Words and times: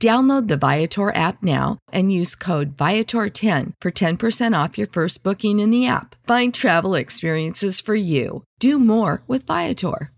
Download 0.00 0.48
the 0.48 0.56
Viator 0.56 1.14
app 1.14 1.42
now 1.42 1.76
and 1.92 2.10
use 2.10 2.34
code 2.34 2.74
Viator10 2.74 3.74
for 3.82 3.90
10% 3.90 4.64
off 4.64 4.78
your 4.78 4.86
first 4.86 5.22
booking 5.22 5.60
in 5.60 5.70
the 5.70 5.86
app. 5.86 6.16
Find 6.26 6.54
travel 6.54 6.94
experiences 6.94 7.82
for 7.82 7.94
you. 7.94 8.42
Do 8.60 8.78
more 8.78 9.22
with 9.26 9.46
Viator. 9.46 10.10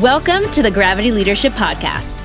Welcome 0.00 0.48
to 0.52 0.62
the 0.62 0.70
Gravity 0.72 1.10
Leadership 1.10 1.54
Podcast. 1.54 2.16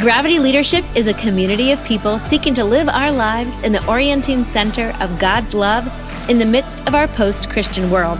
Gravity 0.00 0.38
Leadership 0.38 0.86
is 0.96 1.06
a 1.06 1.12
community 1.12 1.72
of 1.72 1.84
people 1.84 2.18
seeking 2.18 2.54
to 2.54 2.64
live 2.64 2.88
our 2.88 3.12
lives 3.12 3.62
in 3.62 3.72
the 3.72 3.86
orienting 3.86 4.42
center 4.42 4.94
of 5.00 5.18
God's 5.18 5.52
love 5.52 5.86
in 6.28 6.38
the 6.38 6.44
midst 6.44 6.86
of 6.86 6.94
our 6.94 7.08
post 7.08 7.48
Christian 7.50 7.90
world, 7.90 8.18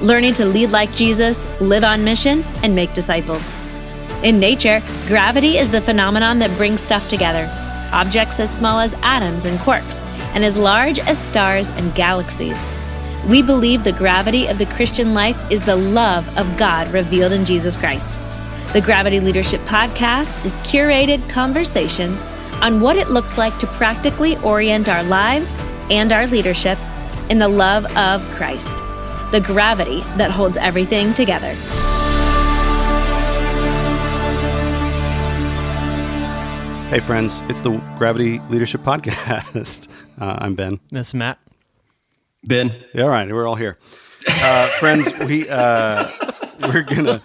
learning 0.00 0.34
to 0.34 0.44
lead 0.44 0.70
like 0.70 0.94
Jesus, 0.94 1.46
live 1.60 1.84
on 1.84 2.04
mission, 2.04 2.44
and 2.62 2.74
make 2.74 2.92
disciples. 2.94 3.42
In 4.22 4.40
nature, 4.40 4.82
gravity 5.06 5.58
is 5.58 5.70
the 5.70 5.80
phenomenon 5.80 6.38
that 6.38 6.56
brings 6.56 6.80
stuff 6.80 7.08
together 7.08 7.48
objects 7.92 8.38
as 8.40 8.54
small 8.54 8.80
as 8.80 8.94
atoms 9.02 9.44
and 9.44 9.58
quarks, 9.58 10.02
and 10.34 10.44
as 10.44 10.56
large 10.56 10.98
as 11.00 11.18
stars 11.18 11.70
and 11.70 11.94
galaxies. 11.94 12.56
We 13.28 13.42
believe 13.42 13.84
the 13.84 13.92
gravity 13.92 14.46
of 14.46 14.58
the 14.58 14.66
Christian 14.66 15.14
life 15.14 15.50
is 15.50 15.64
the 15.64 15.76
love 15.76 16.26
of 16.38 16.56
God 16.56 16.92
revealed 16.92 17.32
in 17.32 17.44
Jesus 17.44 17.76
Christ. 17.76 18.10
The 18.72 18.80
Gravity 18.80 19.20
Leadership 19.20 19.60
Podcast 19.62 20.44
is 20.44 20.54
curated 20.58 21.28
conversations 21.30 22.22
on 22.60 22.80
what 22.80 22.96
it 22.96 23.08
looks 23.08 23.38
like 23.38 23.56
to 23.58 23.66
practically 23.66 24.36
orient 24.38 24.88
our 24.88 25.02
lives 25.04 25.50
and 25.90 26.12
our 26.12 26.26
leadership 26.26 26.78
in 27.28 27.38
the 27.38 27.48
love 27.48 27.84
of 27.96 28.22
Christ, 28.30 28.76
the 29.30 29.40
gravity 29.40 30.00
that 30.16 30.30
holds 30.30 30.56
everything 30.56 31.12
together. 31.14 31.54
Hey, 36.88 37.00
friends, 37.00 37.42
it's 37.50 37.60
the 37.60 37.72
Gravity 37.98 38.40
Leadership 38.48 38.80
Podcast. 38.82 39.88
Uh, 40.20 40.36
I'm 40.40 40.56
Ben. 40.56 40.80
This 40.90 41.08
is 41.08 41.14
Matt. 41.14 41.38
Ben. 42.42 42.74
Yeah, 42.92 43.04
all 43.04 43.08
right, 43.08 43.32
we're 43.32 43.46
all 43.46 43.54
here. 43.54 43.78
Uh, 44.26 44.66
friends, 44.80 45.16
we 45.26 45.48
uh, 45.48 46.10
we're 46.62 46.82
gonna 46.82 47.22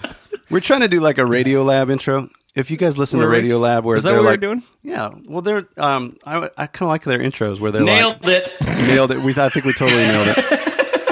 we're 0.52 0.60
trying 0.60 0.82
to 0.82 0.88
do 0.88 1.00
like 1.00 1.18
a 1.18 1.26
Radio 1.26 1.64
Lab 1.64 1.90
intro. 1.90 2.30
If 2.56 2.70
you 2.70 2.78
guys 2.78 2.98
listen 2.98 3.20
to 3.20 3.26
Were 3.26 3.32
we? 3.32 3.38
Radio 3.38 3.58
Lab, 3.58 3.84
where 3.84 3.98
Is 3.98 4.04
that 4.04 4.10
they're 4.12 4.20
what 4.20 4.26
we're 4.26 4.32
like, 4.32 4.40
doing? 4.42 4.64
yeah, 4.84 5.10
well, 5.28 5.42
they're 5.42 5.68
um, 5.78 6.18
I, 6.26 6.50
I 6.58 6.68
kind 6.68 6.84
of 6.84 6.90
like 6.90 7.04
their 7.04 7.18
intros 7.20 7.60
where 7.60 7.72
they're 7.72 7.82
Nailed 7.84 8.24
like 8.24 8.46
it. 8.46 8.58
nailed 8.88 9.12
it. 9.12 9.20
We 9.20 9.32
I 9.36 9.50
think 9.50 9.66
we 9.66 9.74
totally 9.74 10.04
nailed 10.04 10.28
it. 10.28 10.38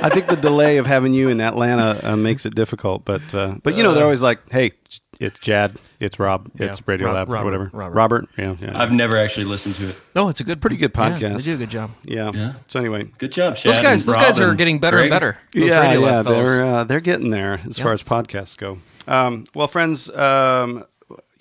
I 0.04 0.10
think 0.10 0.28
the 0.28 0.36
delay 0.36 0.78
of 0.78 0.86
having 0.88 1.14
you 1.14 1.30
in 1.30 1.42
Atlanta 1.42 2.00
uh, 2.04 2.16
makes 2.16 2.46
it 2.46 2.56
difficult, 2.56 3.06
but 3.06 3.34
uh, 3.36 3.56
but 3.64 3.76
you 3.76 3.84
know 3.84 3.94
they're 3.94 4.04
always 4.04 4.22
like, 4.24 4.40
hey, 4.52 4.72
it's 5.20 5.40
Jad, 5.40 5.78
it's 6.00 6.20
Rob, 6.20 6.50
it's 6.60 6.80
Yeah, 6.80 6.84
Radio 6.88 7.08
Rob- 7.08 7.16
Lab, 7.16 7.30
or 7.30 7.32
Robert, 7.34 7.46
whatever. 7.46 7.70
Robert. 7.74 7.96
Robert, 7.96 8.30
yeah, 8.38 8.56
yeah, 8.60 8.80
I've 8.82 8.92
never 8.92 9.16
actually 9.18 9.46
listened 9.46 9.76
to 9.76 9.90
it. 9.90 10.00
No, 10.16 10.30
it's 10.30 10.40
a 10.40 10.44
good, 10.44 10.60
pretty 10.62 10.76
good 10.78 10.92
yeah, 10.96 11.10
podcast. 11.12 11.38
they 11.38 11.44
do 11.44 11.54
a 11.54 11.58
good 11.58 11.70
job. 11.70 11.92
yeah. 12.04 12.32
Yeah. 12.34 12.54
So 12.68 12.80
anyway, 12.80 13.04
Good 13.20 13.32
job, 13.32 13.56
Jad. 13.56 13.76
Those 13.76 13.84
guys, 13.84 14.00
and 14.08 14.10
those 14.10 14.16
Rob 14.16 14.26
guys 14.28 14.40
are 14.40 14.50
and 14.50 14.58
getting 14.60 14.80
better 14.80 14.98
Greg. 14.98 15.06
and 15.06 15.12
better. 15.12 15.38
Those 15.54 15.70
yeah, 15.70 15.82
Radio 15.82 16.00
yeah, 16.02 16.06
Lab 16.16 16.26
fellas. 16.26 16.50
they're 16.50 16.66
uh, 16.66 16.84
they're 16.84 17.00
getting 17.00 17.30
there 17.32 17.62
as 17.68 17.78
far 17.80 17.94
as 17.94 18.02
podcasts 18.04 18.58
go. 18.58 18.78
Um, 19.08 19.46
well, 19.56 19.68
friends, 19.68 20.10
um, 20.10 20.84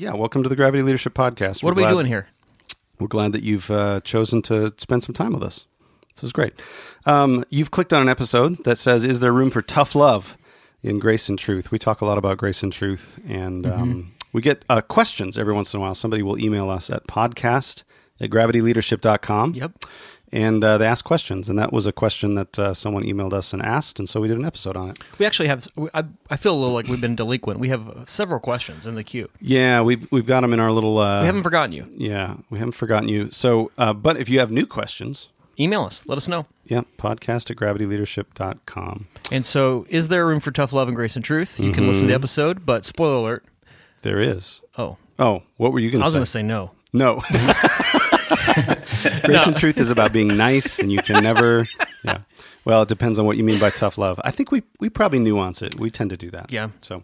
yeah, 0.00 0.14
welcome 0.14 0.42
to 0.42 0.48
the 0.48 0.56
Gravity 0.56 0.82
Leadership 0.82 1.12
Podcast. 1.12 1.62
what 1.62 1.72
are 1.72 1.74
We're 1.74 1.76
we 1.76 1.82
glad- 1.82 1.90
doing 1.92 2.06
here? 2.06 2.28
We're 2.98 3.06
glad 3.08 3.32
that 3.32 3.42
you've 3.42 3.70
uh, 3.70 4.00
chosen 4.00 4.40
to 4.42 4.72
spend 4.78 5.04
some 5.04 5.14
time 5.14 5.32
with 5.34 5.42
us. 5.42 5.66
This 6.14 6.24
is 6.24 6.32
great. 6.32 6.54
Um, 7.06 7.44
you've 7.50 7.70
clicked 7.70 7.92
on 7.92 8.00
an 8.02 8.08
episode 8.08 8.64
that 8.64 8.78
says, 8.78 9.04
"Is 9.04 9.20
there 9.20 9.32
room 9.32 9.50
for 9.50 9.62
tough 9.62 9.94
love 9.94 10.36
in 10.82 10.98
Grace 10.98 11.28
and 11.28 11.38
Truth?" 11.38 11.70
We 11.70 11.78
talk 11.78 12.00
a 12.00 12.04
lot 12.06 12.18
about 12.18 12.38
grace 12.38 12.62
and 12.62 12.72
truth, 12.72 13.18
and 13.26 13.64
Mm-hmm. 13.64 13.82
um, 13.82 14.12
we 14.32 14.40
get 14.42 14.64
uh, 14.70 14.80
questions 14.80 15.36
every 15.38 15.52
once 15.54 15.72
in 15.74 15.78
a 15.78 15.80
while. 15.82 15.94
Somebody 15.94 16.22
will 16.22 16.38
email 16.38 16.68
us 16.70 16.88
at 16.90 17.06
podcast 17.06 17.84
at 18.20 18.28
gravityleadership.com. 18.30 19.54
Yep. 19.54 19.72
And 20.32 20.62
uh, 20.62 20.78
they 20.78 20.86
ask 20.86 21.04
questions, 21.04 21.48
and 21.48 21.58
that 21.58 21.72
was 21.72 21.86
a 21.86 21.92
question 21.92 22.34
that 22.36 22.56
uh, 22.56 22.72
someone 22.72 23.02
emailed 23.02 23.32
us 23.32 23.52
and 23.52 23.60
asked, 23.60 23.98
and 23.98 24.08
so 24.08 24.20
we 24.20 24.28
did 24.28 24.36
an 24.38 24.44
episode 24.44 24.76
on 24.76 24.90
it. 24.90 24.98
We 25.18 25.26
actually 25.26 25.48
have. 25.48 25.66
I, 25.92 26.04
I 26.30 26.36
feel 26.36 26.54
a 26.54 26.58
little 26.58 26.72
like 26.74 26.86
we've 26.86 27.00
been 27.00 27.16
delinquent. 27.16 27.58
We 27.58 27.68
have 27.70 28.04
several 28.06 28.38
questions 28.38 28.86
in 28.86 28.94
the 28.94 29.02
queue. 29.02 29.28
Yeah, 29.40 29.82
we've 29.82 30.06
we've 30.12 30.26
got 30.26 30.42
them 30.42 30.52
in 30.52 30.60
our 30.60 30.70
little. 30.70 30.98
Uh, 30.98 31.20
We 31.22 31.26
haven't 31.26 31.42
forgotten 31.42 31.72
you. 31.72 31.86
Yeah, 31.96 32.36
we 32.48 32.58
haven't 32.60 32.72
forgotten 32.76 33.08
you. 33.08 33.30
So, 33.30 33.72
uh, 33.76 33.92
but 33.92 34.18
if 34.18 34.28
you 34.28 34.38
have 34.38 34.50
new 34.52 34.66
questions, 34.66 35.30
Email 35.58 35.82
us. 35.82 36.06
Let 36.06 36.16
us 36.16 36.26
know. 36.28 36.46
yeah, 36.64 36.82
podcast 36.96 37.50
at 37.50 37.56
gravityleadership.com. 37.56 39.06
And 39.32 39.44
so, 39.44 39.84
is 39.90 40.08
there 40.08 40.26
room 40.26 40.40
for 40.40 40.52
tough 40.52 40.72
love 40.72 40.86
and 40.88 40.96
grace 40.96 41.16
and 41.16 41.24
truth? 41.24 41.58
You 41.60 41.72
can 41.72 41.86
listen 41.86 42.02
to 42.02 42.06
the 42.06 42.12
Mm-hmm. 42.12 42.20
episode, 42.20 42.64
but 42.64 42.84
spoiler 42.84 43.16
alert. 43.16 43.44
There 44.02 44.20
is. 44.20 44.60
Oh, 44.78 44.96
Oh, 45.18 45.42
what 45.58 45.72
were 45.72 45.80
you 45.80 45.90
going 45.90 46.02
to 46.02 46.08
say? 46.10 46.16
I 46.16 46.20
was 46.20 46.20
going 46.20 46.24
to 46.24 46.30
say 46.30 46.42
no. 46.42 46.70
No. 46.94 47.20
Grace 49.24 49.46
and 49.46 49.56
truth 49.56 49.78
is 49.78 49.90
about 49.90 50.12
being 50.12 50.28
nice, 50.36 50.78
and 50.78 50.90
you 50.92 50.98
can 51.02 51.22
never. 51.22 51.66
Yeah. 52.04 52.20
Well, 52.64 52.82
it 52.82 52.88
depends 52.88 53.18
on 53.18 53.26
what 53.26 53.36
you 53.36 53.44
mean 53.44 53.58
by 53.58 53.70
tough 53.70 53.98
love. 53.98 54.20
I 54.24 54.30
think 54.30 54.50
we 54.52 54.62
we 54.78 54.88
probably 54.88 55.18
nuance 55.18 55.62
it. 55.62 55.78
We 55.78 55.90
tend 55.90 56.10
to 56.10 56.16
do 56.16 56.30
that. 56.30 56.52
Yeah. 56.52 56.68
So, 56.80 57.02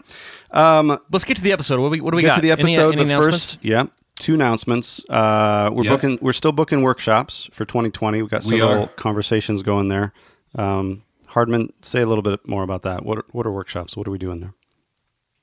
um, 0.51 0.99
Let's 1.11 1.25
get 1.25 1.37
to 1.39 1.43
the 1.43 1.53
episode. 1.53 1.81
What 1.81 1.93
do 1.93 1.99
we, 1.99 2.01
what 2.03 2.11
do 2.13 2.17
we 2.17 2.23
get 2.23 2.29
got? 2.29 2.35
to 2.37 2.41
the 2.43 2.51
episode, 2.51 2.95
any 2.95 3.05
but 3.07 3.21
first, 3.21 3.59
yeah, 3.65 3.87
two 4.19 4.35
announcements. 4.35 5.05
Uh, 5.09 5.71
we're 5.73 5.85
Yeah. 5.85 5.91
booking. 5.91 6.19
We're 6.21 6.33
still 6.35 6.53
booking 6.53 6.83
workshops 6.83 7.49
for 7.53 7.65
2020. 7.65 8.23
We've 8.23 8.31
got 8.31 8.43
several 8.43 8.85
are. 8.85 8.87
conversations 8.89 9.63
going 9.63 9.89
there. 9.89 10.13
Um, 10.55 11.03
Hardman, 11.27 11.73
say 11.83 12.01
a 12.03 12.07
little 12.07 12.23
bit 12.23 12.47
more 12.49 12.63
about 12.63 12.83
that. 12.83 13.05
What 13.05 13.19
are, 13.19 13.25
what 13.33 13.47
are 13.47 13.53
workshops? 13.53 13.97
What 13.97 14.07
are 14.09 14.11
we 14.11 14.19
doing 14.19 14.41
there? 14.41 14.55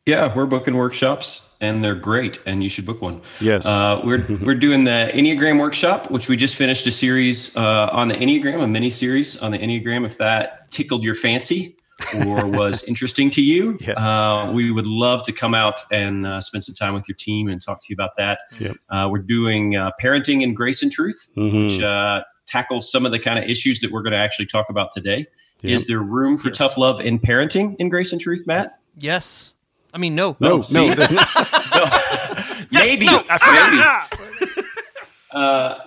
Yeah, 0.05 0.33
we're 0.35 0.45
booking 0.47 0.75
workshops, 0.75 1.49
and 1.61 1.81
they're 1.83 1.95
great, 1.95 2.41
and 2.45 2.61
you 2.61 2.67
should 2.67 2.85
book 2.85 3.01
one. 3.01 3.21
Yes. 3.39 3.65
uh, 3.65 4.01
we're 4.03 4.25
we're 4.41 4.55
doing 4.55 4.83
the 4.83 5.09
Enneagram 5.13 5.59
workshop, 5.61 6.11
which 6.11 6.27
we 6.27 6.35
just 6.35 6.57
finished 6.57 6.85
a 6.87 6.91
series 6.91 7.55
uh, 7.55 7.87
on 7.91 8.09
the 8.09 8.15
Enneagram, 8.15 8.61
a 8.61 8.67
mini 8.67 8.89
series 8.89 9.41
on 9.41 9.51
the 9.51 9.59
Enneagram. 9.59 10.05
If 10.05 10.17
that 10.17 10.69
tickled 10.71 11.03
your 11.05 11.15
fancy 11.15 11.77
or 12.27 12.45
was 12.49 12.83
interesting 12.83 13.29
to 13.29 13.41
you, 13.41 13.77
Yes. 13.79 13.95
uh, 13.97 14.51
we 14.53 14.71
would 14.71 14.87
love 14.87 15.23
to 15.23 15.31
come 15.31 15.53
out 15.55 15.79
and 15.89 16.27
uh, 16.27 16.41
spend 16.41 16.65
some 16.65 16.75
time 16.75 16.93
with 16.95 17.07
your 17.07 17.15
team 17.15 17.47
and 17.47 17.61
talk 17.61 17.79
to 17.79 17.85
you 17.89 17.93
about 17.93 18.17
that. 18.17 18.39
Yep. 18.59 18.75
Uh, 18.89 19.07
we're 19.09 19.19
doing 19.19 19.77
uh, 19.77 19.91
parenting 20.01 20.41
in 20.43 20.53
grace 20.53 20.83
and 20.83 20.91
truth, 20.91 21.29
Mhm. 21.37 21.63
which 21.63 21.81
uh, 21.81 22.25
tackles 22.45 22.91
some 22.91 23.05
of 23.05 23.13
the 23.13 23.19
kind 23.19 23.41
of 23.41 23.49
issues 23.49 23.79
that 23.79 23.89
we're 23.91 24.01
going 24.01 24.11
to 24.11 24.17
actually 24.17 24.47
talk 24.47 24.69
about 24.69 24.91
today. 24.91 25.27
Yep. 25.61 25.73
Is 25.75 25.87
there 25.87 26.01
room 26.01 26.35
for 26.35 26.49
Yes. 26.49 26.57
tough 26.57 26.77
love 26.77 26.99
in 26.99 27.19
parenting 27.19 27.77
in 27.79 27.87
grace 27.87 28.11
and 28.11 28.19
truth, 28.19 28.43
Matt? 28.45 28.79
Yes. 28.99 29.52
I 29.93 29.97
mean, 29.99 30.15
no. 30.15 30.35
No, 30.39 30.51
Oh, 30.53 30.55
no, 30.57 30.61
see? 30.63 30.93
there's 30.93 31.11
not. 31.11 31.27
maybe. 32.71 33.05
maybe. 33.05 33.21
Uh, 33.29 34.07
Uh, 35.31 35.79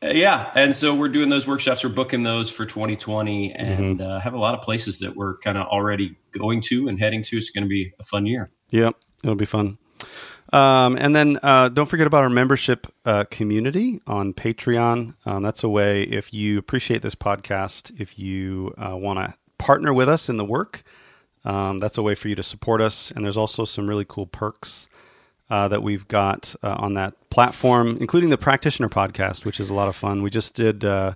yeah, 0.00 0.50
and 0.54 0.74
so 0.74 0.94
we're 0.94 1.08
doing 1.08 1.28
those 1.28 1.46
workshops. 1.48 1.82
We're 1.84 1.90
booking 1.90 2.22
those 2.22 2.50
for 2.50 2.64
2020, 2.64 3.52
and 3.52 4.00
uh, 4.00 4.20
have 4.20 4.32
a 4.32 4.38
lot 4.38 4.54
of 4.54 4.62
places 4.62 5.00
that 5.00 5.14
we're 5.16 5.36
kind 5.38 5.58
of 5.58 5.66
already 5.66 6.16
going 6.32 6.60
to 6.62 6.88
and 6.88 6.98
heading 6.98 7.22
to. 7.24 7.36
It's 7.36 7.50
going 7.50 7.64
to 7.64 7.68
be 7.68 7.92
a 7.98 8.04
fun 8.04 8.24
year. 8.24 8.48
Yep, 8.70 8.94
it'll 9.24 9.34
be 9.34 9.44
fun. 9.44 9.76
Um, 10.52 10.96
and 10.98 11.14
then 11.14 11.38
uh, 11.42 11.68
don't 11.68 11.86
forget 11.86 12.06
about 12.06 12.22
our 12.22 12.30
membership 12.30 12.86
uh, 13.04 13.24
community 13.24 14.00
on 14.06 14.32
Patreon. 14.32 15.14
Um, 15.26 15.42
that's 15.42 15.64
a 15.64 15.68
way 15.68 16.04
if 16.04 16.32
you 16.32 16.56
appreciate 16.58 17.02
this 17.02 17.14
podcast, 17.14 18.00
if 18.00 18.18
you 18.18 18.72
uh, 18.78 18.96
want 18.96 19.18
to 19.18 19.34
partner 19.58 19.92
with 19.92 20.08
us 20.08 20.28
in 20.30 20.36
the 20.38 20.44
work, 20.44 20.82
um, 21.44 21.78
that's 21.78 21.98
a 21.98 22.02
way 22.02 22.14
for 22.14 22.28
you 22.28 22.34
to 22.34 22.42
support 22.42 22.80
us. 22.80 23.10
And 23.10 23.24
there's 23.24 23.36
also 23.36 23.64
some 23.64 23.88
really 23.88 24.04
cool 24.08 24.26
perks 24.26 24.88
uh, 25.50 25.68
that 25.68 25.82
we've 25.82 26.06
got 26.08 26.54
uh, 26.62 26.76
on 26.78 26.94
that 26.94 27.14
platform, 27.30 27.96
including 28.00 28.30
the 28.30 28.38
Practitioner 28.38 28.88
podcast, 28.88 29.44
which 29.44 29.58
is 29.60 29.70
a 29.70 29.74
lot 29.74 29.88
of 29.88 29.96
fun. 29.96 30.22
We 30.22 30.30
just 30.30 30.54
did. 30.54 30.84
Uh, 30.84 31.14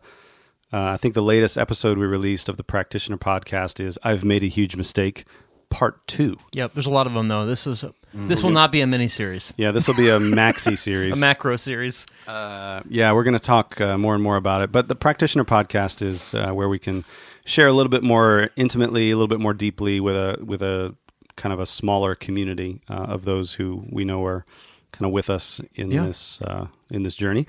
I 0.74 0.96
think 0.96 1.12
the 1.12 1.20
latest 1.22 1.58
episode 1.58 1.98
we 1.98 2.06
released 2.06 2.48
of 2.48 2.56
the 2.56 2.64
Practitioner 2.64 3.19
podcast 3.19 3.78
is 3.78 3.98
"I've 4.02 4.24
made 4.24 4.42
a 4.42 4.46
huge 4.48 4.74
mistake." 4.76 5.24
Part 5.69 6.06
two. 6.06 6.36
Yep, 6.52 6.74
there's 6.74 6.84
a 6.86 6.90
lot 6.90 7.06
of 7.06 7.14
them 7.14 7.28
though. 7.28 7.46
This 7.46 7.66
is 7.66 7.82
this 8.12 8.42
will 8.42 8.50
not 8.50 8.70
be 8.72 8.82
a 8.82 8.86
mini 8.86 9.08
series, 9.08 9.54
Yeah, 9.56 9.70
this 9.70 9.88
will 9.88 9.94
be 9.94 10.10
a 10.10 10.19
maxi 10.19 10.76
series. 10.88 11.16
a 11.16 11.20
macro 11.20 11.56
series. 11.56 12.04
Uh, 12.28 12.82
yeah, 12.90 13.10
we're 13.12 13.24
going 13.24 13.32
to 13.38 13.40
talk 13.42 13.80
uh, 13.80 13.96
more 13.96 14.12
and 14.14 14.22
more 14.22 14.36
about 14.36 14.60
it. 14.60 14.70
But 14.70 14.88
the 14.88 14.94
practitioner 14.94 15.44
podcast 15.44 16.02
is 16.02 16.34
uh, 16.34 16.52
where 16.52 16.69
we 16.69 16.78
can 16.78 17.06
share 17.44 17.67
a 17.69 17.73
little 17.73 17.91
bit 17.91 18.03
more 18.03 18.50
intimately, 18.56 19.11
a 19.11 19.17
little 19.17 19.29
bit 19.29 19.41
more 19.41 19.55
deeply 19.55 20.00
with 20.00 20.15
a 20.17 20.39
with 20.44 20.62
a 20.62 20.94
kind 21.37 21.53
of 21.53 21.59
a 21.61 21.67
smaller 21.67 22.15
community 22.15 22.81
uh, 22.91 22.94
of 22.94 23.25
those 23.25 23.55
who 23.55 23.85
we 23.91 24.05
know 24.05 24.25
are 24.25 24.44
kind 24.93 25.06
of 25.06 25.12
with 25.12 25.31
us 25.31 25.61
in 25.75 25.91
Yeah. 25.91 26.05
this 26.06 26.41
uh, 26.43 26.67
in 26.91 27.03
this 27.03 27.15
journey. 27.15 27.47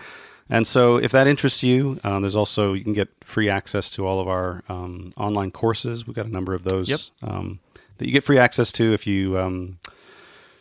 And 0.50 0.68
so, 0.68 0.98
if 0.98 1.12
that 1.13 1.25
interests 1.28 1.63
you, 1.63 2.00
um, 2.04 2.22
there's 2.22 2.36
also 2.36 2.74
you 2.74 2.84
can 2.84 2.94
get 2.94 3.07
free 3.24 3.50
access 3.50 3.90
to 3.92 4.06
all 4.06 4.19
of 4.19 4.28
our 4.28 4.62
um, 4.69 5.13
online 5.18 5.51
courses. 5.51 6.06
We've 6.06 6.16
got 6.16 6.25
a 6.25 6.31
number 6.31 6.54
of 6.54 6.63
those 6.63 6.90
Yep. 6.90 7.00
um, 7.31 7.60
that 7.98 8.06
you 8.07 8.12
get 8.12 8.24
free 8.24 8.38
access 8.38 8.72
to 8.74 8.94
if 8.94 9.07
you 9.07 9.38
um, 9.40 9.78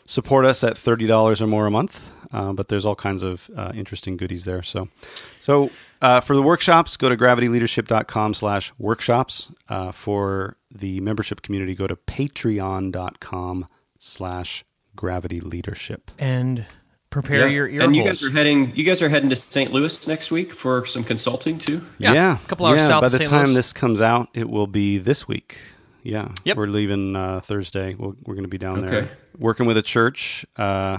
support 0.05 0.45
us 0.45 0.63
at 0.65 0.77
thirty 0.79 1.07
dollars 1.07 1.43
or 1.43 1.47
more 1.47 1.67
a 1.67 1.71
month. 1.71 2.11
Uh, 2.33 2.53
but 2.53 2.69
there's 2.69 2.85
all 2.87 2.97
kinds 2.97 3.23
of 3.23 3.49
uh, 3.57 3.71
interesting 3.75 4.17
goodies 4.17 4.45
there. 4.45 4.63
So, 4.63 4.89
so 5.41 5.71
uh, 6.01 6.21
for 6.21 6.35
the 6.35 6.43
workshops, 6.43 6.97
go 6.97 7.09
to 7.09 7.17
gravityleadership.com/workshops. 7.17 9.53
Uh, 9.69 9.93
for 9.93 10.57
the 10.75 11.01
membership 11.01 11.43
community, 11.43 11.75
go 11.75 11.87
to 11.87 11.97
patreon.com/slash 13.33 14.65
gravity 14.97 15.41
leadership. 15.41 16.11
And 16.19 16.67
prepare 17.11 17.49
your 17.49 17.69
ear 17.69 17.83
and 17.83 17.95
you 17.95 18.03
holes. 18.03 18.21
guys 18.23 18.29
are 18.29 18.33
heading. 18.33 18.73
You 18.75 18.85
guys 18.85 19.03
are 19.03 19.09
heading 19.09 19.31
to 19.31 19.37
St. 19.37 19.73
Louis 19.73 20.09
next 20.09 20.31
week 20.31 20.53
for 20.55 20.87
some 20.87 21.05
consulting 21.05 21.59
too. 21.59 21.85
Yeah, 21.99 22.39
a 22.43 22.49
couple 22.49 22.67
hours 22.67 22.81
south. 22.81 22.89
yeah. 22.89 22.95
south 22.95 23.01
By 23.03 23.07
of 23.07 23.13
the 23.13 23.19
St. 23.19 23.31
time 23.31 23.45
Louis. 23.47 23.55
this 23.55 23.73
comes 23.73 24.01
out, 24.01 24.29
it 24.35 24.49
will 24.49 24.67
be 24.67 24.99
this 24.99 25.29
week. 25.29 25.59
Yeah, 26.05 26.33
Yep. 26.45 26.57
we're 26.57 26.67
leaving 26.67 27.15
uh, 27.15 27.41
Thursday. 27.41 27.95
We'll, 27.95 28.17
we're 28.25 28.35
going 28.35 28.43
to 28.45 28.49
be 28.49 28.59
down 28.59 28.79
Okay. 28.79 28.91
there 28.91 29.11
working 29.39 29.67
with 29.67 29.77
a 29.77 29.83
church 29.83 30.45
uh, 30.57 30.99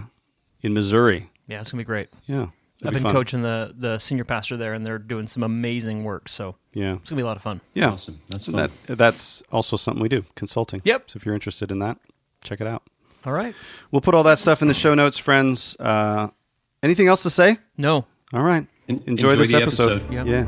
in 0.64 0.74
Missouri. 0.74 1.30
yeah, 1.48 1.62
it's 1.62 1.72
gonna 1.72 1.82
be 1.82 1.86
great. 1.86 2.10
Yeah, 2.26 2.48
I've 2.84 2.90
be 2.90 2.96
been 2.96 3.04
fun. 3.04 3.12
coaching 3.14 3.42
the 3.44 3.74
the 3.78 4.00
senior 4.00 4.24
pastor 4.24 4.58
there, 4.58 4.74
and 4.74 4.86
they're 4.86 4.98
doing 4.98 5.28
some 5.28 5.44
amazing 5.44 6.04
work. 6.04 6.28
So 6.30 6.56
Yeah, 6.74 6.96
it's 6.96 7.10
gonna 7.10 7.20
be 7.20 7.24
a 7.24 7.28
lot 7.28 7.38
of 7.38 7.44
fun. 7.44 7.62
yeah, 7.74 7.90
Awesome. 7.92 8.20
That's 8.30 8.48
fun. 8.48 8.70
that 8.88 8.98
that's 8.98 9.44
also 9.52 9.76
something 9.76 10.02
we 10.02 10.10
do 10.10 10.26
consulting. 10.36 10.82
Yep. 10.84 11.12
So 11.12 11.18
if 11.18 11.26
you're 11.26 11.36
interested 11.36 11.72
in 11.72 11.80
that, 11.80 11.98
check 12.44 12.60
it 12.62 12.68
out. 12.68 12.84
All 13.26 13.34
right. 13.34 13.56
We'll 13.92 14.02
put 14.02 14.16
all 14.16 14.24
that 14.24 14.40
stuff 14.40 14.62
in 14.62 14.68
the 14.68 14.74
show 14.74 14.94
notes, 14.96 15.18
friends. 15.18 15.78
Uh, 15.80 16.28
anything 16.82 17.08
else 17.08 17.24
to 17.24 17.30
say? 17.30 17.58
No. 17.78 18.06
All 18.34 18.44
right. 18.44 18.66
En- 18.90 19.02
enjoy, 19.06 19.32
enjoy 19.32 19.36
this 19.38 19.52
the 19.52 19.62
episode. 19.62 20.02
episode. 20.02 20.14
Yep. 20.14 20.28
Yeah. 20.28 20.46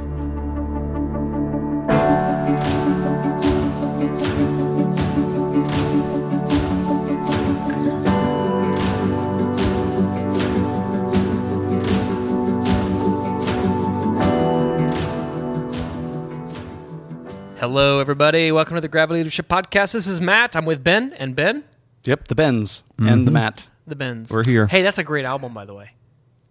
Hello, 17.67 18.00
everybody. 18.00 18.51
Welcome 18.51 18.75
to 18.75 18.81
the 18.81 18.88
Gravity 18.88 19.21
Leadership 19.21 19.47
Podcast. 19.47 19.94
This 19.94 20.06
is 20.06 20.21
Matt. 20.21 20.56
I'm 20.56 20.65
with 20.65 20.83
Ben 20.83 21.13
and 21.13 21.35
Ben, 21.35 21.63
Yep. 22.03 22.27
The 22.27 22.35
Bens 22.35 22.83
and 23.00 23.07
the 23.25 23.31
mm-hmm. 23.31 23.33
Matt. 23.33 23.69
the 23.88 23.95
Bens. 23.95 24.29
We're 24.31 24.44
here. 24.44 24.67
Hey, 24.67 24.83
that's 24.83 25.00
a 25.00 25.03
great 25.03 25.25
album, 25.25 25.56
by 25.56 25.65
the 25.65 25.73
way. 25.73 25.89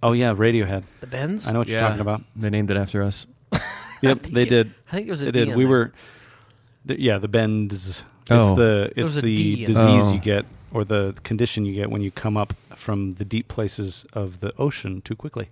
Oh 0.03 0.11
yeah, 0.11 0.35
Radiohead. 0.35 0.83
The 0.99 1.07
Bens. 1.07 1.47
I 1.47 1.53
know 1.53 1.61
what 1.61 1.69
you're 1.69 1.79
talking 1.79 2.01
about. 2.01 2.23
They 2.35 2.51
named 2.51 2.73
it 2.73 2.77
after 2.77 3.01
us. 3.05 3.29
Yep, 4.03 4.23
they 4.23 4.45
did. 4.45 4.75
I 4.89 4.91
think 4.91 5.07
there 5.07 5.13
was 5.13 5.23
a 5.23 5.27
They 5.27 5.31
D 5.31 5.39
did. 5.39 5.49
in 5.51 5.57
We 5.57 5.63
there. 5.63 5.71
were. 5.71 5.93
The, 6.85 7.01
yeah, 7.01 7.19
the 7.19 7.29
bends. 7.29 7.73
It's 7.91 8.05
Oh. 8.29 8.57
the 8.57 8.91
it's 8.97 9.03
was 9.05 9.17
a 9.19 9.21
the 9.21 9.37
D 9.37 9.61
in 9.61 9.67
disease. 9.67 10.03
Oh. 10.09 10.13
you 10.15 10.19
get 10.19 10.47
or 10.73 10.85
the 10.85 11.15
condition 11.23 11.65
you 11.65 11.75
get 11.75 11.91
when 11.93 12.03
you 12.03 12.11
come 12.11 12.37
up 12.37 12.55
from 12.75 13.13
the 13.13 13.25
deep 13.25 13.47
places 13.47 14.05
of 14.15 14.41
the 14.41 14.53
ocean 14.59 15.01
too 15.01 15.15
quickly. 15.15 15.51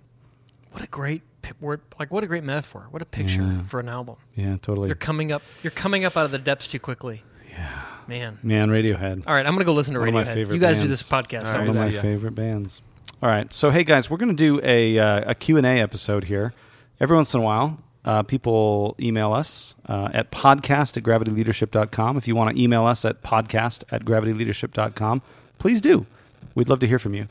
What 0.73 0.83
a 0.83 0.87
great 0.87 1.21
pi- 1.21 1.32
word! 1.61 1.81
Like 1.99 2.11
what 2.11 2.23
a 2.23 2.27
great 2.27 2.43
metaphor! 2.43 2.87
What 2.91 3.01
a 3.01 3.05
picture 3.05 3.41
Yeah. 3.41 3.63
for 3.63 3.79
an 3.79 3.89
album. 3.89 4.15
Yeah, 4.35 4.57
totally. 4.61 4.87
You're 4.89 4.95
coming 4.95 5.31
up. 5.31 5.41
You're 5.63 5.71
coming 5.71 6.05
up 6.05 6.15
out 6.17 6.25
of 6.25 6.31
the 6.31 6.39
depths 6.39 6.67
too 6.67 6.79
quickly. 6.79 7.23
Yeah, 7.51 7.81
man. 8.07 8.39
Man, 8.43 8.69
Radiohead. 8.69 9.23
All 9.27 9.33
right, 9.35 9.45
I'm 9.45 9.53
gonna 9.53 9.65
go 9.65 9.73
listen 9.73 9.93
to 9.93 9.99
One 9.99 10.09
of 10.09 10.13
my 10.13 10.23
Radiohead. 10.23 10.33
favorite 10.33 10.55
You 10.55 10.61
guys 10.61 10.79
do 10.79 10.87
this 10.87 11.03
podcast. 11.03 11.51
Right, 11.53 11.59
One 11.67 11.69
of 11.69 11.75
my 11.75 11.91
favorite 11.91 12.35
bands. 12.35 12.81
All 13.21 13.29
right, 13.29 13.53
so 13.53 13.69
hey 13.69 13.83
guys, 13.83 14.09
we're 14.09 14.17
going 14.17 14.35
to 14.35 14.43
do 14.43 14.59
a 14.63 14.99
uh, 14.99 15.31
a 15.31 15.35
Q 15.35 15.55
and 15.57 15.65
A 15.65 15.79
episode 15.79 16.25
here. 16.25 16.51
Every 16.99 17.15
once 17.15 17.33
in 17.33 17.39
a 17.39 17.43
while, 17.43 17.79
uh, 18.03 18.23
people 18.23 18.95
email 18.99 19.31
us 19.31 19.75
uh, 19.87 20.09
at 20.13 20.29
podcast 20.31 20.97
at 20.97 21.03
gravityleadership.com. 21.03 22.17
If 22.17 22.27
you 22.27 22.35
want 22.35 22.55
to 22.55 22.61
email 22.61 22.85
us 22.85 23.05
at 23.05 23.23
podcast 23.23 23.83
at 23.91 24.03
gravityleadership.com, 24.03 25.21
please 25.57 25.79
do. 25.79 26.05
We'd 26.53 26.67
love 26.67 26.79
to 26.81 26.87
hear 26.87 26.99
from 26.99 27.13
you. 27.13 27.27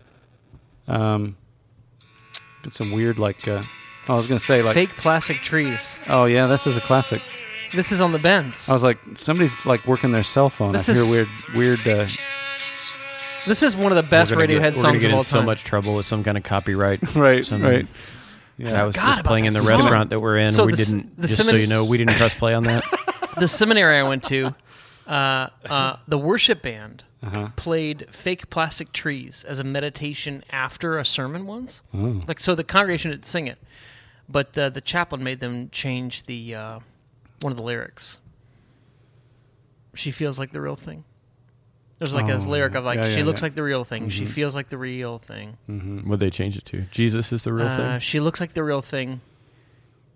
Um, 0.89 1.37
get 2.63 2.73
some 2.73 2.91
weird 2.93 3.19
like. 3.19 3.47
Uh, 3.47 3.61
I 4.09 4.15
was 4.17 4.27
going 4.29 4.39
to 4.39 4.45
say 4.45 4.63
like. 4.63 4.75
Fake 4.75 4.97
plastic 4.97 5.39
trees. 5.39 6.07
Oh 6.11 6.25
yeah, 6.25 6.47
this 6.47 6.67
is 6.67 6.77
a 6.77 6.81
classic. 6.81 7.21
This 7.75 7.93
is 7.93 8.01
on 8.01 8.13
the 8.13 8.19
bends. 8.19 8.69
I 8.69 8.73
was 8.73 8.83
like, 8.85 8.99
somebody's 9.15 9.65
like 9.65 9.87
working 9.87 10.13
their 10.13 10.23
cell 10.25 10.51
phone. 10.51 10.73
This 10.73 10.89
I 10.89 10.93
hear 10.95 11.03
is- 11.03 11.11
weird, 11.11 11.29
weird. 11.55 11.87
Uh, 11.87 12.07
This 13.47 13.63
is 13.63 13.75
one 13.75 13.91
of 13.91 13.97
the 13.97 14.09
best 14.09 14.31
We're 14.31 14.47
gonna 14.47 14.61
Radiohead 14.61 14.75
get, 14.75 14.77
we're 14.77 14.83
gonna 14.83 14.83
songs 14.83 15.01
get 15.03 15.07
of 15.09 15.13
in 15.13 15.17
all 15.19 15.25
so 15.25 15.43
much 15.43 15.65
trouble 15.65 15.97
with 15.97 16.07
some 16.07 16.23
kind 16.23 16.37
of 16.39 16.45
copyright. 16.45 17.03
right, 17.17 17.45
Something. 17.45 17.69
right. 17.71 17.87
That 18.59 18.87
was 18.87 18.95
just 18.95 19.25
playing 19.25 19.47
in 19.47 19.53
the 19.53 19.59
song. 19.61 19.81
restaurant 19.81 20.11
that 20.11 20.21
we're 20.21 20.37
in. 20.39 20.51
So 20.51 20.67
we 20.67 20.73
the 20.73 20.85
didn't. 20.85 21.17
the 21.21 21.27
just 21.27 21.45
so 21.49 21.57
you 21.57 21.67
know, 21.67 21.85
we 21.85 21.99
didn't 21.99 22.15
press 22.17 22.35
play 22.35 22.55
on 22.55 22.63
that. 22.65 22.85
the 23.39 23.49
seminary 23.49 23.99
I 23.99 24.03
went 24.05 24.23
to, 24.25 24.55
uh, 25.09 25.49
uh, 25.69 25.97
the 26.07 26.19
worship 26.19 26.63
band 26.63 27.03
Uh-huh. 27.23 27.49
played 27.57 28.07
fake 28.11 28.49
plastic 28.51 28.93
trees 28.93 29.43
as 29.43 29.59
a 29.59 29.65
meditation 29.65 30.45
after 30.51 30.99
a 30.99 31.05
sermon 31.05 31.45
once. 31.47 31.83
Oh. 31.93 32.23
Like 32.29 32.39
so, 32.39 32.55
the 32.55 32.63
congregation 32.65 33.11
didn't 33.11 33.27
sing 33.27 33.49
it, 33.49 33.59
but 34.33 34.57
uh, 34.57 34.71
the 34.71 34.81
chaplain 34.81 35.23
made 35.23 35.41
them 35.41 35.69
change 35.71 36.25
the 36.25 36.55
uh, 36.55 36.79
one 37.43 37.53
of 37.53 37.57
the 37.57 37.63
lyrics. 37.63 38.19
She 39.95 40.11
feels 40.11 40.39
like 40.39 40.53
the 40.53 40.61
real 40.61 40.77
thing. 40.77 41.05
There's 41.99 42.15
like 42.15 42.29
a 42.29 42.35
Oh, 42.35 42.51
lyric 42.51 42.75
of 42.75 42.85
like 42.85 42.97
yeah, 42.97 43.05
she 43.07 43.19
yeah, 43.21 43.25
looks 43.27 43.43
yeah. 43.43 43.47
like 43.47 43.55
the 43.55 43.63
real 43.63 43.85
thing. 43.85 44.03
Mm-hmm. 44.05 44.09
She 44.11 44.27
feels 44.27 44.55
like 44.57 44.69
the 44.71 44.79
real 44.79 45.19
thing. 45.19 45.57
Would 46.07 46.19
they 46.19 46.31
change 46.31 46.57
it 46.57 46.65
to? 46.67 46.83
Jesus 46.91 47.33
is 47.33 47.45
the 47.45 47.53
real 47.53 47.67
Uh, 47.69 47.77
thing. 47.77 47.99
she 48.01 48.19
looks 48.19 48.41
like 48.41 48.55
the 48.55 48.65
real 48.65 48.83
thing. 48.83 49.21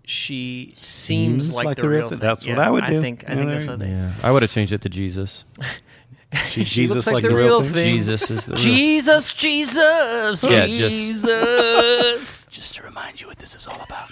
She 0.03 0.73
seems, 0.77 1.53
like, 1.53 1.75
the, 1.75 1.87
real 1.87 2.07
thing. 2.09 2.19
That's 2.19 2.47
what 2.47 2.59
I 2.59 2.69
would 2.69 2.85
do. 2.85 2.97
I 2.99 3.01
think. 3.01 3.25
I 3.29 3.33
Yeah, 3.33 3.35
think 3.39 3.49
that's 3.49 3.65
you 3.65 3.71
what 3.71 3.79
they. 3.79 3.89
Yeah, 3.89 4.11
I 4.23 4.31
would 4.31 4.41
have 4.41 4.51
changed 4.51 4.71
it 4.73 4.81
to 4.81 4.89
Jesus. 4.89 5.43
She, 6.49 6.63
She 6.65 6.81
Jesus 6.81 7.07
looks 7.07 7.07
like 7.07 7.23
the 7.23 7.33
real 7.35 7.61
thing. 7.63 7.93
Jesus 7.93 8.29
is 8.29 8.45
the 8.45 8.53
real. 8.53 8.61
Jesus, 8.61 9.31
Jesus, 9.33 10.43
Yeah, 10.43 10.67
just- 10.67 10.91
Jesus. 10.95 12.47
just 12.51 12.75
to 12.75 12.83
remind 12.83 13.21
you 13.21 13.27
what 13.27 13.37
this 13.37 13.55
is 13.55 13.65
all 13.67 13.79
about. 13.81 14.09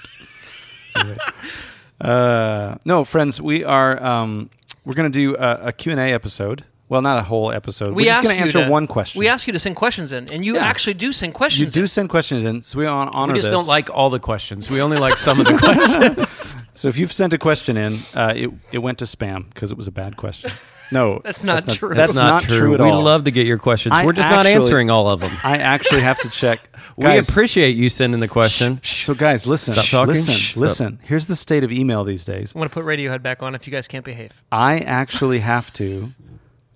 uh, 2.02 2.76
no, 2.86 3.04
friends, 3.06 3.42
we 3.42 3.64
are 3.64 4.02
um, 4.04 4.50
we're 4.86 4.94
going 4.94 5.12
to 5.12 5.18
do 5.20 5.36
a, 5.36 5.68
a 5.68 5.72
Q&A 5.74 5.98
episode. 6.14 6.64
Well, 6.88 7.02
not 7.02 7.18
a 7.18 7.24
whole 7.24 7.52
episode. 7.52 7.96
we 7.96 8.04
we're 8.04 8.06
just 8.10 8.18
ask 8.20 8.24
going 8.26 8.36
to 8.36 8.40
you 8.40 8.46
answer 8.46 8.64
to- 8.66 8.70
one 8.72 8.86
question. 8.86 9.20
We 9.20 9.28
ask 9.28 9.48
you 9.48 9.54
to 9.54 9.60
send 9.60 9.76
questions 9.76 10.12
in, 10.12 10.32
and 10.32 10.46
you 10.46 10.54
Yeah. 10.56 10.66
actually 10.66 10.94
do 10.94 11.12
send 11.12 11.34
questions. 11.34 11.60
you 11.60 11.66
questions. 11.66 11.74
do 11.74 11.82
in. 11.82 11.88
send 11.88 12.10
questions 12.10 12.46
in, 12.46 12.62
so 12.62 12.78
we 12.78 12.86
on, 12.86 13.10
honor 13.10 13.34
We 13.34 13.40
just 13.40 13.50
this. 13.50 13.58
don't 13.60 13.68
like 13.68 13.90
all 13.90 14.12
the 14.12 14.20
questions. 14.20 14.70
We 14.70 14.82
only 14.82 14.98
like 14.98 15.18
some 15.18 15.40
of 15.40 15.48
the 15.48 15.58
questions. 15.58 16.58
So 16.76 16.88
if 16.88 16.98
you've 17.00 17.12
sent 17.12 17.34
a 17.34 17.40
question 17.40 17.76
in, 17.76 17.98
uh, 18.16 18.34
it 18.36 18.52
it 18.72 18.78
went 18.80 19.00
to 19.00 19.06
spam 19.06 19.50
because 19.52 19.72
it 19.72 19.78
was 19.78 19.88
a 19.88 19.92
bad 19.92 20.16
question. 20.16 20.52
No, 20.92 21.22
That's 21.24 21.44
not 21.44 21.68
true. 21.68 21.94
That's, 21.94 22.14
not, 22.14 22.44
true, 22.44 22.74
at 22.74 22.80
we 22.80 22.90
all. 22.90 23.00
We 23.00 23.04
love 23.04 23.24
to 23.26 23.32
get 23.32 23.48
your 23.48 23.58
questions. 23.58 23.94
I 23.94 24.06
We're 24.06 24.14
just 24.14 24.30
not 24.30 24.46
answering 24.46 24.90
all 24.90 25.10
of 25.10 25.20
them. 25.20 25.32
I 25.44 25.58
actually 25.58 26.02
have 26.02 26.20
to 26.20 26.30
check. 26.30 26.60
we 26.98 27.04
Guys, 27.04 27.30
appreciate 27.30 27.76
you 27.76 27.90
sending 27.90 28.20
the 28.20 28.28
question. 28.28 28.80
So 28.84 29.14
guys, 29.14 29.48
listen, 29.48 29.74
Stop 29.74 29.86
talking. 29.86 30.14
listen, 30.16 30.34
stop. 30.36 30.58
listen. 30.58 31.00
Here's 31.04 31.28
the 31.28 31.36
state 31.36 31.64
of 31.64 31.72
email 31.72 32.04
these 32.04 32.26
days. 32.26 32.54
I'm 32.56 32.60
going 32.60 32.70
to 32.70 32.74
put 32.74 32.86
Radiohead 32.86 33.22
back 33.24 33.42
on 33.42 33.56
if 33.56 33.68
you 33.68 33.72
guys 33.72 33.88
can't 33.88 34.06
behave. 34.06 34.42
I 34.52 34.80
actually 34.80 35.40
have 35.40 35.74
to. 35.74 36.10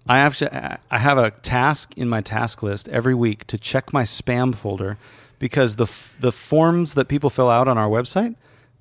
I 0.07 0.17
have 0.17 0.35
to. 0.37 0.79
I 0.89 0.97
have 0.97 1.17
a 1.17 1.31
task 1.31 1.95
in 1.97 2.09
my 2.09 2.21
task 2.21 2.63
list 2.63 2.89
every 2.89 3.13
week 3.13 3.45
to 3.47 3.57
check 3.57 3.93
my 3.93 4.03
spam 4.03 4.55
folder 4.55 4.97
because 5.37 5.75
the 5.75 5.83
f- 5.83 6.15
the 6.19 6.31
forms 6.31 6.95
that 6.95 7.07
people 7.07 7.29
fill 7.29 7.49
out 7.49 7.67
on 7.67 7.77
our 7.77 7.87
website 7.87 8.35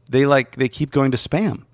they 0.09 0.27
like 0.27 0.57
they 0.57 0.69
keep 0.69 0.91
going 0.91 1.11
to 1.11 1.17
spam. 1.17 1.65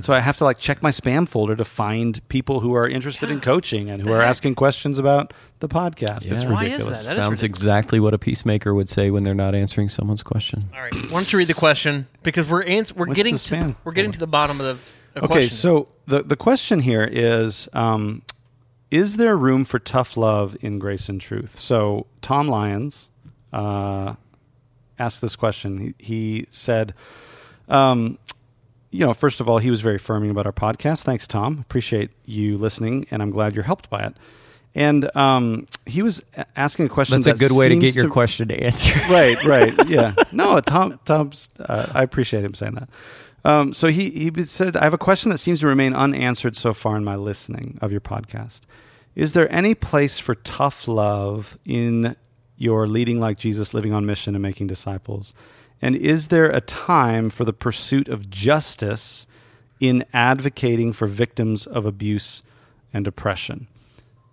And 0.00 0.04
so 0.06 0.14
I 0.14 0.20
have 0.20 0.38
to 0.38 0.44
like 0.44 0.58
check 0.58 0.82
my 0.82 0.88
spam 0.88 1.28
folder 1.28 1.54
to 1.54 1.62
find 1.64 2.26
people 2.30 2.60
who 2.60 2.72
are 2.72 2.88
interested 2.88 3.30
in 3.30 3.38
coaching 3.42 3.90
and 3.90 4.06
who 4.06 4.14
are 4.14 4.22
asking 4.22 4.54
questions 4.54 4.98
about 4.98 5.34
the 5.58 5.68
podcast. 5.68 6.26
It's 6.26 6.42
Yeah. 6.42 6.50
Why 6.52 6.64
is 6.64 6.70
ridiculous. 6.72 6.86
that? 6.86 6.88
That 6.88 6.96
is 6.96 7.04
Sounds 7.04 7.42
ridiculous. 7.42 7.42
exactly 7.42 8.00
what 8.00 8.14
a 8.14 8.18
peacemaker 8.18 8.72
would 8.72 8.88
say 8.88 9.10
when 9.10 9.24
they're 9.24 9.34
not 9.34 9.54
answering 9.54 9.90
someone's 9.90 10.22
question. 10.22 10.60
All 10.74 10.80
right. 10.80 10.94
Why 10.94 11.02
don't 11.08 11.30
you 11.30 11.38
read 11.38 11.48
the 11.48 11.52
question 11.54 12.06
because 12.22 12.48
we're 12.48 12.62
ans- 12.62 12.96
we're 12.96 13.08
What's 13.08 13.16
getting 13.18 13.34
the 13.34 13.40
to 13.40 13.76
we're 13.84 13.92
getting 13.92 14.12
to 14.12 14.18
the 14.18 14.26
bottom 14.26 14.58
of 14.58 14.64
the, 14.66 14.78
the 15.20 15.24
Okay, 15.26 15.32
question. 15.34 15.50
so 15.50 15.88
the 16.06 16.22
the 16.22 16.36
question 16.36 16.80
here 16.80 17.06
is 17.12 17.68
um, 17.74 18.22
is 18.90 19.18
there 19.18 19.36
room 19.36 19.66
for 19.66 19.78
tough 19.78 20.16
love 20.16 20.56
in 20.62 20.78
grace 20.78 21.10
and 21.10 21.20
truth? 21.20 21.58
So 21.60 22.06
Tom 22.22 22.48
Lyons 22.48 23.10
uh, 23.52 24.14
asked 24.98 25.20
this 25.20 25.36
question. 25.36 25.94
He, 25.98 26.04
he 26.04 26.46
said, 26.48 26.94
um, 27.68 28.16
you 28.90 29.06
know, 29.06 29.14
first 29.14 29.40
of 29.40 29.48
all, 29.48 29.58
he 29.58 29.70
was 29.70 29.80
very 29.80 29.96
affirming 29.96 30.30
about 30.30 30.46
our 30.46 30.52
podcast. 30.52 31.04
Thanks, 31.04 31.26
Tom. 31.26 31.58
Appreciate 31.60 32.10
you 32.24 32.58
listening, 32.58 33.06
and 33.10 33.22
I'm 33.22 33.30
glad 33.30 33.54
you're 33.54 33.64
helped 33.64 33.88
by 33.88 34.04
it. 34.04 34.16
And 34.74 35.14
um, 35.16 35.66
he 35.86 36.02
was 36.02 36.22
asking 36.56 36.86
a 36.86 36.88
question. 36.88 37.20
That's 37.20 37.26
a 37.26 37.34
good 37.34 37.56
way 37.56 37.68
to 37.68 37.76
get 37.76 37.94
your 37.94 38.08
question 38.08 38.48
to 38.48 38.62
answer. 38.62 38.94
right, 39.10 39.42
right, 39.44 39.74
yeah. 39.88 40.14
No, 40.32 40.60
Tom, 40.60 41.00
Tom's. 41.04 41.48
Uh, 41.58 41.90
I 41.92 42.02
appreciate 42.02 42.44
him 42.44 42.54
saying 42.54 42.74
that. 42.74 42.88
Um, 43.44 43.72
so 43.72 43.88
he 43.88 44.10
he 44.10 44.44
said, 44.44 44.76
"I 44.76 44.84
have 44.84 44.94
a 44.94 44.98
question 44.98 45.30
that 45.30 45.38
seems 45.38 45.60
to 45.60 45.66
remain 45.66 45.92
unanswered 45.92 46.56
so 46.56 46.72
far 46.72 46.96
in 46.96 47.04
my 47.04 47.16
listening 47.16 47.78
of 47.80 47.90
your 47.90 48.00
podcast. 48.00 48.62
Is 49.16 49.32
there 49.32 49.52
any 49.52 49.74
place 49.74 50.18
for 50.18 50.34
tough 50.36 50.86
love 50.86 51.58
in 51.64 52.16
your 52.56 52.86
leading 52.86 53.18
like 53.18 53.38
Jesus, 53.38 53.74
living 53.74 53.92
on 53.92 54.06
mission, 54.06 54.34
and 54.34 54.42
making 54.42 54.68
disciples? 54.68 55.34
And 55.82 55.96
is 55.96 56.28
there 56.28 56.50
a 56.50 56.60
time 56.60 57.30
for 57.30 57.44
the 57.44 57.52
pursuit 57.52 58.08
of 58.08 58.28
justice 58.28 59.26
in 59.80 60.04
advocating 60.12 60.92
for 60.92 61.06
victims 61.06 61.66
of 61.66 61.86
abuse 61.86 62.42
and 62.92 63.06
oppression?" 63.06 63.66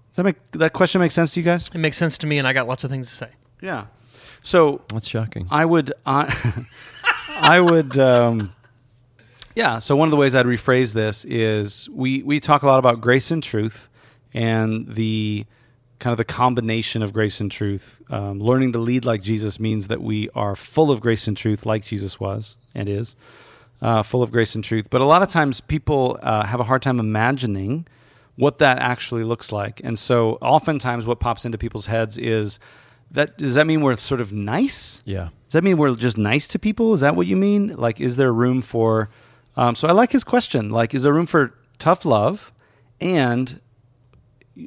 Does 0.09 0.17
that 0.17 0.23
make 0.23 0.51
that 0.53 0.73
question 0.73 0.99
make 0.99 1.11
sense 1.11 1.33
to 1.35 1.39
you 1.39 1.43
guys? 1.45 1.69
it 1.73 1.77
makes 1.77 1.95
sense 1.95 2.17
to 2.19 2.27
me, 2.27 2.37
and 2.37 2.47
I 2.47 2.53
got 2.53 2.67
lots 2.67 2.83
of 2.83 2.89
things 2.89 3.09
to 3.09 3.15
say. 3.15 3.29
Yeah. 3.61 3.85
So 4.41 4.81
That's 4.93 5.07
shocking. 5.07 5.47
I 5.51 5.65
would, 5.65 5.91
I, 6.05 6.65
I 7.29 7.59
would, 7.59 7.97
um, 7.99 8.53
yeah. 9.55 9.79
So 9.79 9.95
one 9.95 10.07
of 10.07 10.11
the 10.11 10.17
ways 10.17 10.35
I'd 10.35 10.45
rephrase 10.45 10.93
this 10.93 11.25
is 11.25 11.89
we 11.89 12.23
we 12.23 12.39
talk 12.39 12.63
a 12.63 12.65
lot 12.67 12.79
about 12.79 13.01
grace 13.01 13.29
and 13.31 13.43
truth, 13.43 13.89
and 14.33 14.87
the 14.87 15.45
kind 15.99 16.11
of 16.11 16.17
the 16.17 16.25
combination 16.25 17.01
of 17.01 17.11
grace 17.13 17.41
and 17.41 17.51
truth. 17.51 18.01
Um, 18.09 18.39
learning 18.39 18.73
to 18.73 18.79
lead 18.79 19.05
like 19.05 19.21
Jesus 19.21 19.59
means 19.59 19.87
that 19.87 20.01
we 20.01 20.29
are 20.35 20.55
full 20.55 20.91
of 20.91 21.01
grace 21.01 21.27
and 21.27 21.35
truth, 21.35 21.65
like 21.65 21.83
Jesus 21.83 22.19
was 22.19 22.57
and 22.75 22.87
is, 22.87 23.15
uh, 23.81 24.03
full 24.03 24.21
of 24.21 24.31
grace 24.31 24.55
and 24.55 24.63
truth. 24.63 24.89
But 24.89 25.01
a 25.01 25.05
lot 25.05 25.21
of 25.21 25.29
times 25.29 25.61
people 25.61 26.19
uh, 26.21 26.45
have 26.45 26.59
a 26.59 26.65
hard 26.65 26.81
time 26.81 26.99
imagining 26.99 27.87
what 28.35 28.59
that 28.59 28.77
actually 28.77 29.23
looks 29.23 29.51
like, 29.51 29.81
and 29.83 29.97
so 29.97 30.33
oftentimes 30.41 31.07
what 31.07 31.19
pops 31.19 31.43
into 31.43 31.57
people's 31.57 31.87
heads 31.87 32.19
is 32.19 32.59
that 33.09 33.37
does 33.37 33.55
that 33.55 33.65
mean 33.65 33.81
we're 33.81 33.95
sort 33.95 34.21
of 34.21 34.31
nice? 34.31 35.01
yeah. 35.05 35.29
Does 35.45 35.53
that 35.53 35.63
mean 35.63 35.77
we're 35.77 35.95
just 35.95 36.17
nice 36.17 36.45
to 36.49 36.59
people? 36.59 36.93
Is 36.93 36.99
that 36.99 37.15
what 37.15 37.25
you 37.25 37.37
mean? 37.37 37.73
Like, 37.77 38.01
is 38.01 38.17
there 38.17 38.33
room 38.33 38.61
for? 38.61 39.09
Um, 39.55 39.75
so 39.75 39.87
I 39.87 39.93
like 39.93 40.11
his 40.11 40.25
question. 40.25 40.69
Like, 40.69 40.93
is 40.93 41.03
there 41.03 41.13
room 41.13 41.25
for 41.25 41.53
tough 41.79 42.03
love, 42.03 42.51
and 42.99 43.61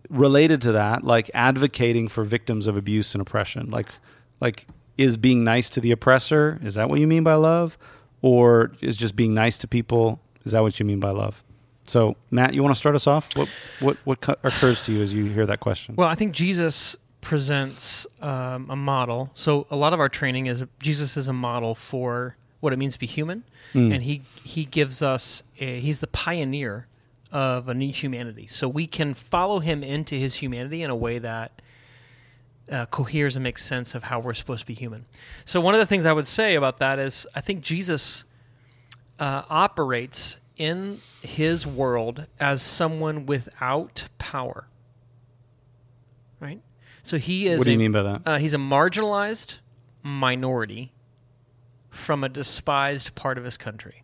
related 0.09 0.61
to 0.63 0.73
that, 0.73 1.05
like 1.05 1.31
advocating 1.35 2.09
for 2.09 2.25
victims 2.25 2.67
of 2.67 2.77
abuse 2.77 3.15
and 3.15 3.23
oppression? 3.23 3.71
Like, 3.71 3.89
like 4.41 4.67
is 4.97 5.17
being 5.17 5.45
nice 5.45 5.71
to 5.71 5.81
the 5.81 5.91
oppressor? 5.93 6.59
Is 6.63 6.75
that 6.75 6.89
what 6.91 7.01
you 7.01 7.07
mean 7.07 7.23
by 7.25 7.35
love, 7.35 7.79
or 8.23 8.73
is 8.81 8.97
just 8.97 9.17
being 9.17 9.35
nice 9.35 9.59
to 9.59 9.69
people? 9.69 10.21
Is 10.45 10.53
that 10.53 10.63
what 10.63 10.79
you 10.79 10.87
mean 10.87 11.01
by 11.01 11.11
love? 11.11 11.43
So, 11.87 12.17
Matt, 12.31 12.55
you 12.55 12.63
want 12.63 12.75
to 12.75 12.79
start 12.79 12.95
us 12.95 13.07
off? 13.07 13.37
What 13.37 13.49
what 13.81 13.97
what 14.05 14.21
cu- 14.21 14.35
occurs 14.45 14.81
to 14.83 14.93
you 14.93 15.03
as 15.03 15.13
you 15.13 15.25
hear 15.25 15.47
that 15.47 15.61
question? 15.61 15.95
Well, 15.97 16.09
I 16.09 16.15
think 16.15 16.33
Jesus 16.33 16.97
presents 17.21 18.07
um, 18.23 18.71
a 18.71 18.77
model. 18.77 19.31
So 19.35 19.67
a 19.71 19.77
lot 19.77 19.93
of 19.93 20.01
our 20.01 20.09
training 20.09 20.47
is 20.47 20.65
Jesus 20.83 21.17
is 21.17 21.29
a 21.29 21.33
model 21.33 21.75
for 21.75 22.37
what 22.61 22.73
it 22.73 22.79
means 22.79 22.95
to 22.95 22.99
be 22.99 23.07
human, 23.07 23.45
Hmm. 23.73 23.93
and 23.93 24.03
he 24.03 24.23
he 24.45 24.65
gives 24.65 25.03
us 25.03 25.43
a, 25.59 25.81
he's 25.81 26.01
the 26.01 26.07
pioneer 26.09 26.87
of 27.33 27.69
a 27.69 27.75
new 27.75 27.93
humanity. 27.93 28.47
So 28.47 28.69
we 28.69 28.87
can 28.87 29.15
follow 29.15 29.61
him 29.61 29.83
into 29.83 30.15
his 30.17 30.35
humanity 30.37 30.83
in 30.83 30.91
a 30.91 30.97
way 30.97 31.19
that 31.19 31.63
uh, 32.71 32.87
coheres 32.87 33.37
and 33.37 33.43
makes 33.43 33.65
sense 33.65 33.95
of 33.95 34.05
how 34.05 34.21
we're 34.21 34.35
supposed 34.35 34.61
to 34.61 34.67
be 34.67 34.75
human. 34.75 35.07
So 35.45 35.61
one 35.61 35.75
of 35.75 35.81
the 35.81 35.87
things 35.87 36.07
I 36.07 36.13
would 36.13 36.27
say 36.29 36.55
about 36.55 36.79
that 36.79 36.99
is 36.99 37.27
I 37.35 37.41
think 37.41 37.63
Jesus 37.63 38.25
uh, 39.19 39.43
operates 39.49 40.39
in 40.57 41.01
his 41.23 41.67
world 41.67 42.27
as 42.39 42.63
someone 42.63 43.27
without 43.27 44.09
power. 44.19 44.67
Right? 46.39 46.61
So 47.03 47.19
he 47.19 47.49
is 47.49 47.59
what 47.59 47.65
do 47.65 47.71
you 47.71 47.77
a- 47.77 47.79
mean 47.79 47.93
by 47.93 48.03
that? 48.03 48.23
uh, 48.27 48.39
he's 48.39 48.55
a 48.55 48.59
marginalized 48.59 49.59
minority 50.03 50.93
from 51.91 52.23
a 52.23 52.29
despised 52.29 53.15
part 53.15 53.37
of 53.37 53.45
his 53.45 53.57
country. 53.57 54.03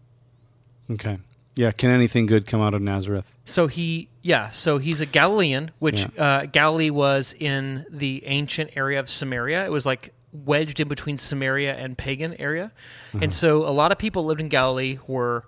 Okay. 0.91 1.19
Yeah. 1.57 1.73
Can 1.73 1.91
anything 1.91 2.27
good 2.27 2.47
come 2.47 2.61
out 2.61 2.75
of 2.75 2.83
Nazareth? 2.83 3.35
So 3.45 3.67
he, 3.67 4.09
yeah, 4.23 4.51
so 4.51 4.79
he's 4.79 5.01
a 5.01 5.07
Galilean, 5.07 5.73
which 5.79 6.07
uh, 6.19 6.47
Galilee 6.47 6.91
was 6.91 7.35
in 7.39 7.87
the 7.91 8.25
ancient 8.27 8.71
area 8.77 9.01
of 9.01 9.09
Samaria. 9.09 9.65
It 9.67 9.73
was 9.73 9.87
like 9.87 10.13
wedged 10.33 10.79
in 10.81 10.89
between 10.89 11.17
Samaria 11.17 11.75
and 11.75 11.97
pagan 11.97 12.35
area, 12.35 12.73
and 13.21 13.33
so 13.33 13.65
a 13.67 13.73
lot 13.73 13.91
of 13.91 13.99
people 13.99 14.25
lived 14.27 14.41
in 14.41 14.49
Galilee 14.49 14.99
were 15.07 15.45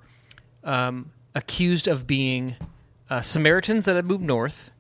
um, 0.65 1.13
accused 1.35 1.87
of 1.89 2.07
being 2.07 2.57
uh, 3.11 3.21
Samaritans 3.21 3.85
that 3.85 3.97
had 3.97 4.07
moved 4.07 4.25
north, 4.25 4.71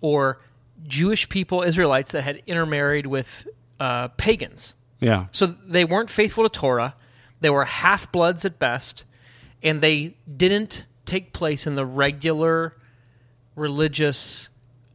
or 0.00 0.40
Jewish 0.86 1.28
people, 1.28 1.62
Israelites 1.62 2.12
that 2.12 2.22
had 2.22 2.42
intermarried 2.46 3.06
with 3.06 3.46
uh, 3.80 4.08
pagans. 4.08 4.74
Yeah. 5.00 5.26
So 5.32 5.46
they 5.46 5.84
weren't 5.84 6.10
faithful 6.10 6.44
to 6.44 6.50
Torah. 6.50 6.94
They 7.40 7.50
were 7.50 7.64
half 7.64 8.12
bloods 8.12 8.44
at 8.44 8.58
best, 8.58 9.04
and 9.64 9.80
they 9.80 10.16
didn't 10.36 10.86
take 11.06 11.32
place 11.32 11.66
in 11.66 11.74
the 11.74 11.84
regular 11.86 12.76
religious 13.56 14.50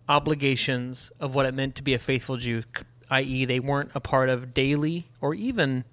obligations 0.08 1.12
of 1.20 1.36
what 1.36 1.46
it 1.46 1.54
meant 1.54 1.76
to 1.76 1.84
be 1.84 1.94
a 1.94 2.00
faithful 2.00 2.38
Jew, 2.38 2.64
i.e., 3.10 3.46
they 3.46 3.60
weren't 3.60 3.92
a 3.94 4.00
part 4.00 4.30
of 4.30 4.54
daily 4.54 5.08
or 5.22 5.34
even 5.36 5.84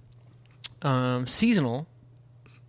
um, 0.83 1.26
seasonal 1.26 1.87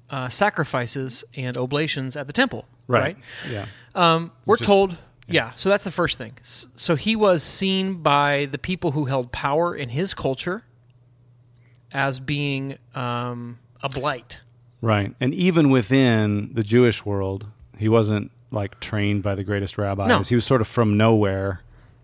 uh, 0.09 0.29
sacrifices 0.29 1.23
and 1.35 1.57
oblations 1.57 2.15
at 2.15 2.27
the 2.27 2.33
temple. 2.33 2.65
right? 2.87 3.17
Yeah. 3.51 3.65
Um, 3.95 4.31
we're 4.45 4.57
Just- 4.57 4.67
told, 4.67 4.95
yeah. 5.27 5.51
So 5.55 5.69
that's 5.69 5.83
the 5.83 5.91
first 5.91 6.17
thing. 6.17 6.33
So 6.41 6.95
he 6.95 7.15
was 7.15 7.43
seen 7.43 7.95
by 8.01 8.45
the 8.45 8.57
people 8.57 8.91
who 8.93 9.05
held 9.05 9.31
power 9.31 9.75
in 9.75 9.89
his 9.89 10.13
culture 10.13 10.63
as 11.91 12.19
being 12.19 12.77
um, 12.95 13.59
a 13.81 13.89
blight. 13.89 14.41
Right. 14.81 15.13
And 15.19 15.33
even 15.33 15.69
within 15.69 16.51
the 16.53 16.63
Jewish 16.63 17.05
world, 17.05 17.47
he 17.77 17.89
wasn't 17.89 18.31
like 18.51 18.79
trained 18.79 19.23
by 19.23 19.35
the 19.35 19.43
greatest 19.43 19.77
rabbis. 19.77 20.07
No. 20.07 20.19
He 20.21 20.35
was 20.35 20.45
sort 20.45 20.61
of 20.61 20.67
from 20.67 20.97
nowhere. 20.97 21.61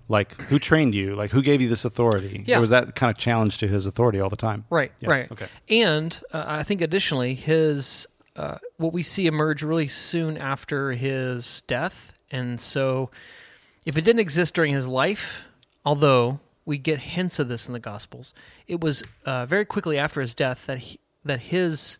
Like, 0.09 0.33
who 0.43 0.59
trained 0.59 0.93
you? 0.93 1.15
Like, 1.15 1.31
who 1.31 1.41
gave 1.41 1.61
you 1.61 1.69
this 1.69 1.85
authority? 1.85 2.43
Yeah. 2.45 2.55
There 2.55 2.61
was 2.61 2.71
that 2.71 2.93
kind 2.93 3.09
of 3.09 3.17
challenge 3.17 3.57
to 3.59 3.67
his 3.67 3.85
authority 3.85 4.19
all 4.19 4.29
the 4.29 4.35
time. 4.35 4.65
Right, 4.69 4.91
Yeah, 4.99 5.09
right. 5.09 5.31
okay. 5.31 5.47
And 5.69 6.19
uh, 6.33 6.43
I 6.45 6.63
think 6.63 6.81
additionally, 6.81 7.35
his 7.35 8.05
uh, 8.35 8.57
what 8.77 8.91
we 8.91 9.01
see 9.01 9.27
emerge 9.27 9.63
really 9.63 9.87
soon 9.87 10.37
after 10.37 10.91
his 10.91 11.61
death, 11.67 12.17
and 12.31 12.59
so 12.59 13.11
if 13.85 13.97
it 13.97 14.03
didn't 14.03 14.19
exist 14.19 14.53
during 14.55 14.73
his 14.73 14.87
life, 14.87 15.45
although 15.85 16.39
we 16.65 16.77
get 16.77 16.99
hints 16.99 17.39
of 17.39 17.47
this 17.47 17.67
in 17.67 17.73
the 17.73 17.79
Gospels, 17.79 18.33
it 18.67 18.81
was 18.81 19.03
uh, 19.25 19.45
very 19.45 19.65
quickly 19.65 19.97
after 19.97 20.19
his 20.19 20.33
death 20.33 20.65
that 20.65 20.79
he, 20.79 20.99
that 21.23 21.39
his 21.39 21.97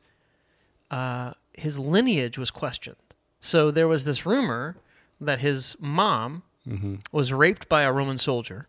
uh, 0.94 1.34
his 1.54 1.78
lineage 1.80 2.38
was 2.38 2.52
questioned. 2.52 2.98
So 3.42 3.72
there 3.72 3.88
was 3.88 4.06
this 4.06 4.26
rumor 4.26 4.76
that 5.20 5.40
his 5.40 5.76
mom 5.80 6.44
Mm-hmm. 6.68 6.96
was 7.12 7.34
raped 7.34 7.68
by 7.68 7.82
a 7.84 7.92
Roman 7.92 8.18
soldier. 8.18 8.68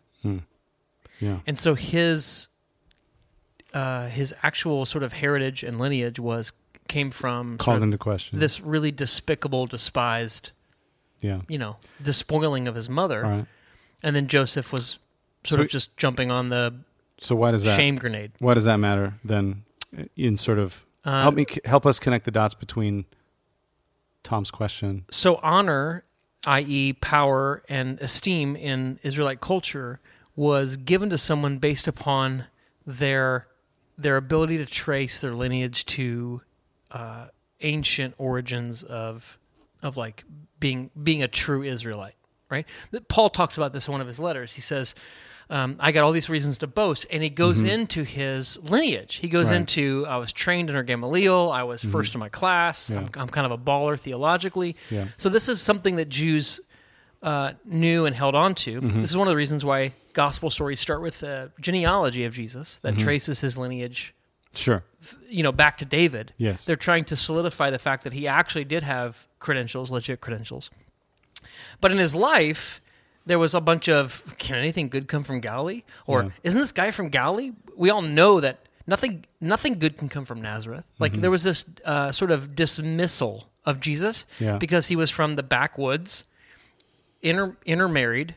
Yeah. 1.19 1.39
And 1.47 1.57
so 1.57 1.75
his 1.75 2.49
uh, 3.73 4.07
his 4.09 4.33
actual 4.43 4.85
sort 4.85 5.03
of 5.03 5.13
heritage 5.13 5.63
and 5.63 5.79
lineage 5.79 6.19
was 6.19 6.51
came 6.89 7.09
from 7.09 7.57
Called 7.57 7.81
into 7.83 7.97
question. 7.97 8.39
this 8.39 8.59
really 8.59 8.91
despicable, 8.91 9.65
despised, 9.65 10.51
Yeah. 11.21 11.41
you 11.47 11.57
know, 11.57 11.77
despoiling 12.01 12.67
of 12.67 12.75
his 12.75 12.89
mother. 12.89 13.21
Right. 13.21 13.45
And 14.03 14.13
then 14.15 14.27
Joseph 14.27 14.71
was 14.73 14.99
sort 15.45 15.59
So- 15.59 15.61
of 15.63 15.69
just 15.69 15.95
jumping 15.97 16.31
on 16.31 16.49
the 16.49 16.73
So 17.21 17.33
why 17.35 17.51
does 17.51 17.63
that 17.63 17.77
shame 17.77 17.95
grenade. 17.95 18.31
why 18.39 18.53
does 18.55 18.65
that 18.65 18.77
matter 18.77 19.13
then 19.23 19.63
in 20.17 20.35
sort 20.37 20.59
of 20.59 20.83
Uh, 21.05 21.21
help 21.21 21.35
me 21.35 21.45
help 21.63 21.85
us 21.85 21.99
connect 21.99 22.25
the 22.25 22.31
dots 22.31 22.55
between 22.55 23.05
Tom's 24.23 24.49
question. 24.51 25.05
So 25.11 25.39
honor, 25.43 26.03
i.e., 26.45 26.93
power 26.93 27.63
and 27.69 27.99
esteem 28.01 28.55
in 28.55 28.99
Israelite 29.03 29.39
culture, 29.39 29.99
was 30.35 30.77
given 30.77 31.09
to 31.11 31.17
someone 31.17 31.59
based 31.59 31.87
upon 31.87 32.45
their 32.85 33.47
their 33.97 34.17
ability 34.17 34.57
to 34.57 34.65
trace 34.65 35.21
their 35.21 35.33
lineage 35.33 35.85
to 35.85 36.41
uh, 36.91 37.27
ancient 37.61 38.15
origins 38.17 38.83
of 38.83 39.37
of 39.83 39.97
like 39.97 40.23
being 40.59 40.89
being 41.01 41.21
a 41.21 41.27
true 41.27 41.61
Israelite, 41.63 42.15
right? 42.49 42.65
Paul 43.07 43.29
talks 43.29 43.57
about 43.57 43.73
this 43.73 43.87
in 43.87 43.91
one 43.91 44.01
of 44.01 44.07
his 44.07 44.19
letters. 44.19 44.53
He 44.53 44.61
says, 44.61 44.95
um, 45.49 45.75
"I 45.79 45.91
got 45.91 46.03
all 46.03 46.11
these 46.11 46.29
reasons 46.29 46.57
to 46.59 46.67
boast," 46.67 47.05
and 47.11 47.21
he 47.23 47.29
goes 47.29 47.63
into 47.63 48.03
his 48.03 48.57
lineage. 48.69 49.15
He 49.15 49.27
goes 49.29 49.47
Right. 49.47 49.57
into, 49.57 50.05
"I 50.07 50.17
was 50.17 50.33
trained 50.33 50.69
under 50.69 50.83
Gamaliel. 50.83 51.51
I 51.51 51.63
was 51.63 51.83
first 51.83 52.13
in 52.15 52.19
my 52.19 52.29
class. 52.29 52.89
I'm, 52.91 53.09
I'm 53.15 53.27
kind 53.27 53.45
of 53.45 53.51
a 53.51 53.57
baller 53.57 53.99
theologically." 53.99 54.75
Yeah. 54.89 55.05
So 55.17 55.29
this 55.29 55.47
is 55.49 55.61
something 55.61 55.97
that 55.97 56.09
Jews 56.09 56.59
uh, 57.23 57.53
knew 57.65 58.05
and 58.05 58.15
held 58.15 58.35
on 58.35 58.53
to. 58.55 58.81
Mm-hmm. 58.81 59.01
This 59.01 59.09
is 59.09 59.17
one 59.17 59.27
of 59.27 59.31
the 59.31 59.35
reasons 59.37 59.65
why 59.65 59.93
gospel 60.13 60.49
stories 60.49 60.79
start 60.79 61.01
with 61.01 61.19
the 61.21 61.51
genealogy 61.59 62.23
of 62.25 62.33
Jesus 62.33 62.77
that 62.83 62.95
Mm-hmm. 62.95 63.03
traces 63.03 63.41
his 63.41 63.57
lineage 63.57 64.13
Sure. 64.53 64.83
you 65.27 65.41
know 65.43 65.51
back 65.51 65.77
to 65.79 65.85
David. 65.85 66.33
Yes. 66.37 66.65
They're 66.65 66.75
trying 66.75 67.03
to 67.05 67.15
solidify 67.15 67.69
the 67.71 67.79
fact 67.79 68.03
that 68.03 68.13
he 68.13 68.27
actually 68.27 68.63
did 68.65 68.83
have 68.83 69.27
credentials, 69.39 69.89
legit 69.91 70.21
credentials. 70.21 70.69
But 71.81 71.91
in 71.91 71.97
his 71.97 72.15
life, 72.15 72.79
there 73.25 73.39
was 73.39 73.53
a 73.55 73.61
bunch 73.61 73.89
of 73.89 74.35
can 74.37 74.55
anything 74.57 74.89
good 74.89 75.07
come 75.07 75.23
from 75.23 75.39
Galilee? 75.39 75.83
Or 76.05 76.23
Yeah. 76.23 76.29
isn't 76.43 76.59
this 76.59 76.71
guy 76.71 76.91
from 76.91 77.09
Galilee? 77.09 77.51
We 77.75 77.89
all 77.89 78.01
know 78.01 78.39
that 78.39 78.59
nothing 78.87 79.25
nothing 79.41 79.79
good 79.79 79.97
can 79.97 80.09
come 80.09 80.25
from 80.25 80.41
Nazareth. 80.41 80.85
Like 80.99 81.13
Mm-hmm. 81.13 81.21
there 81.21 81.31
was 81.31 81.43
this 81.43 81.65
uh, 81.85 82.11
sort 82.11 82.31
of 82.31 82.55
dismissal 82.55 83.47
of 83.65 83.81
Jesus 83.81 84.25
Yeah. 84.39 84.57
because 84.57 84.87
he 84.87 84.95
was 84.95 85.09
from 85.09 85.35
the 85.35 85.43
backwoods, 85.43 86.25
inter 87.21 87.55
intermarried, 87.65 88.35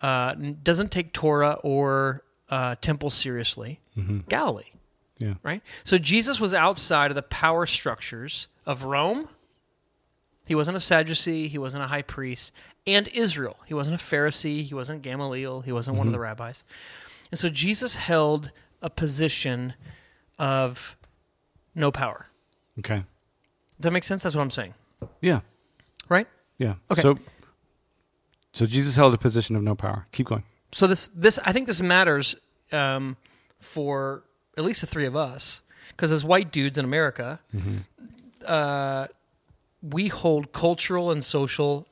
uh, 0.00 0.34
doesn't 0.62 0.90
take 0.90 1.12
Torah 1.12 1.58
or 1.62 2.22
uh, 2.48 2.74
temple 2.80 3.10
seriously. 3.10 3.78
Galilee 4.28 4.64
Yeah. 5.18 5.34
right? 5.42 5.62
So 5.84 5.98
Jesus 5.98 6.40
was 6.40 6.54
outside 6.54 7.10
of 7.10 7.14
the 7.14 7.22
power 7.22 7.66
structures 7.66 8.48
of 8.66 8.84
Rome. 8.84 9.28
He 10.46 10.54
wasn't 10.54 10.76
a 10.76 10.80
Sadducee, 10.80 11.46
he 11.48 11.58
wasn't 11.58 11.84
a 11.84 11.86
high 11.86 12.02
priest, 12.02 12.50
and 12.94 13.08
Israel. 13.08 13.56
He 13.66 13.74
wasn't 13.74 14.00
a 14.00 14.04
Pharisee, 14.04 14.64
he 14.64 14.74
wasn't 14.74 15.02
Gamaliel, 15.02 15.60
he 15.62 15.72
wasn't 15.72 15.96
one 15.96 16.06
of 16.06 16.12
the 16.12 16.18
rabbis. 16.18 16.64
And 17.30 17.38
so 17.38 17.48
Jesus 17.48 17.96
held 17.96 18.50
a 18.82 18.90
position 18.90 19.74
of 20.38 20.96
no 21.74 21.90
power. 21.90 22.26
Okay. 22.78 22.96
Does 22.96 23.84
that 23.84 23.90
make 23.92 24.04
sense? 24.04 24.22
That's 24.22 24.34
what 24.34 24.42
I'm 24.42 24.50
saying, 24.50 24.74
Yeah. 25.20 25.40
right? 26.08 26.26
Yeah. 26.58 26.74
Okay. 26.90 27.00
So, 27.02 27.18
so 28.52 28.66
Jesus 28.66 28.96
held 28.96 29.14
a 29.14 29.18
position 29.18 29.56
of 29.56 29.62
no 29.62 29.74
power. 29.74 30.06
Keep 30.12 30.26
going. 30.26 30.42
So 30.72 30.86
this 30.86 31.10
this 31.14 31.38
I 31.44 31.52
think 31.52 31.66
this 31.66 31.80
matters 31.80 32.36
um, 32.72 33.16
for 33.58 34.22
at 34.56 34.64
least 34.64 34.82
the 34.82 34.86
three 34.86 35.06
of 35.06 35.16
us 35.16 35.62
because 35.90 36.12
as 36.12 36.24
white 36.24 36.52
dudes 36.52 36.78
in 36.78 36.84
America, 36.84 37.40
uh, 38.46 39.06
we 39.82 40.08
hold 40.08 40.52
cultural 40.52 41.10
and 41.10 41.24
social 41.24 41.86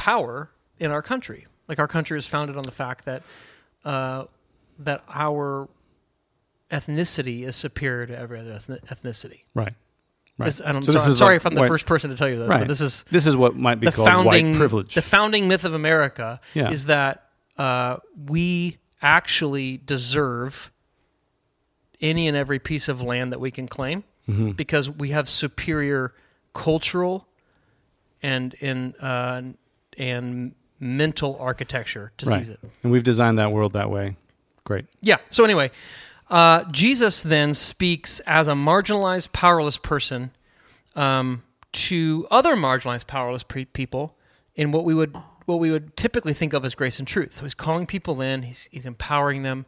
power 0.00 0.50
in 0.78 0.90
our 0.90 1.02
country. 1.02 1.46
Like 1.68 1.78
our 1.78 1.86
country 1.88 2.18
is 2.18 2.26
founded 2.26 2.56
on 2.56 2.62
the 2.64 2.72
fact 2.72 3.04
that 3.04 3.22
uh, 3.84 4.24
that 4.78 5.02
our 5.12 5.68
ethnicity 6.70 7.42
is 7.42 7.54
superior 7.56 8.06
to 8.06 8.18
every 8.18 8.40
other 8.40 8.52
ethnicity. 8.52 9.40
Right. 9.54 9.74
Right. 10.38 10.46
This, 10.46 10.62
I'm, 10.64 10.82
So 10.82 10.92
sorry, 10.92 10.94
this 10.94 11.04
I'm 11.04 11.10
is 11.12 11.18
sorry 11.18 11.34
like 11.34 11.36
if 11.42 11.46
I'm 11.46 11.54
the 11.54 11.60
white- 11.60 11.68
first 11.68 11.84
person 11.86 12.08
to 12.10 12.16
tell 12.16 12.28
you 12.28 12.36
this, 12.38 12.48
Right. 12.48 12.60
but 12.60 12.68
this 12.68 12.80
is 12.80 13.04
this 13.10 13.26
is 13.26 13.36
what 13.36 13.56
might 13.56 13.78
be 13.78 13.86
the 13.86 13.92
called 13.92 14.08
founding 14.08 14.52
white 14.52 14.56
privilege. 14.56 14.94
The 14.94 15.02
founding 15.02 15.48
myth 15.48 15.64
of 15.66 15.74
America 15.74 16.40
Yeah. 16.54 16.70
is 16.70 16.86
that 16.86 17.26
uh, 17.58 17.98
we 18.26 18.78
actually 19.02 19.76
deserve 19.76 20.70
any 22.00 22.26
and 22.26 22.36
every 22.36 22.58
piece 22.58 22.88
of 22.88 23.02
land 23.02 23.32
that 23.32 23.40
we 23.40 23.50
can 23.50 23.68
claim 23.68 24.02
Mm-hmm. 24.28 24.52
because 24.52 24.88
we 24.88 25.10
have 25.10 25.28
superior 25.28 26.14
cultural 26.54 27.26
and 28.22 28.54
in 28.54 28.94
uh, 29.00 29.42
and 30.00 30.54
mental 30.80 31.36
architecture 31.38 32.10
to 32.16 32.26
right. 32.26 32.38
seize 32.38 32.48
it. 32.48 32.58
And 32.82 32.90
we've 32.90 33.04
designed 33.04 33.38
that 33.38 33.52
world 33.52 33.74
that 33.74 33.90
way. 33.90 34.16
Great. 34.64 34.86
Yeah. 35.02 35.18
So 35.28 35.44
anyway, 35.44 35.70
uh, 36.30 36.64
Jesus 36.70 37.22
then 37.22 37.54
speaks 37.54 38.20
as 38.20 38.48
a 38.48 38.52
marginalized, 38.52 39.32
powerless 39.32 39.76
person 39.76 40.30
um, 40.96 41.42
to 41.72 42.26
other 42.30 42.56
marginalized, 42.56 43.06
powerless 43.06 43.42
pre- 43.42 43.66
people 43.66 44.16
in 44.54 44.72
what 44.72 44.84
we 44.84 44.94
would 44.94 45.16
what 45.44 45.58
we 45.58 45.70
would 45.70 45.96
typically 45.96 46.32
think 46.32 46.52
of 46.52 46.64
as 46.64 46.74
grace 46.74 46.98
and 46.98 47.08
truth. 47.08 47.34
So 47.34 47.42
he's 47.42 47.54
calling 47.54 47.86
people 47.86 48.20
in. 48.20 48.42
He's 48.42 48.68
he's 48.72 48.86
empowering 48.86 49.42
them. 49.42 49.66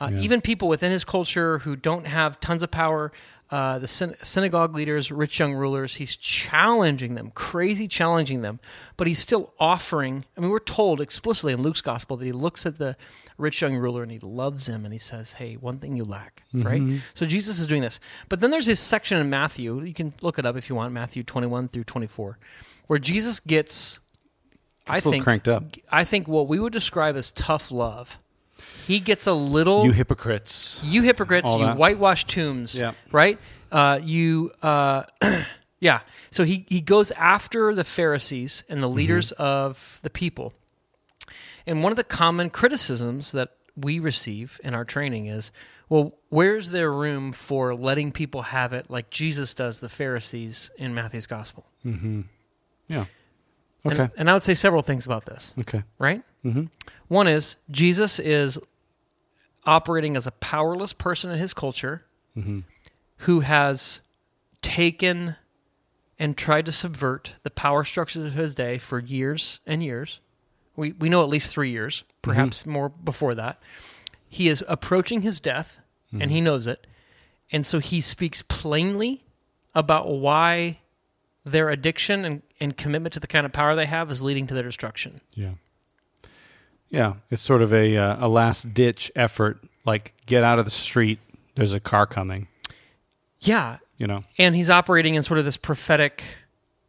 Uh, 0.00 0.10
Even 0.14 0.40
people 0.40 0.66
within 0.66 0.90
his 0.90 1.04
culture 1.04 1.58
who 1.58 1.76
don't 1.76 2.06
have 2.06 2.40
tons 2.40 2.62
of 2.62 2.70
power, 2.70 3.12
uh, 3.50 3.80
the 3.80 3.86
syn- 3.88 4.14
synagogue 4.22 4.74
leaders, 4.76 5.10
rich 5.10 5.40
young 5.40 5.54
rulers, 5.54 5.96
he's 5.96 6.14
challenging 6.14 7.14
them, 7.14 7.32
crazy 7.34 7.88
challenging 7.88 8.42
them, 8.42 8.60
but 8.96 9.08
he's 9.08 9.18
still 9.18 9.52
offering. 9.58 10.24
I 10.36 10.40
mean, 10.40 10.50
we're 10.50 10.60
told 10.60 11.00
explicitly 11.00 11.52
in 11.52 11.60
Luke's 11.60 11.80
gospel 11.82 12.16
that 12.18 12.24
he 12.24 12.30
looks 12.30 12.64
at 12.64 12.78
the 12.78 12.96
rich 13.38 13.60
young 13.60 13.76
ruler 13.76 14.04
and 14.04 14.12
he 14.12 14.20
loves 14.20 14.68
him 14.68 14.84
and 14.84 14.92
he 14.92 14.98
says, 15.00 15.32
Hey, 15.32 15.54
one 15.54 15.78
thing 15.78 15.96
you 15.96 16.04
lack, 16.04 16.44
right? 16.54 16.80
So 17.14 17.26
Jesus 17.26 17.58
is 17.58 17.66
doing 17.66 17.82
this. 17.82 17.98
But 18.28 18.38
then 18.38 18.50
there's 18.52 18.66
this 18.66 18.78
section 18.78 19.18
in 19.18 19.28
Matthew, 19.30 19.80
you 19.82 19.94
can 19.94 20.12
look 20.22 20.38
it 20.38 20.46
up 20.46 20.56
if 20.56 20.68
you 20.68 20.76
want, 20.76 20.92
Matthew 20.92 21.24
21 21.24 21.68
through 21.68 21.84
24, 21.84 22.38
where 22.86 22.98
Jesus 23.00 23.40
gets, 23.40 23.98
I 24.86 24.94
Gets 24.94 25.04
a 25.04 25.08
little 25.08 25.12
think, 25.12 25.24
cranked 25.24 25.48
up. 25.48 25.64
I 25.90 26.04
think 26.04 26.28
what 26.28 26.46
we 26.48 26.60
would 26.60 26.72
describe 26.72 27.16
as 27.16 27.32
tough 27.32 27.72
love. 27.72 28.18
He 28.86 29.00
gets 29.00 29.26
a 29.26 29.32
little 29.32 29.84
You 29.84 29.92
hypocrites. 29.92 30.80
you 30.84 31.02
hypocrites, 31.02 31.48
All 31.48 31.58
you 31.58 31.66
that. 31.66 31.76
whitewashed 31.76 32.28
tombs, 32.28 32.78
Yeah. 32.80 32.92
right? 33.12 33.38
Uh, 33.72 34.00
you, 34.02 34.50
uh, 34.62 35.04
yeah. 35.80 36.00
So 36.30 36.44
he 36.44 36.66
he 36.68 36.80
goes 36.80 37.10
after 37.12 37.74
the 37.74 37.84
Pharisees 37.84 38.64
and 38.68 38.82
the 38.82 38.86
Mm-hmm. 38.88 38.96
leaders 38.96 39.32
of 39.32 40.00
the 40.02 40.10
people. 40.10 40.52
And 41.66 41.82
one 41.82 41.92
of 41.92 41.96
the 41.96 42.04
common 42.04 42.50
criticisms 42.50 43.32
that 43.32 43.50
we 43.76 43.98
receive 43.98 44.60
in 44.64 44.74
our 44.74 44.84
training 44.84 45.26
is, 45.26 45.52
well, 45.88 46.14
where's 46.28 46.70
there 46.70 46.90
room 46.92 47.32
for 47.32 47.74
letting 47.74 48.12
people 48.12 48.42
have 48.42 48.72
it 48.72 48.90
like 48.90 49.10
Jesus 49.10 49.54
does 49.54 49.80
the 49.80 49.88
Pharisees 49.88 50.70
in 50.78 50.94
Matthew's 50.94 51.26
gospel? 51.26 51.64
Mm-hmm. 51.84 52.22
Yeah. 52.88 53.04
And- 53.84 53.92
Okay. 53.92 54.08
And, 54.16 54.28
I 54.28 54.34
would 54.34 54.42
say 54.42 54.52
several 54.54 54.82
things 54.82 55.06
about 55.06 55.24
this, 55.24 55.54
okay. 55.60 55.84
right? 55.98 56.22
Mm-hmm. 56.44 56.64
One 57.08 57.28
is 57.28 57.56
Jesus 57.70 58.18
is 58.18 58.58
operating 59.66 60.16
as 60.16 60.26
a 60.26 60.32
powerless 60.32 60.92
person 60.92 61.30
in 61.30 61.38
his 61.38 61.52
culture 61.52 62.04
mm-hmm. 62.36 62.60
who 63.18 63.40
has 63.40 64.00
taken 64.62 65.36
and 66.18 66.36
tried 66.36 66.66
to 66.66 66.72
subvert 66.72 67.36
the 67.42 67.50
power 67.50 67.84
structures 67.84 68.24
of 68.24 68.34
his 68.34 68.54
day 68.54 68.78
for 68.78 68.98
years 68.98 69.60
and 69.66 69.82
years. 69.82 70.20
We, 70.76 70.92
we 70.92 71.08
know 71.08 71.22
at 71.22 71.28
least 71.28 71.52
three 71.52 71.70
years, 71.70 72.02
mm-hmm. 72.02 72.30
perhaps 72.30 72.66
more 72.66 72.88
before 72.88 73.34
that. 73.34 73.62
He 74.28 74.48
is 74.48 74.62
approaching 74.68 75.22
his 75.22 75.40
death, 75.40 75.80
and 76.12 76.30
he 76.30 76.38
mm-hmm. 76.38 76.44
knows 76.44 76.66
it. 76.66 76.86
And 77.52 77.66
so 77.66 77.78
he 77.80 78.00
speaks 78.00 78.42
plainly 78.42 79.24
about 79.74 80.08
why 80.08 80.78
their 81.44 81.70
addiction 81.70 82.24
and, 82.24 82.42
and 82.60 82.76
commitment 82.76 83.12
to 83.14 83.20
the 83.20 83.26
kind 83.26 83.46
of 83.46 83.52
power 83.52 83.74
they 83.74 83.86
have 83.86 84.10
is 84.10 84.22
leading 84.22 84.46
to 84.46 84.54
their 84.54 84.62
destruction. 84.62 85.20
Yeah. 85.34 85.52
Yeah. 86.90 87.14
It's 87.30 87.42
sort 87.42 87.62
of 87.62 87.72
a 87.72 87.96
uh, 87.96 88.26
a 88.26 88.28
last 88.28 88.74
ditch 88.74 89.10
effort. 89.16 89.58
Like 89.84 90.14
get 90.26 90.42
out 90.44 90.58
of 90.58 90.64
the 90.64 90.70
street. 90.70 91.18
There's 91.54 91.72
a 91.72 91.80
car 91.80 92.06
coming. 92.06 92.48
Yeah, 93.40 93.78
You 93.96 94.06
know. 94.06 94.22
and 94.38 94.54
he's 94.54 94.68
operating 94.68 95.14
in 95.14 95.22
sort 95.22 95.38
of 95.38 95.44
this 95.46 95.56
prophetic 95.56 96.22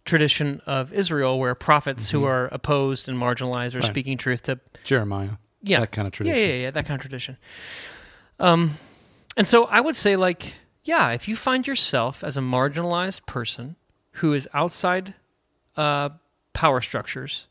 tradition 0.03 0.61
of 0.65 0.91
Israel 0.91 1.39
where 1.39 1.55
prophets 1.55 2.09
who 2.09 2.25
are 2.25 2.47
opposed 2.51 3.07
and 3.07 3.17
marginalized 3.17 3.73
are 3.75 3.79
Right. 3.79 3.87
speaking 3.87 4.17
truth 4.17 4.41
to 4.43 4.59
Jeremiah. 4.83 5.31
yeah 5.61 5.79
That 5.79 5.91
kind 5.93 6.07
of 6.07 6.11
tradition. 6.13 6.37
Yeah, 6.39 6.45
yeah, 6.47 6.61
yeah, 6.63 6.71
that 6.71 6.85
kind 6.85 6.95
of 6.97 7.01
tradition. 7.01 7.37
Um, 8.39 8.71
and 9.37 9.47
so 9.47 9.65
I 9.65 9.79
would 9.79 9.95
say 9.95 10.15
like 10.17 10.55
yeah, 10.83 11.11
if 11.11 11.27
you 11.27 11.35
find 11.35 11.65
yourself 11.67 12.23
as 12.23 12.35
a 12.37 12.41
marginalized 12.41 13.25
person 13.27 13.75
who 14.13 14.33
is 14.33 14.47
outside 14.53 15.13
uh, 15.77 16.09
power 16.53 16.81
structures 16.81 17.47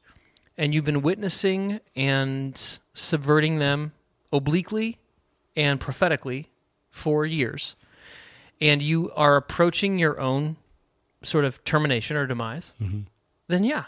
and 0.61 0.75
you've 0.75 0.85
been 0.85 1.01
witnessing 1.01 1.81
and 1.97 2.81
subverting 2.93 3.59
them 3.59 3.93
obliquely 4.33 4.99
and 5.57 5.81
prophetically 5.81 6.51
for 6.91 7.25
years 7.25 7.75
and 8.61 8.83
you 8.83 9.11
are 9.17 9.37
approaching 9.37 9.99
your 9.99 10.21
own 10.21 10.57
sort 11.23 11.45
of 11.45 11.63
termination 11.65 12.17
or 12.17 12.27
demise, 12.27 12.75
mm-hmm. 12.81 13.01
then 13.49 13.65
yeah, 13.65 13.85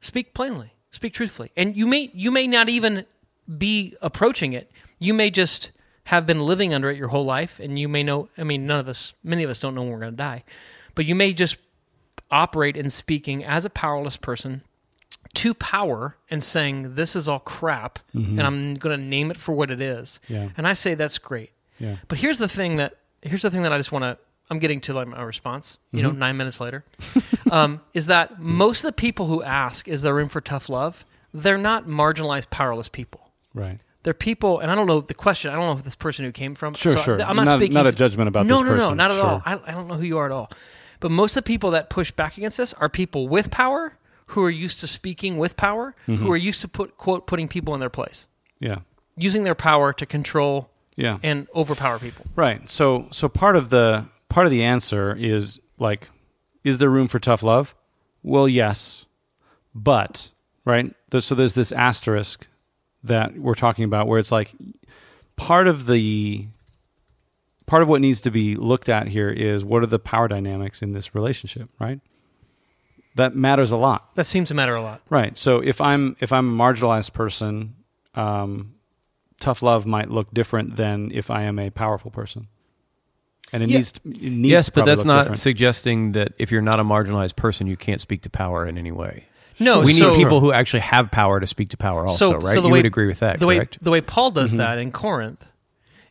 speak 0.00 0.34
plainly, 0.34 0.72
speak 0.90 1.12
truthfully. 1.12 1.50
And 1.56 1.76
you 1.76 1.86
may 1.86 2.10
you 2.12 2.30
may 2.30 2.46
not 2.46 2.68
even 2.68 3.06
be 3.56 3.94
approaching 4.02 4.52
it. 4.52 4.70
You 4.98 5.14
may 5.14 5.30
just 5.30 5.70
have 6.04 6.26
been 6.26 6.40
living 6.40 6.74
under 6.74 6.90
it 6.90 6.96
your 6.96 7.08
whole 7.08 7.24
life 7.24 7.60
and 7.60 7.78
you 7.78 7.88
may 7.88 8.02
know 8.02 8.28
I 8.36 8.44
mean 8.44 8.66
none 8.66 8.80
of 8.80 8.88
us 8.88 9.14
many 9.22 9.42
of 9.42 9.50
us 9.50 9.60
don't 9.60 9.74
know 9.74 9.82
when 9.82 9.92
we're 9.92 10.00
going 10.00 10.12
to 10.12 10.16
die. 10.16 10.44
But 10.94 11.06
you 11.06 11.14
may 11.14 11.32
just 11.32 11.58
operate 12.30 12.76
in 12.76 12.90
speaking 12.90 13.44
as 13.44 13.64
a 13.64 13.70
powerless 13.70 14.16
person 14.16 14.62
to 15.38 15.54
power 15.54 16.16
and 16.30 16.42
saying 16.42 16.96
this 16.96 17.14
is 17.14 17.28
all 17.28 17.38
crap 17.38 18.00
and 18.12 18.42
I'm 18.42 18.74
going 18.74 18.98
to 18.98 19.02
name 19.02 19.30
it 19.30 19.36
for 19.36 19.52
what 19.52 19.70
it 19.70 19.80
is. 19.80 20.18
Yeah. 20.28 20.48
And 20.56 20.66
I 20.66 20.72
say 20.72 20.94
that's 20.94 21.18
great. 21.18 21.52
Yeah. 21.78 21.94
But 22.08 22.18
here's 22.18 22.38
the 22.38 22.48
thing 22.48 22.76
that 22.76 22.96
here's 23.22 23.42
the 23.42 23.50
thing 23.50 23.62
that 23.62 23.72
I 23.72 23.76
just 23.76 23.92
want 23.92 24.02
to 24.02 24.18
I'm 24.50 24.58
getting 24.58 24.80
to 24.82 24.94
like 24.94 25.06
my 25.06 25.22
response. 25.22 25.78
You 25.92 26.02
know, 26.02 26.10
nine 26.10 26.36
minutes 26.36 26.60
later, 26.60 26.84
um, 27.52 27.82
is 27.94 28.06
that 28.06 28.40
most 28.40 28.82
of 28.82 28.88
the 28.88 28.94
people 28.94 29.26
who 29.26 29.42
ask, 29.42 29.86
"Is 29.86 30.02
there 30.02 30.14
room 30.14 30.28
for 30.28 30.40
tough 30.40 30.68
love?" 30.68 31.04
They're 31.34 31.58
not 31.58 31.84
marginalized, 31.86 32.48
powerless 32.50 32.88
people. 32.88 33.30
Right. 33.54 33.78
They're 34.02 34.14
people, 34.14 34.60
and 34.60 34.70
I 34.70 34.74
don't 34.74 34.86
know 34.86 35.02
the 35.02 35.12
question. 35.12 35.50
I 35.50 35.56
don't 35.56 35.66
know 35.66 35.72
if 35.72 35.84
this 35.84 35.94
person 35.94 36.24
who 36.24 36.32
came 36.32 36.54
from. 36.54 36.74
Sure, 36.74 36.96
so 36.96 37.02
sure. 37.02 37.22
I'm 37.22 37.36
not, 37.36 37.44
Not- 37.44 37.58
speaking 37.60 37.74
not 37.74 37.86
a 37.86 37.92
judgment 37.92 38.28
about 38.28 38.46
no, 38.46 38.62
this 38.64 38.70
no, 38.70 38.88
no, 38.88 38.94
not 38.94 39.10
at 39.10 39.20
all. 39.20 39.42
I, 39.44 39.60
I 39.66 39.72
don't 39.72 39.86
know 39.86 39.94
who 39.94 40.06
you 40.06 40.16
are 40.18 40.26
at 40.26 40.32
all. 40.32 40.50
But 40.98 41.10
most 41.10 41.36
of 41.36 41.44
the 41.44 41.48
people 41.48 41.72
that 41.72 41.90
push 41.90 42.10
back 42.10 42.38
against 42.38 42.56
this 42.56 42.72
are 42.74 42.88
people 42.88 43.28
with 43.28 43.50
power 43.50 43.98
who 44.28 44.44
are 44.44 44.50
used 44.50 44.80
to 44.80 44.86
speaking 44.86 45.38
with 45.38 45.56
power, 45.56 45.94
Mm-hmm. 46.06 46.22
who 46.24 46.30
are 46.32 46.36
used 46.36 46.60
to 46.62 46.68
put 46.68 46.96
quote 46.96 47.26
putting 47.26 47.48
people 47.48 47.74
in 47.74 47.80
their 47.80 47.90
place, 47.90 48.26
Yeah. 48.60 48.78
using 49.16 49.44
their 49.44 49.54
power 49.54 49.92
to 49.92 50.06
control 50.06 50.70
Yeah. 50.96 51.18
and 51.22 51.46
overpower 51.54 51.98
people. 51.98 52.24
Right. 52.36 52.68
So 52.70 53.08
so 53.10 53.28
part 53.28 53.56
of 53.56 53.70
the 53.70 54.04
part 54.28 54.46
of 54.46 54.50
the 54.50 54.62
answer 54.64 55.14
is 55.18 55.60
like 55.78 56.10
is 56.64 56.78
there 56.78 56.90
room 56.90 57.08
for 57.08 57.18
tough 57.18 57.42
love? 57.42 57.74
Well, 58.22 58.48
yes. 58.48 59.06
But, 59.74 60.32
right? 60.64 60.92
So 61.20 61.34
there's 61.34 61.54
this 61.54 61.70
asterisk 61.72 62.46
that 63.04 63.38
we're 63.38 63.54
talking 63.54 63.84
about 63.84 64.06
where 64.08 64.18
it's 64.18 64.32
like 64.32 64.52
part 65.36 65.68
of 65.68 65.86
the 65.86 66.48
part 67.66 67.82
of 67.82 67.88
what 67.88 68.00
needs 68.00 68.20
to 68.22 68.30
be 68.30 68.56
looked 68.56 68.88
at 68.88 69.08
here 69.08 69.28
is 69.30 69.64
what 69.64 69.82
are 69.82 69.86
the 69.86 69.98
power 70.00 70.26
dynamics 70.26 70.82
in 70.82 70.92
this 70.92 71.14
relationship, 71.14 71.68
right? 71.78 72.00
That 73.18 73.36
matters 73.36 73.70
a 73.72 73.76
lot. 73.76 74.14
That 74.16 74.24
seems 74.24 74.48
to 74.48 74.54
matter 74.54 74.74
a 74.74 74.82
lot. 74.82 75.02
Right. 75.10 75.36
So 75.36 75.60
if 75.60 75.80
I'm 75.80 76.16
if 76.20 76.32
I'm 76.32 76.58
a 76.58 76.64
marginalized 76.64 77.12
person, 77.12 77.74
um, 78.14 78.74
tough 79.40 79.62
love 79.62 79.84
might 79.86 80.10
look 80.10 80.32
different 80.32 80.76
than 80.76 81.10
if 81.12 81.30
I 81.30 81.42
am 81.42 81.58
a 81.58 81.70
powerful 81.70 82.10
person. 82.10 82.48
And 83.52 83.62
it 83.62 83.68
Yeah. 83.68 83.76
needs 83.78 83.92
it 84.04 84.04
needs 84.32 84.48
yes, 84.48 84.66
to 84.66 84.72
but 84.72 84.84
that's 84.84 84.98
look 85.00 85.06
not 85.06 85.18
different. 85.22 85.38
suggesting 85.38 86.12
that 86.12 86.32
if 86.38 86.50
you're 86.50 86.62
not 86.62 86.80
a 86.80 86.84
marginalized 86.84 87.36
person, 87.36 87.66
you 87.66 87.76
can't 87.76 88.00
speak 88.00 88.22
to 88.22 88.30
power 88.30 88.66
in 88.66 88.76
any 88.78 88.92
way. 88.92 89.26
No, 89.60 89.80
we 89.80 89.94
so- 89.94 90.10
need 90.10 90.16
people 90.16 90.40
who 90.40 90.52
actually 90.52 90.80
have 90.80 91.10
power 91.10 91.40
to 91.40 91.46
speak 91.46 91.70
to 91.70 91.76
power. 91.76 92.06
Also, 92.06 92.34
right? 92.38 92.54
the 92.54 92.62
you 92.62 92.68
way- 92.68 92.78
would 92.80 92.86
agree 92.86 93.06
with 93.08 93.18
that, 93.20 93.40
the 93.40 93.46
correct? 93.46 93.74
Way, 93.76 93.78
the 93.82 93.90
way 93.90 94.00
Paul 94.00 94.30
does 94.30 94.50
Mm-hmm. 94.50 94.58
that 94.58 94.78
in 94.78 94.92
Corinth 94.92 95.50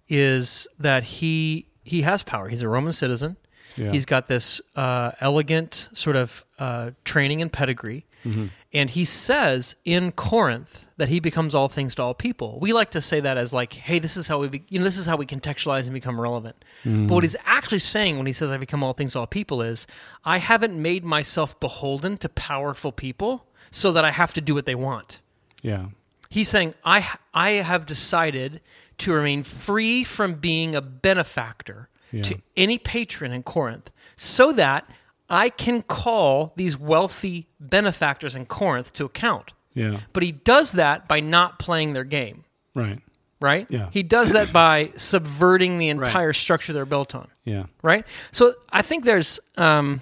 is 0.10 0.68
that 0.80 1.04
he 1.04 1.68
he 1.84 2.02
has 2.02 2.22
power. 2.24 2.50
He's 2.50 2.62
a 2.62 2.68
Roman 2.68 2.92
citizen. 2.92 3.38
Yeah. 3.78 3.92
He's 3.92 4.06
got 4.06 4.28
this 4.28 4.60
uh, 4.76 5.12
elegant 5.22 5.90
sort 5.94 6.16
of 6.16 6.44
uh, 6.60 6.92
training 7.06 7.42
and 7.42 7.54
pedigree. 7.54 8.06
Mm-hmm. 8.26 8.48
And 8.74 8.90
he 8.90 9.06
says 9.06 9.76
in 9.86 10.12
Corinth 10.12 10.88
that 10.98 11.10
he 11.10 11.20
becomes 11.20 11.56
all 11.56 11.70
things 11.70 11.96
to 11.96 12.02
all 12.02 12.14
people. 12.14 12.58
We 12.60 12.74
like 12.74 12.92
to 12.92 13.02
say 13.02 13.20
that 13.22 13.38
as 13.38 13.54
like, 13.54 13.74
hey, 13.74 14.00
this 14.00 14.18
is 14.18 14.28
how 14.28 14.40
we, 14.40 14.50
be, 14.50 14.64
you 14.68 14.80
know, 14.80 14.84
this 14.84 14.98
is 14.98 15.06
how 15.06 15.16
we 15.16 15.26
contextualize 15.26 15.86
and 15.86 15.94
become 15.94 16.20
relevant. 16.20 16.56
Mm-hmm. 16.84 17.08
But 17.08 17.16
what 17.16 17.24
he's 17.24 17.36
actually 17.46 17.80
saying 17.80 18.18
when 18.18 18.26
he 18.26 18.34
says 18.34 18.52
I 18.52 18.58
become 18.58 18.84
all 18.84 18.94
things 18.94 19.14
to 19.14 19.20
all 19.20 19.28
people 19.28 19.62
is, 19.62 19.88
I 20.26 20.40
haven't 20.40 20.80
made 20.82 21.06
myself 21.06 21.58
beholden 21.60 22.18
to 22.18 22.30
powerful 22.30 22.92
people 22.92 23.46
so 23.72 23.92
that 23.94 24.04
I 24.04 24.12
have 24.12 24.34
to 24.34 24.42
do 24.42 24.54
what 24.54 24.66
they 24.66 24.76
want. 24.76 25.22
yeah. 25.62 25.86
He's 26.30 26.50
saying, 26.50 26.76
I, 26.84 27.08
I 27.34 27.52
have 27.52 27.86
decided 27.86 28.60
to 28.98 29.14
remain 29.14 29.44
free 29.44 30.04
from 30.04 30.34
being 30.34 30.76
a 30.76 30.82
benefactor 30.82 31.88
Yeah. 32.12 32.22
to 32.24 32.42
any 32.56 32.78
patron 32.78 33.32
in 33.34 33.44
Corinth 33.44 33.92
so 34.16 34.52
that 34.54 34.90
I 35.30 35.50
can 35.50 35.82
call 35.82 36.54
these 36.56 36.78
wealthy 36.78 37.48
benefactors 37.60 38.36
in 38.36 38.46
Corinth 38.46 38.94
to 38.94 39.06
account. 39.06 39.52
Yeah. 39.74 40.00
But 40.14 40.24
he 40.24 40.32
does 40.32 40.72
that 40.74 41.08
by 41.08 41.20
not 41.20 41.60
playing 41.60 41.94
their 41.94 42.06
game, 42.06 42.46
Right. 42.74 43.00
right? 43.42 43.68
Yeah. 43.70 43.90
He 43.92 44.04
does 44.04 44.32
that 44.32 44.54
by 44.54 44.92
subverting 44.96 45.80
the 45.80 45.90
entire 45.90 46.32
structure 46.34 46.72
they're 46.74 46.86
built 46.86 47.14
on 47.14 47.28
Yeah. 47.44 47.66
right? 47.82 48.06
So 48.32 48.54
I 48.72 48.82
think 48.82 49.04
there's, 49.04 49.40
um, 49.58 50.02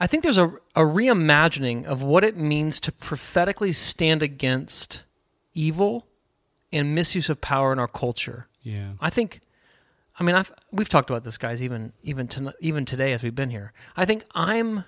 I 0.00 0.08
think 0.08 0.24
there's 0.24 0.38
a, 0.38 0.48
a 0.74 0.80
reimagining 0.82 1.84
of 1.84 2.02
what 2.02 2.24
it 2.24 2.36
means 2.36 2.80
to 2.80 2.92
prophetically 2.92 3.70
stand 3.72 4.22
against 4.22 5.04
evil 5.54 6.06
and 6.72 6.94
misuse 6.94 7.28
of 7.30 7.40
power 7.40 7.72
in 7.72 7.78
our 7.78 7.86
culture. 7.88 8.48
Yeah. 8.62 8.92
I 9.00 9.10
think, 9.10 9.40
I 10.22 10.24
mean, 10.24 10.36
I've, 10.36 10.52
we've 10.70 10.88
talked 10.88 11.10
about 11.10 11.24
this, 11.24 11.36
guys, 11.36 11.60
even 11.64 11.92
even 12.04 12.28
to, 12.28 12.54
even 12.60 12.84
today 12.84 13.12
as 13.12 13.24
we've 13.24 13.34
been 13.34 13.50
here. 13.50 13.72
I 13.96 14.04
think 14.04 14.24
I'm 14.36 14.84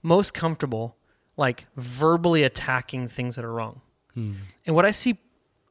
most 0.00 0.32
comfortable 0.32 0.96
like 1.36 1.66
verbally 1.76 2.44
attacking 2.44 3.08
things 3.08 3.34
that 3.34 3.44
are 3.44 3.52
wrong. 3.52 3.80
And 4.14 4.76
what 4.76 4.84
I 4.84 4.90
see, 4.92 5.18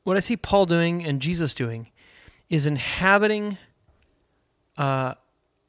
what 0.04 0.18
I 0.18 0.20
see 0.22 0.36
Paul 0.36 0.66
doing 0.66 1.06
and 1.06 1.22
Jesus 1.22 1.54
doing, 1.54 1.92
is 2.50 2.66
inhabiting 2.66 3.58
uh, 4.76 5.14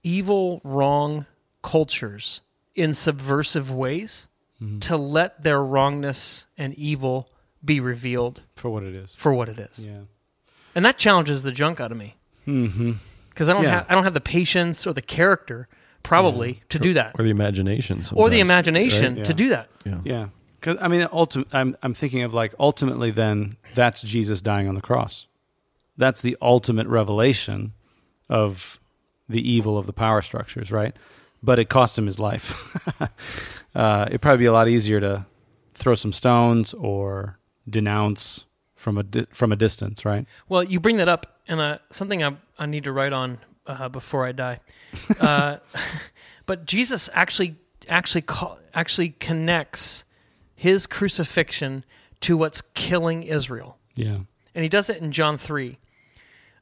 evil, 0.03 0.61
wrong 0.65 1.27
cultures 1.63 2.41
in 2.75 2.95
subversive 2.95 3.71
ways 3.71 4.27
to 4.81 4.97
let 4.97 5.43
their 5.43 5.63
wrongness 5.63 6.47
and 6.59 6.75
evil 6.75 7.31
be 7.65 7.79
revealed 7.81 8.43
For 8.57 8.71
what 8.71 8.83
it 8.83 8.95
is. 8.95 9.15
for 9.15 9.33
what 9.33 9.49
it 9.49 9.59
is. 9.59 9.79
Yeah. 9.79 10.01
And 10.75 10.85
that 10.85 10.97
challenges 10.99 11.43
the 11.45 11.53
junk 11.53 11.81
out 11.81 11.93
of 11.93 11.99
me. 11.99 12.17
Mm-hmm. 12.47 12.93
Because 13.41 13.49
I 13.49 13.55
don't 13.55 13.63
Yeah. 13.65 13.71
have 13.71 13.87
I 13.89 13.95
don't 13.95 14.05
have 14.05 14.13
the 14.13 14.21
patience 14.21 14.87
or 14.87 14.93
the 14.93 15.01
character 15.01 15.67
probably 16.03 16.63
to 16.69 16.79
do 16.79 16.93
that. 16.93 17.13
or 17.19 17.25
the 17.25 17.31
imagination, 17.31 18.03
Or 18.13 18.29
the 18.29 18.41
imagination 18.41 19.17
right? 19.17 19.25
to 19.25 19.33
do 19.33 19.49
that. 19.49 19.71
Yeah. 19.87 20.01
Yeah. 20.05 20.27
Cause 20.61 20.77
I 20.79 20.89
mean, 20.89 21.01
ulti- 21.07 21.47
I'm, 21.51 21.75
I'm 21.83 21.95
thinking 21.95 22.23
of 22.23 22.35
like 22.35 22.53
ultimately 22.61 23.11
then 23.11 23.57
that's 23.75 24.03
Jesus 24.03 24.43
dying 24.43 24.69
on 24.69 24.75
the 24.75 24.83
cross. 24.83 25.27
That's 25.97 26.21
the 26.21 26.37
ultimate 26.43 26.87
revelation 26.87 27.73
of 28.29 28.79
the 29.27 29.41
evil 29.51 29.79
of 29.79 29.87
the 29.87 29.95
power 29.95 30.21
structures, 30.21 30.71
right? 30.71 30.95
But 31.43 31.59
it 31.59 31.71
cost 31.71 31.97
him 31.97 32.05
his 32.05 32.19
life. 32.21 32.53
uh, 33.75 34.05
it'd 34.09 34.21
probably 34.21 34.41
be 34.41 34.47
a 34.47 34.53
lot 34.53 34.69
easier 34.69 35.01
to 35.01 35.25
throw 35.73 35.95
some 35.95 36.13
stones 36.13 36.75
or 36.75 37.39
denounce 37.67 38.45
from 38.75 38.99
a 38.99 39.03
di- 39.03 39.27
from 39.33 39.51
a 39.51 39.57
distance, 39.57 40.05
right? 40.05 40.27
Well, 40.47 40.63
you 40.63 40.79
bring 40.81 40.99
that 40.99 41.09
up, 41.09 41.41
and 41.49 41.59
uh, 41.61 41.79
something 41.91 42.23
I, 42.23 42.37
I 42.61 42.67
need 42.67 42.85
to 42.85 42.93
write 42.93 43.13
on 43.13 43.39
uh, 43.67 43.89
before 43.89 44.25
I 44.25 44.33
die. 44.33 44.61
Uh, 45.19 45.57
but 46.47 46.67
Jesus 46.67 47.11
actually 47.13 47.57
actually 47.89 48.23
call, 48.23 48.59
actually 48.75 49.11
connects 49.19 50.05
his 50.55 50.87
crucifixion 50.87 51.85
to 52.21 52.37
what's 52.37 52.61
killing 52.75 53.23
Israel, 53.23 53.79
Yeah. 53.97 54.19
and 54.55 54.63
he 54.63 54.69
does 54.69 54.91
it 54.91 55.01
in 55.03 55.11
John 55.11 55.39
three. 55.39 55.79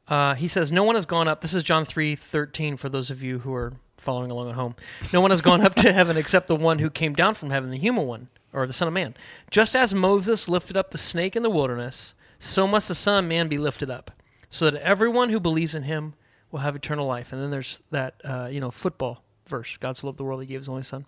Uh, 0.06 0.34
he 0.34 0.48
says, 0.48 0.70
"No 0.72 0.84
one 0.84 0.94
has 0.94 1.04
gone 1.04 1.28
up." 1.28 1.40
This 1.40 1.52
is 1.52 1.62
John 1.64 1.84
three 1.84 2.14
thirteen. 2.14 2.76
For 2.76 2.88
those 2.88 3.10
of 3.10 3.22
you 3.22 3.40
who 3.40 3.52
are 3.54 3.72
following 3.96 4.30
along 4.30 4.48
at 4.50 4.54
home, 4.54 4.76
no 5.12 5.20
one 5.20 5.30
has 5.30 5.40
gone 5.42 5.60
up 5.60 5.74
to 5.74 5.92
heaven 5.98 6.16
except 6.16 6.46
the 6.46 6.56
one 6.56 6.78
who 6.78 6.88
came 6.90 7.12
down 7.12 7.34
from 7.34 7.50
heaven, 7.50 7.70
the 7.70 7.76
human 7.78 8.06
one, 8.06 8.28
or 8.52 8.66
the 8.66 8.72
Son 8.72 8.86
of 8.88 8.94
Man. 8.94 9.14
Just 9.50 9.74
as 9.76 9.92
Moses 9.92 10.48
lifted 10.48 10.76
up 10.76 10.92
the 10.92 10.98
snake 10.98 11.34
in 11.36 11.42
the 11.42 11.50
wilderness, 11.50 12.14
so 12.38 12.66
must 12.68 12.86
the 12.88 12.94
Son 12.94 13.24
of 13.24 13.28
Man 13.28 13.48
be 13.48 13.58
lifted 13.58 13.90
up, 13.90 14.12
so 14.50 14.70
that 14.70 14.80
everyone 14.82 15.30
who 15.30 15.40
believes 15.40 15.74
in 15.74 15.82
him 15.84 16.14
will 16.50 16.60
have 16.60 16.74
eternal 16.76 17.06
life. 17.06 17.32
And 17.32 17.42
then 17.42 17.50
there's 17.50 17.82
that 17.90 18.14
uh, 18.24 18.48
you 18.50 18.60
know 18.60 18.70
football 18.70 19.22
verse: 19.46 19.76
God 19.78 19.96
so 19.96 20.06
loved 20.06 20.18
the 20.18 20.24
world, 20.24 20.40
he 20.40 20.46
gave 20.46 20.60
his 20.60 20.68
only 20.68 20.82
Son. 20.82 21.06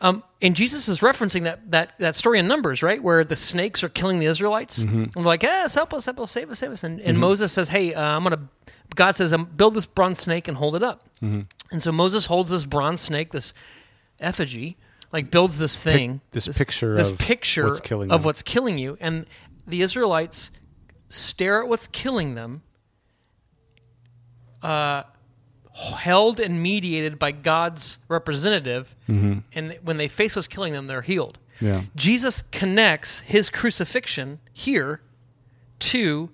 Um, 0.00 0.22
and 0.40 0.54
Jesus 0.54 0.88
is 0.88 1.00
referencing 1.00 1.44
that 1.44 1.70
that 1.70 1.98
that 1.98 2.14
story 2.14 2.38
in 2.38 2.46
Numbers, 2.46 2.82
right, 2.82 3.02
where 3.02 3.24
the 3.24 3.36
snakes 3.36 3.82
are 3.84 3.88
killing 3.88 4.18
the 4.18 4.26
Israelites. 4.26 4.82
And 4.84 5.12
they're 5.12 5.22
like, 5.22 5.42
"Yes, 5.42 5.74
help 5.74 5.92
us, 5.94 6.04
help 6.06 6.20
us, 6.20 6.30
save 6.32 6.50
us, 6.50 6.58
save 6.58 6.70
us." 6.72 6.84
And, 6.84 7.00
and 7.00 7.18
Moses 7.18 7.52
says, 7.52 7.68
"Hey, 7.68 7.94
uh, 7.94 8.02
I'm 8.02 8.22
gonna." 8.22 8.48
God 8.94 9.16
says, 9.16 9.32
um, 9.32 9.46
"Build 9.56 9.74
this 9.74 9.86
bronze 9.86 10.18
snake 10.18 10.48
and 10.48 10.56
hold 10.56 10.74
it 10.74 10.82
up." 10.82 11.04
And 11.20 11.82
so 11.82 11.90
Moses 11.92 12.26
holds 12.26 12.50
this 12.50 12.64
bronze 12.64 13.00
snake, 13.00 13.30
this 13.32 13.52
effigy, 14.20 14.76
like 15.12 15.30
builds 15.30 15.58
this 15.58 15.78
thing, 15.78 16.20
this 16.32 16.46
picture 16.46 16.94
this 16.94 17.10
of 17.10 17.18
picture 17.18 17.64
what's 17.64 17.80
killing 17.80 18.10
of 18.10 18.20
them. 18.20 18.26
what's 18.26 18.42
killing 18.42 18.78
you, 18.78 18.96
and 19.00 19.26
the 19.66 19.82
Israelites 19.82 20.50
stare 21.08 21.62
at 21.62 21.68
what's 21.68 21.86
killing 21.86 22.34
them, 22.34 22.62
uh, 24.62 25.02
held 25.98 26.40
and 26.40 26.62
mediated 26.62 27.18
by 27.18 27.32
God's 27.32 27.98
representative, 28.08 28.96
Mm-hmm. 29.08 29.38
and 29.52 29.78
when 29.82 29.96
they 29.98 30.08
face 30.08 30.34
what's 30.36 30.48
killing 30.48 30.72
them, 30.72 30.86
they're 30.86 31.02
healed. 31.02 31.38
Yeah. 31.60 31.82
Jesus 31.94 32.42
connects 32.52 33.20
his 33.20 33.48
crucifixion 33.50 34.40
here 34.52 35.00
to 35.78 36.30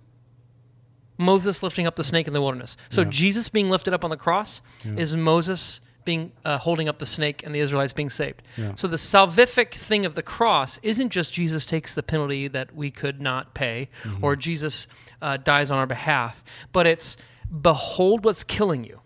Moses 1.19 1.63
lifting 1.63 1.87
up 1.87 1.95
the 1.97 2.03
snake 2.05 2.27
in 2.27 2.33
the 2.33 2.41
wilderness. 2.41 2.77
So 2.89 3.05
Jesus 3.05 3.49
being 3.49 3.71
lifted 3.71 3.95
up 3.95 4.03
on 4.05 4.11
the 4.11 4.17
cross 4.17 4.63
is 4.85 5.15
Moses 5.15 5.81
being 6.05 6.33
uh, 6.45 6.59
holding 6.59 6.89
up 6.89 6.99
the 6.99 7.07
snake 7.07 7.43
and 7.45 7.55
the 7.55 7.61
Israelites 7.61 7.93
being 7.93 8.11
saved. 8.11 8.43
Yeah. 8.57 8.73
So 8.75 8.89
the 8.89 8.97
salvific 8.97 9.73
thing 9.75 10.05
of 10.07 10.15
the 10.15 10.23
cross 10.23 10.79
isn't 10.83 11.11
just 11.11 11.33
Jesus 11.33 11.65
takes 11.65 11.95
the 11.95 12.03
penalty 12.03 12.49
that 12.49 12.75
we 12.75 12.91
could 12.91 13.21
not 13.21 13.55
pay, 13.55 13.89
Mm-hmm. 14.03 14.25
or 14.25 14.37
Jesus 14.37 14.87
uh, 15.21 15.37
dies 15.37 15.71
on 15.71 15.79
our 15.79 15.87
behalf, 15.87 16.43
but 16.73 16.87
it's 16.87 17.17
behold 17.61 18.25
what's 18.25 18.45
killing 18.45 18.85
you, 18.85 19.01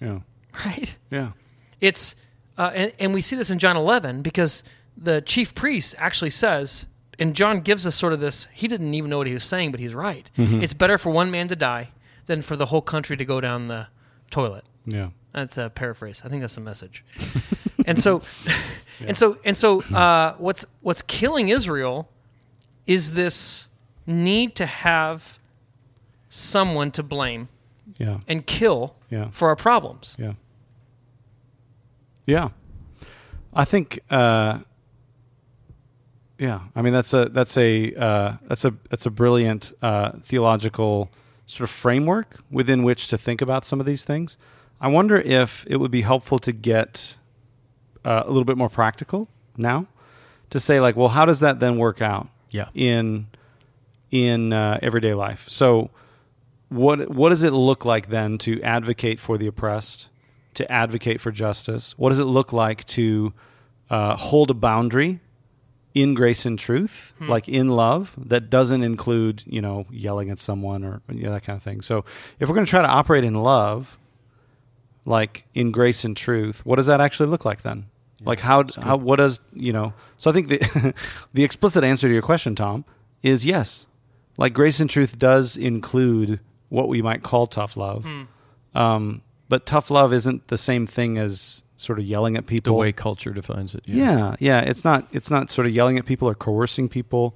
Yeah. 0.00 0.20
right? 0.66 0.98
Yeah. 1.10 1.32
It's 1.80 2.16
uh, 2.56 2.70
and, 2.74 2.92
and 2.98 3.14
we 3.14 3.22
see 3.22 3.36
this 3.36 3.50
in 3.50 3.58
John 3.60 3.76
11 3.76 4.22
because 4.22 4.64
the 4.96 5.20
chief 5.20 5.54
priest 5.54 5.94
actually 5.98 6.30
says, 6.30 6.86
and 7.20 7.34
John 7.36 7.60
gives 7.60 7.86
us 7.86 7.94
sort 7.94 8.12
of 8.12 8.18
this. 8.20 8.48
He 8.52 8.66
didn't 8.66 8.94
even 8.94 9.10
know 9.10 9.18
what 9.18 9.26
he 9.28 9.32
was 9.32 9.44
saying, 9.44 9.70
but 9.70 9.78
he's 9.80 9.94
right. 9.94 10.28
It's 10.36 10.74
better 10.74 10.98
for 10.98 11.10
one 11.10 11.30
man 11.30 11.46
to 11.48 11.56
die 11.56 11.90
than 12.26 12.42
for 12.42 12.56
the 12.56 12.66
whole 12.66 12.82
country 12.82 13.16
to 13.16 13.24
go 13.24 13.40
down 13.40 13.68
the 13.68 13.86
toilet. 14.30 14.64
Yeah. 14.86 15.10
That's 15.32 15.58
a 15.58 15.70
paraphrase. 15.70 16.22
I 16.24 16.28
think 16.28 16.40
that's 16.42 16.54
the 16.54 16.60
message. 16.62 17.04
and 17.86 17.98
so, 17.98 18.22
and 19.06 19.16
so, 19.16 19.38
and 19.44 19.56
so, 19.56 19.82
uh, 19.82 20.34
what's 20.38 20.64
what's 20.80 21.02
killing 21.02 21.48
Israel 21.50 22.08
is 22.86 23.14
this 23.14 23.68
need 24.06 24.56
to 24.56 24.66
have 24.66 25.38
someone 26.30 26.90
to 26.92 27.02
blame 27.02 27.48
Yeah. 27.98 28.20
and 28.26 28.46
kill 28.46 28.94
Yeah. 29.10 29.28
for 29.30 29.48
our 29.48 29.56
problems. 29.56 30.16
Yeah. 30.18 30.32
Yeah. 32.26 32.48
I 33.54 33.64
think 33.64 34.00
uh 34.10 34.60
yeah, 36.38 36.60
I 36.76 36.82
mean 36.82 36.92
that's 36.92 37.12
a 37.12 37.28
that's 37.30 37.56
a 37.56 37.94
uh 37.94 38.36
that's 38.46 38.64
a 38.64 38.74
that's 38.90 39.06
a 39.06 39.10
brilliant 39.10 39.72
uh 39.82 40.12
theological 40.22 41.10
sort 41.46 41.62
of 41.68 41.70
framework 41.70 42.40
within 42.50 42.82
which 42.82 43.08
to 43.08 43.18
think 43.18 43.40
about 43.42 43.64
some 43.64 43.80
of 43.80 43.86
these 43.86 44.04
things. 44.04 44.36
I 44.80 44.88
wonder 44.88 45.16
if 45.16 45.66
it 45.68 45.78
would 45.78 45.90
be 45.90 46.02
helpful 46.02 46.38
to 46.40 46.52
get 46.52 47.16
uh, 48.04 48.22
a 48.24 48.28
little 48.28 48.44
bit 48.44 48.56
more 48.56 48.68
practical 48.68 49.28
now 49.56 49.86
to 50.50 50.60
say 50.60 50.80
like, 50.80 50.96
well, 50.96 51.08
how 51.08 51.24
does 51.24 51.40
that 51.40 51.60
then 51.60 51.78
work 51.78 52.00
out? 52.00 52.28
Yeah. 52.50 52.68
In 52.74 53.26
in 54.10 54.52
uh, 54.52 54.78
everyday 54.82 55.14
life. 55.14 55.48
So 55.48 55.90
what 56.68 57.10
what 57.10 57.30
does 57.30 57.42
it 57.42 57.52
look 57.52 57.84
like 57.84 58.08
then 58.08 58.38
to 58.38 58.60
advocate 58.62 59.20
for 59.20 59.36
the 59.38 59.46
oppressed, 59.46 60.10
to 60.54 60.70
advocate 60.70 61.20
for 61.20 61.30
justice? 61.30 61.96
What 61.98 62.10
does 62.10 62.18
it 62.18 62.24
look 62.24 62.52
like 62.52 62.84
to 62.86 63.32
uh, 63.90 64.16
hold 64.16 64.50
a 64.50 64.54
boundary 64.54 65.20
in 65.94 66.14
grace 66.14 66.46
and 66.46 66.58
truth, 66.58 67.12
like 67.20 67.48
in 67.48 67.70
love, 67.70 68.14
that 68.16 68.50
doesn't 68.50 68.82
include 68.82 69.42
you 69.46 69.60
know 69.60 69.86
yelling 69.90 70.30
at 70.30 70.38
someone 70.38 70.84
or 70.84 71.00
you 71.08 71.24
know, 71.24 71.32
that 71.32 71.42
kind 71.42 71.56
of 71.56 71.62
thing? 71.62 71.80
So 71.80 72.04
if 72.38 72.48
we're 72.48 72.54
going 72.54 72.66
to 72.66 72.70
try 72.70 72.82
to 72.82 72.88
operate 72.88 73.24
in 73.24 73.34
love, 73.34 73.98
like 75.08 75.44
in 75.54 75.72
grace 75.72 76.04
and 76.04 76.16
truth, 76.16 76.64
what 76.64 76.76
does 76.76 76.86
that 76.86 77.00
actually 77.00 77.28
look 77.28 77.44
like 77.44 77.62
then? 77.62 77.86
like 78.24 78.40
how 78.40 78.64
how 78.80 78.96
what 78.96 79.16
does 79.16 79.40
you 79.54 79.72
know? 79.72 79.92
So 80.16 80.30
I 80.30 80.34
think 80.34 80.48
the 80.48 80.94
the 81.32 81.44
explicit 81.44 81.84
answer 81.84 82.08
to 82.08 82.12
your 82.12 82.22
question, 82.22 82.54
Tom, 82.54 82.84
is 83.22 83.46
yes. 83.46 83.86
Like 84.36 84.52
grace 84.52 84.80
and 84.80 84.88
truth 84.88 85.18
does 85.18 85.56
include 85.56 86.40
what 86.68 86.88
we 86.88 87.02
might 87.02 87.22
call 87.22 87.46
tough 87.46 87.76
love, 87.76 88.06
um, 88.74 89.22
but 89.48 89.66
tough 89.66 89.90
love 89.90 90.12
isn't 90.12 90.48
the 90.48 90.56
same 90.56 90.86
thing 90.86 91.18
as 91.18 91.64
sort 91.76 91.98
of 91.98 92.04
yelling 92.04 92.36
at 92.36 92.46
people. 92.46 92.74
The 92.74 92.78
way 92.78 92.92
culture 92.92 93.32
defines 93.32 93.74
it. 93.74 93.82
Yeah, 93.84 94.36
yeah. 94.38 94.60
It's 94.60 94.84
not. 94.84 95.08
It's 95.12 95.30
not 95.30 95.50
sort 95.50 95.66
of 95.66 95.74
yelling 95.74 95.98
at 95.98 96.06
people 96.06 96.28
or 96.28 96.34
coercing 96.34 96.88
people. 96.88 97.34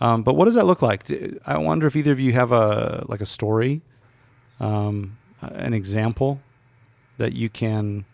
Um, 0.00 0.22
but 0.22 0.34
what 0.34 0.46
does 0.46 0.54
that 0.54 0.66
look 0.66 0.82
like? 0.82 1.10
I 1.46 1.58
wonder 1.58 1.86
if 1.86 1.94
either 1.94 2.12
of 2.12 2.20
you 2.20 2.32
have 2.32 2.52
a 2.52 3.04
like 3.08 3.20
a 3.20 3.26
story, 3.26 3.82
um, 4.60 5.16
an 5.40 5.72
example 5.72 6.40
that 7.18 7.32
you 7.32 7.48
can 7.48 8.04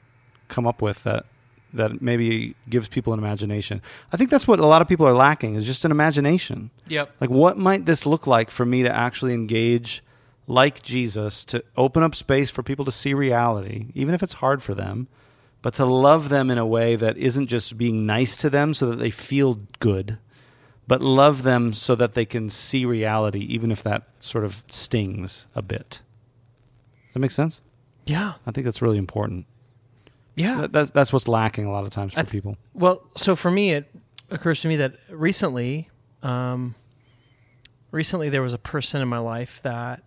come 0.49 0.67
up 0.67 0.83
with 0.83 1.03
that 1.05 1.27
that 1.73 2.01
maybe 2.01 2.55
gives 2.69 2.89
people 2.89 3.13
an 3.13 3.19
imagination. 3.19 3.83
I 4.13 4.17
think 4.17 4.31
that's 4.31 4.49
what 4.49 4.59
a 4.59 4.67
lot 4.67 4.81
of 4.81 4.89
people 4.89 5.07
are 5.07 5.13
lacking 5.13 5.55
is 5.55 5.67
just 5.67 5.85
an 5.85 5.91
imagination. 5.91 6.71
Yep. 6.89 7.13
Like, 7.21 7.31
what 7.31 7.59
might 7.59 7.85
this 7.85 8.07
look 8.07 8.27
like 8.27 8.51
for 8.51 8.65
me 8.65 8.83
to 8.83 8.95
actually 8.95 9.35
engage 9.35 10.03
like 10.47 10.83
Jesus, 10.83 11.45
to 11.45 11.63
open 11.77 12.03
up 12.03 12.15
space 12.15 12.49
for 12.49 12.63
people 12.63 12.87
to 12.87 12.91
see 12.91 13.13
reality, 13.13 13.89
even 13.95 14.15
if 14.15 14.23
it's 14.23 14.35
hard 14.35 14.63
for 14.63 14.75
them, 14.75 15.07
but 15.61 15.75
to 15.75 15.85
love 15.85 16.31
them 16.31 16.51
in 16.51 16.57
a 16.57 16.67
way 16.67 16.97
that 16.97 17.19
isn't 17.19 17.49
just 17.49 17.77
being 17.77 18.07
nice 18.07 18.37
to 18.39 18.49
them 18.49 18.73
so 18.73 18.87
that 18.87 18.97
they 18.97 19.11
feel 19.11 19.61
good, 19.79 20.19
but 20.87 21.03
love 21.03 21.43
them 21.43 21.75
so 21.75 21.95
that 21.95 22.15
they 22.15 22.25
can 22.25 22.49
see 22.49 22.87
reality, 22.87 23.41
even 23.41 23.71
if 23.71 23.83
that 23.83 24.05
sort 24.21 24.45
of 24.45 24.65
stings 24.69 25.47
a 25.55 25.61
bit. 25.61 26.01
That 27.13 27.21
makes 27.21 27.35
sense? 27.35 27.61
Yeah. 28.09 28.35
I 28.47 28.51
think 28.51 28.64
that's 28.64 28.83
really 28.83 28.99
important. 28.99 29.47
Yeah. 30.35 30.62
That, 30.62 30.73
that, 30.73 30.94
that's 30.94 31.12
what's 31.12 31.29
lacking 31.29 31.66
a 31.66 31.73
lot 31.73 31.85
of 31.85 31.90
times 31.90 32.14
for 32.14 32.21
th- 32.21 32.31
people. 32.31 32.57
Well, 32.75 33.03
so 33.16 33.35
for 33.35 33.51
me, 33.51 33.73
it 33.73 33.90
occurs 34.31 34.61
to 34.62 34.68
me 34.68 34.77
that 34.77 34.94
recently, 35.11 35.88
um, 36.23 36.75
recently 37.90 38.29
there 38.29 38.42
was 38.42 38.53
a 38.53 38.59
person 38.59 39.03
in 39.03 39.09
my 39.09 39.18
life 39.18 39.61
that 39.62 40.03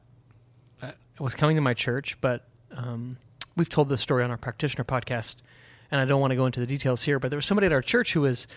uh, 0.81 0.91
was 1.19 1.35
coming 1.35 1.55
to 1.57 1.61
my 1.61 1.73
church, 1.73 2.19
but 2.21 2.47
um, 2.75 3.17
we've 3.57 3.69
told 3.69 3.89
this 3.89 4.01
story 4.01 4.23
on 4.23 4.31
our 4.31 4.37
practitioner 4.37 4.83
podcast, 4.83 5.35
and 5.91 5.99
I 5.99 6.05
don't 6.05 6.21
want 6.21 6.31
to 6.31 6.37
go 6.37 6.45
into 6.45 6.59
the 6.59 6.67
details 6.67 7.03
here. 7.03 7.19
But 7.19 7.29
there 7.29 7.37
was 7.37 7.45
somebody 7.45 7.65
at 7.65 7.73
our 7.73 7.81
church 7.81 8.13
who 8.13 8.21
was 8.21 8.47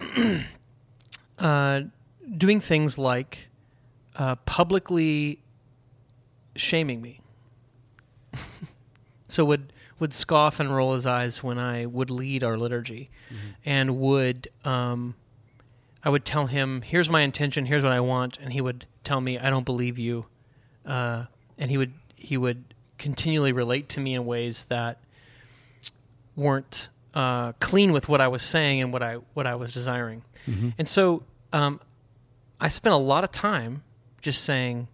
uh, 1.38 1.82
doing 2.36 2.60
things 2.60 2.96
like 2.98 3.48
uh, 4.16 4.36
publicly 4.36 5.40
shaming 6.56 7.02
me. 7.02 7.20
so 9.30 9.44
would 9.44 9.72
would 9.98 10.12
scoff 10.14 10.60
and 10.60 10.74
roll 10.74 10.94
his 10.94 11.06
eyes 11.06 11.42
when 11.42 11.58
I 11.58 11.86
would 11.86 12.10
lead 12.10 12.42
our 12.42 12.56
liturgy, 12.58 13.10
and 13.64 13.98
would 13.98 14.48
um, 14.64 15.14
I 16.02 16.08
would 16.10 16.24
tell 16.24 16.46
him, 16.46 16.82
"Here's 16.82 17.08
my 17.10 17.20
intention. 17.20 17.66
Here's 17.66 17.82
what 17.82 17.92
I 17.92 18.00
want," 18.00 18.38
and 18.38 18.52
he 18.52 18.60
would 18.60 18.86
tell 19.04 19.20
me, 19.20 19.38
"I 19.38 19.50
don't 19.50 19.64
believe 19.66 19.98
you," 19.98 20.26
uh, 20.86 21.26
and 21.58 21.70
he 21.70 21.76
would 21.78 21.92
he 22.16 22.36
would 22.36 22.64
continually 22.98 23.52
relate 23.52 23.88
to 23.90 24.00
me 24.00 24.14
in 24.14 24.26
ways 24.26 24.64
that 24.66 24.98
weren't 26.36 26.88
uh, 27.14 27.52
clean 27.60 27.92
with 27.92 28.08
what 28.08 28.20
I 28.20 28.28
was 28.28 28.42
saying 28.42 28.80
and 28.80 28.92
what 28.92 29.02
I 29.02 29.16
what 29.34 29.46
I 29.46 29.54
was 29.54 29.72
desiring, 29.72 30.22
and 30.78 30.88
so 30.88 31.22
um, 31.52 31.80
I 32.60 32.68
spent 32.68 32.94
a 32.94 32.98
lot 32.98 33.24
of 33.24 33.30
time 33.30 33.82
just 34.22 34.42
saying 34.44 34.88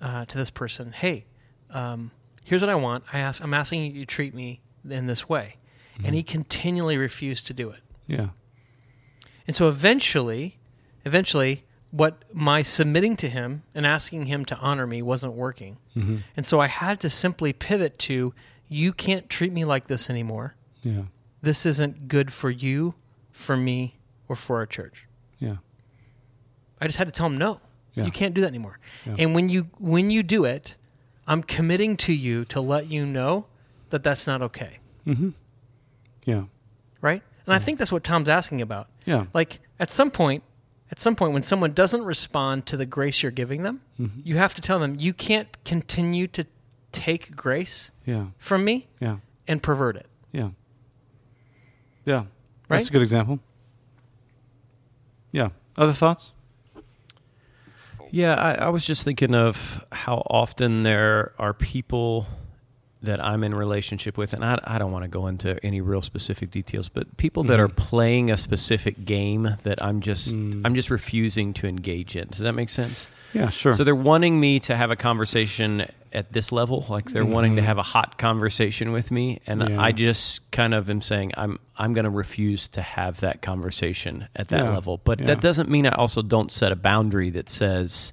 uh, 0.00 0.24
to 0.26 0.38
this 0.38 0.50
person, 0.50 0.92
"Hey, 0.92 1.24
um, 1.70 2.10
here's 2.46 2.62
what 2.62 2.70
I 2.70 2.76
want. 2.76 3.04
I 3.12 3.18
ask, 3.18 3.42
I'm 3.42 3.52
asking 3.52 3.94
you 3.94 4.00
to 4.00 4.06
treat 4.06 4.32
me 4.32 4.60
in 4.88 5.06
this 5.06 5.28
way," 5.28 5.56
and 6.02 6.14
he 6.14 6.22
mm-hmm. 6.22 6.32
continually 6.32 6.96
refused 6.96 7.46
to 7.48 7.52
do 7.52 7.70
it. 7.70 7.80
Yeah. 8.06 8.28
And 9.46 9.54
so 9.54 9.68
eventually, 9.68 10.58
eventually, 11.04 11.64
what 11.90 12.22
my 12.32 12.62
submitting 12.62 13.16
to 13.16 13.28
him 13.28 13.64
and 13.74 13.86
asking 13.86 14.26
him 14.26 14.44
to 14.46 14.56
honor 14.58 14.86
me 14.86 15.02
wasn't 15.02 15.34
working. 15.34 15.78
Mm-hmm. 15.96 16.18
And 16.36 16.46
so 16.46 16.60
I 16.60 16.68
had 16.68 17.00
to 17.00 17.10
simply 17.10 17.52
pivot 17.52 17.98
to, 18.00 18.32
"You 18.68 18.92
can't 18.92 19.28
treat 19.28 19.52
me 19.52 19.64
like 19.64 19.88
this 19.88 20.08
anymore. 20.08 20.54
Yeah. 20.82 21.02
This 21.42 21.66
isn't 21.66 22.08
good 22.08 22.32
for 22.32 22.50
you, 22.50 22.94
for 23.32 23.56
me, 23.56 23.98
or 24.28 24.36
for 24.36 24.56
our 24.58 24.66
church." 24.66 25.06
Yeah. 25.40 25.56
I 26.80 26.86
just 26.86 26.98
had 26.98 27.08
to 27.08 27.12
tell 27.12 27.26
him 27.26 27.38
no. 27.38 27.60
Yeah. 27.94 28.04
You 28.04 28.12
can't 28.12 28.34
do 28.34 28.42
that 28.42 28.48
anymore. 28.48 28.78
Yeah. 29.04 29.16
And 29.18 29.34
when 29.34 29.48
you 29.48 29.68
when 29.78 30.10
you 30.10 30.22
do 30.22 30.44
it, 30.44 30.76
I'm 31.26 31.42
committing 31.42 31.96
to 31.98 32.12
you 32.12 32.44
to 32.46 32.60
let 32.60 32.86
you 32.90 33.04
know 33.04 33.46
that 33.90 34.02
that's 34.02 34.26
not 34.26 34.42
okay, 34.42 34.78
Mm-hmm. 35.06 35.30
Yeah. 36.24 36.44
right? 37.00 37.22
And 37.46 37.54
I 37.54 37.58
think 37.58 37.78
that's 37.78 37.92
what 37.92 38.02
Tom's 38.04 38.28
asking 38.28 38.60
about. 38.60 38.88
Yeah. 39.06 39.26
Like 39.32 39.60
at 39.78 39.90
some 39.90 40.10
point, 40.10 40.42
at 40.90 40.98
some 40.98 41.14
point 41.14 41.32
when 41.32 41.42
someone 41.42 41.72
doesn't 41.72 42.04
respond 42.04 42.66
to 42.66 42.76
the 42.76 42.86
grace 42.86 43.22
you're 43.22 43.32
giving 43.32 43.62
them, 43.62 43.80
Mm-hmm. 44.00 44.20
you 44.24 44.36
have 44.36 44.54
to 44.54 44.60
tell 44.62 44.78
them 44.78 44.96
you 44.98 45.12
can't 45.14 45.48
continue 45.64 46.26
to 46.28 46.46
take 46.92 47.36
grace 47.36 47.90
Yeah. 48.04 48.26
from 48.38 48.64
me 48.64 48.88
Yeah. 49.00 49.18
and 49.46 49.62
pervert 49.62 49.96
it. 49.96 50.06
Yeah. 50.32 50.50
Yeah. 52.04 52.24
That's 52.68 52.88
a 52.88 52.92
good 52.92 53.02
example. 53.02 53.38
Yeah. 55.32 55.50
Other 55.76 55.92
thoughts? 55.92 56.32
Yeah, 58.10 58.34
I, 58.34 58.66
I 58.66 58.68
was 58.68 58.84
just 58.84 59.04
thinking 59.04 59.34
of 59.34 59.84
how 59.92 60.26
often 60.30 60.82
there 60.82 61.32
are 61.38 61.52
people 61.52 62.26
that 63.02 63.24
I'm 63.24 63.44
in 63.44 63.54
relationship 63.54 64.16
with, 64.16 64.32
and 64.32 64.44
I, 64.44 64.58
I 64.64 64.78
don't 64.78 64.92
want 64.92 65.04
to 65.04 65.08
go 65.08 65.26
into 65.26 65.64
any 65.64 65.80
real 65.80 66.02
specific 66.02 66.50
details, 66.50 66.88
but 66.88 67.16
people 67.16 67.44
that 67.44 67.60
are 67.60 67.68
mm-hmm. 67.68 67.76
playing 67.76 68.30
a 68.30 68.36
specific 68.36 69.04
game 69.04 69.56
that 69.62 69.82
I'm 69.82 70.00
just 70.00 70.34
mm. 70.34 70.62
I'm 70.64 70.74
just 70.74 70.90
refusing 70.90 71.54
to 71.54 71.66
engage 71.66 72.16
in. 72.16 72.28
Does 72.28 72.40
that 72.40 72.52
make 72.52 72.68
sense? 72.68 73.08
Yeah, 73.32 73.50
sure. 73.50 73.74
So 73.74 73.84
they're 73.84 73.94
wanting 73.94 74.38
me 74.40 74.60
to 74.60 74.76
have 74.76 74.90
a 74.90 74.96
conversation 74.96 75.86
at 76.16 76.32
this 76.32 76.50
level, 76.50 76.84
like 76.88 77.10
they're 77.10 77.24
wanting 77.24 77.56
to 77.56 77.62
have 77.62 77.78
a 77.78 77.82
hot 77.84 78.16
conversation 78.18 78.90
with 78.90 79.10
me, 79.12 79.38
and 79.46 79.68
Yeah. 79.68 79.80
I 79.80 79.92
just 79.92 80.50
kind 80.50 80.74
of 80.74 80.90
am 80.90 81.00
saying 81.02 81.32
I'm 81.36 81.58
I'm 81.78 81.92
going 81.92 82.04
to 82.04 82.10
refuse 82.10 82.68
to 82.68 82.82
have 82.82 83.20
that 83.20 83.42
conversation 83.42 84.26
at 84.34 84.48
that 84.48 84.60
Yeah. 84.64 84.70
level. 84.70 84.98
But 85.04 85.20
Yeah. 85.20 85.26
that 85.26 85.40
doesn't 85.42 85.68
mean 85.68 85.86
I 85.86 85.90
also 85.90 86.22
don't 86.22 86.50
set 86.50 86.72
a 86.72 86.76
boundary 86.76 87.30
that 87.30 87.48
says 87.48 88.12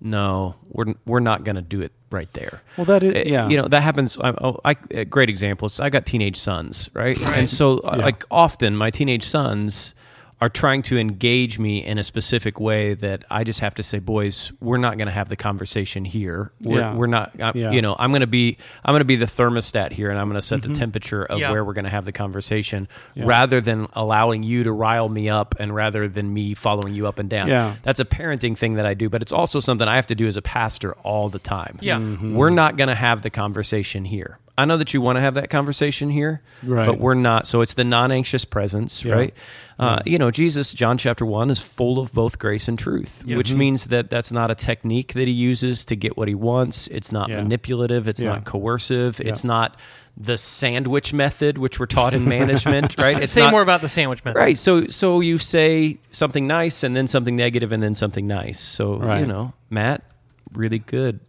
no, 0.00 0.56
we're 0.68 0.94
we're 1.06 1.20
not 1.20 1.44
going 1.44 1.56
to 1.56 1.62
do 1.62 1.80
it 1.80 1.92
right 2.10 2.32
there. 2.32 2.60
Well, 2.76 2.84
that 2.86 3.02
is- 3.02 3.14
Uh, 3.14 3.22
yeah. 3.26 3.48
You 3.48 3.56
know 3.58 3.68
that 3.68 3.82
happens. 3.82 4.18
I, 4.18 4.30
oh, 4.30 4.60
I 4.64 4.76
a 4.90 5.04
great 5.04 5.28
examples. 5.28 5.78
I 5.80 5.90
got 5.90 6.06
teenage 6.06 6.36
sons, 6.38 6.90
right? 6.94 7.18
And 7.36 7.48
so, 7.48 7.78
uh, 7.78 7.94
Yeah. 7.98 8.04
like 8.04 8.24
often, 8.30 8.76
my 8.76 8.90
teenage 8.90 9.24
sons 9.24 9.94
are 10.42 10.48
trying 10.48 10.82
to 10.82 10.98
engage 10.98 11.60
me 11.60 11.84
in 11.84 11.98
a 11.98 12.02
specific 12.02 12.58
way 12.58 12.94
that 12.94 13.24
I 13.30 13.44
just 13.44 13.60
have 13.60 13.74
to 13.76 13.84
say, 13.84 14.00
boys, 14.00 14.50
we're 14.60 14.76
not 14.76 14.96
going 14.98 15.06
to 15.06 15.12
have 15.12 15.28
the 15.28 15.36
conversation 15.36 16.04
here. 16.04 16.50
We're, 16.60 16.78
Yeah. 16.80 16.94
we're 16.96 17.06
not, 17.06 17.40
I, 17.40 17.52
Yeah. 17.54 17.70
you 17.70 17.80
know, 17.80 17.94
I'm 17.96 18.10
going 18.10 18.22
to 18.22 18.26
be, 18.26 18.58
I'm 18.84 18.92
going 18.92 19.02
to 19.02 19.04
be 19.04 19.14
the 19.14 19.26
thermostat 19.26 19.92
here, 19.92 20.10
and 20.10 20.18
I'm 20.18 20.26
going 20.28 20.40
to 20.40 20.44
set 20.44 20.62
the 20.62 20.74
temperature 20.74 21.24
of 21.24 21.38
Yeah. 21.38 21.52
where 21.52 21.64
we're 21.64 21.74
going 21.74 21.84
to 21.84 21.90
have 21.92 22.06
the 22.06 22.12
conversation, 22.12 22.88
rather 23.16 23.60
than 23.60 23.86
allowing 23.92 24.42
you 24.42 24.64
to 24.64 24.72
rile 24.72 25.08
me 25.08 25.28
up, 25.28 25.54
and 25.60 25.72
rather 25.72 26.08
than 26.08 26.34
me 26.34 26.54
following 26.54 26.92
you 26.92 27.06
up 27.06 27.20
and 27.20 27.30
down. 27.30 27.46
Yeah. 27.46 27.76
that's 27.84 28.00
a 28.00 28.04
parenting 28.04 28.58
thing 28.58 28.74
that 28.74 28.84
I 28.86 28.94
do, 28.94 29.08
but 29.08 29.22
it's 29.22 29.32
also 29.32 29.60
something 29.60 29.86
I 29.86 29.94
have 29.94 30.08
to 30.08 30.16
do 30.16 30.26
as 30.26 30.36
a 30.36 30.42
pastor 30.42 30.94
all 31.04 31.28
the 31.28 31.38
time. 31.38 31.78
Yeah. 31.80 31.98
Mm-hmm. 31.98 32.34
we're 32.34 32.50
not 32.50 32.76
going 32.76 32.88
to 32.88 32.96
have 32.96 33.22
the 33.22 33.30
conversation 33.30 34.04
here. 34.04 34.40
I 34.58 34.66
know 34.66 34.76
that 34.76 34.92
you 34.92 35.00
want 35.00 35.16
to 35.16 35.20
have 35.20 35.34
that 35.34 35.48
conversation 35.48 36.10
here, 36.10 36.42
Right. 36.62 36.84
but 36.86 36.98
we're 36.98 37.14
not. 37.14 37.46
So 37.46 37.62
it's 37.62 37.72
the 37.74 37.84
non-anxious 37.84 38.44
presence, 38.44 39.02
Yeah. 39.02 39.14
right? 39.14 39.34
Uh, 39.78 40.00
you 40.04 40.18
know, 40.18 40.30
Jesus, 40.30 40.74
John 40.74 40.98
chapter 40.98 41.24
one, 41.24 41.50
is 41.50 41.58
full 41.58 41.98
of 41.98 42.12
both 42.12 42.38
grace 42.38 42.68
and 42.68 42.78
truth, 42.78 43.22
Mm-hmm. 43.24 43.38
which 43.38 43.54
means 43.54 43.86
that 43.86 44.10
that's 44.10 44.30
not 44.30 44.50
a 44.50 44.54
technique 44.54 45.14
that 45.14 45.26
he 45.26 45.32
uses 45.32 45.86
to 45.86 45.96
get 45.96 46.18
what 46.18 46.28
he 46.28 46.34
wants. 46.34 46.86
It's 46.88 47.10
not 47.10 47.30
Yeah. 47.30 47.36
manipulative. 47.42 48.06
It's 48.08 48.20
Yeah. 48.20 48.28
not 48.30 48.44
coercive. 48.44 49.20
Yeah. 49.24 49.30
It's 49.30 49.42
not 49.42 49.76
the 50.18 50.36
sandwich 50.36 51.14
method, 51.14 51.56
which 51.56 51.80
we're 51.80 51.86
taught 51.86 52.12
in 52.12 52.28
management, 52.28 52.94
right? 53.00 53.18
It's 53.22 53.32
Say 53.32 53.40
not, 53.40 53.52
more 53.52 53.62
about 53.62 53.80
the 53.80 53.88
sandwich 53.88 54.22
method. 54.22 54.38
Right. 54.38 54.58
So 54.58 54.86
so 54.88 55.20
you 55.20 55.38
say 55.38 55.96
something 56.10 56.46
nice 56.46 56.82
and 56.82 56.94
then 56.94 57.06
something 57.06 57.34
negative 57.34 57.72
and 57.72 57.82
then 57.82 57.94
something 57.94 58.26
nice. 58.26 58.60
So 58.60 58.96
Right. 58.98 59.20
you 59.20 59.26
know, 59.26 59.54
Matt, 59.70 60.02
really 60.52 60.78
good. 60.80 61.20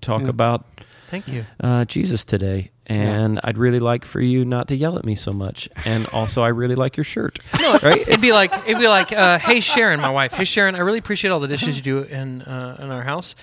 Talk 0.00 0.22
about 0.28 0.64
Thank 1.08 1.28
you. 1.28 1.44
uh, 1.60 1.84
Jesus 1.86 2.24
today, 2.24 2.70
and 2.86 3.40
I'd 3.44 3.58
really 3.58 3.80
like 3.80 4.04
for 4.04 4.20
you 4.20 4.44
not 4.44 4.68
to 4.68 4.76
yell 4.76 4.96
at 4.98 5.04
me 5.04 5.14
so 5.14 5.32
much. 5.32 5.68
And 5.84 6.06
also, 6.12 6.42
I 6.42 6.48
really 6.48 6.74
like 6.74 6.96
your 6.96 7.04
shirt. 7.04 7.38
No, 7.60 7.72
right? 7.82 8.00
It'd 8.00 8.20
be 8.20 8.32
like 8.32 8.52
it'd 8.66 8.78
be 8.78 8.88
like, 8.88 9.12
uh, 9.12 9.38
hey 9.38 9.60
Sharon, 9.60 10.00
my 10.00 10.10
wife. 10.10 10.32
Hey 10.32 10.44
Sharon, 10.44 10.74
I 10.74 10.80
really 10.80 10.98
appreciate 10.98 11.30
all 11.30 11.40
the 11.40 11.48
dishes 11.48 11.76
you 11.76 11.82
do 11.82 11.98
in 12.02 12.42
uh, 12.42 12.76
in 12.80 12.90
our 12.90 13.02
house. 13.02 13.34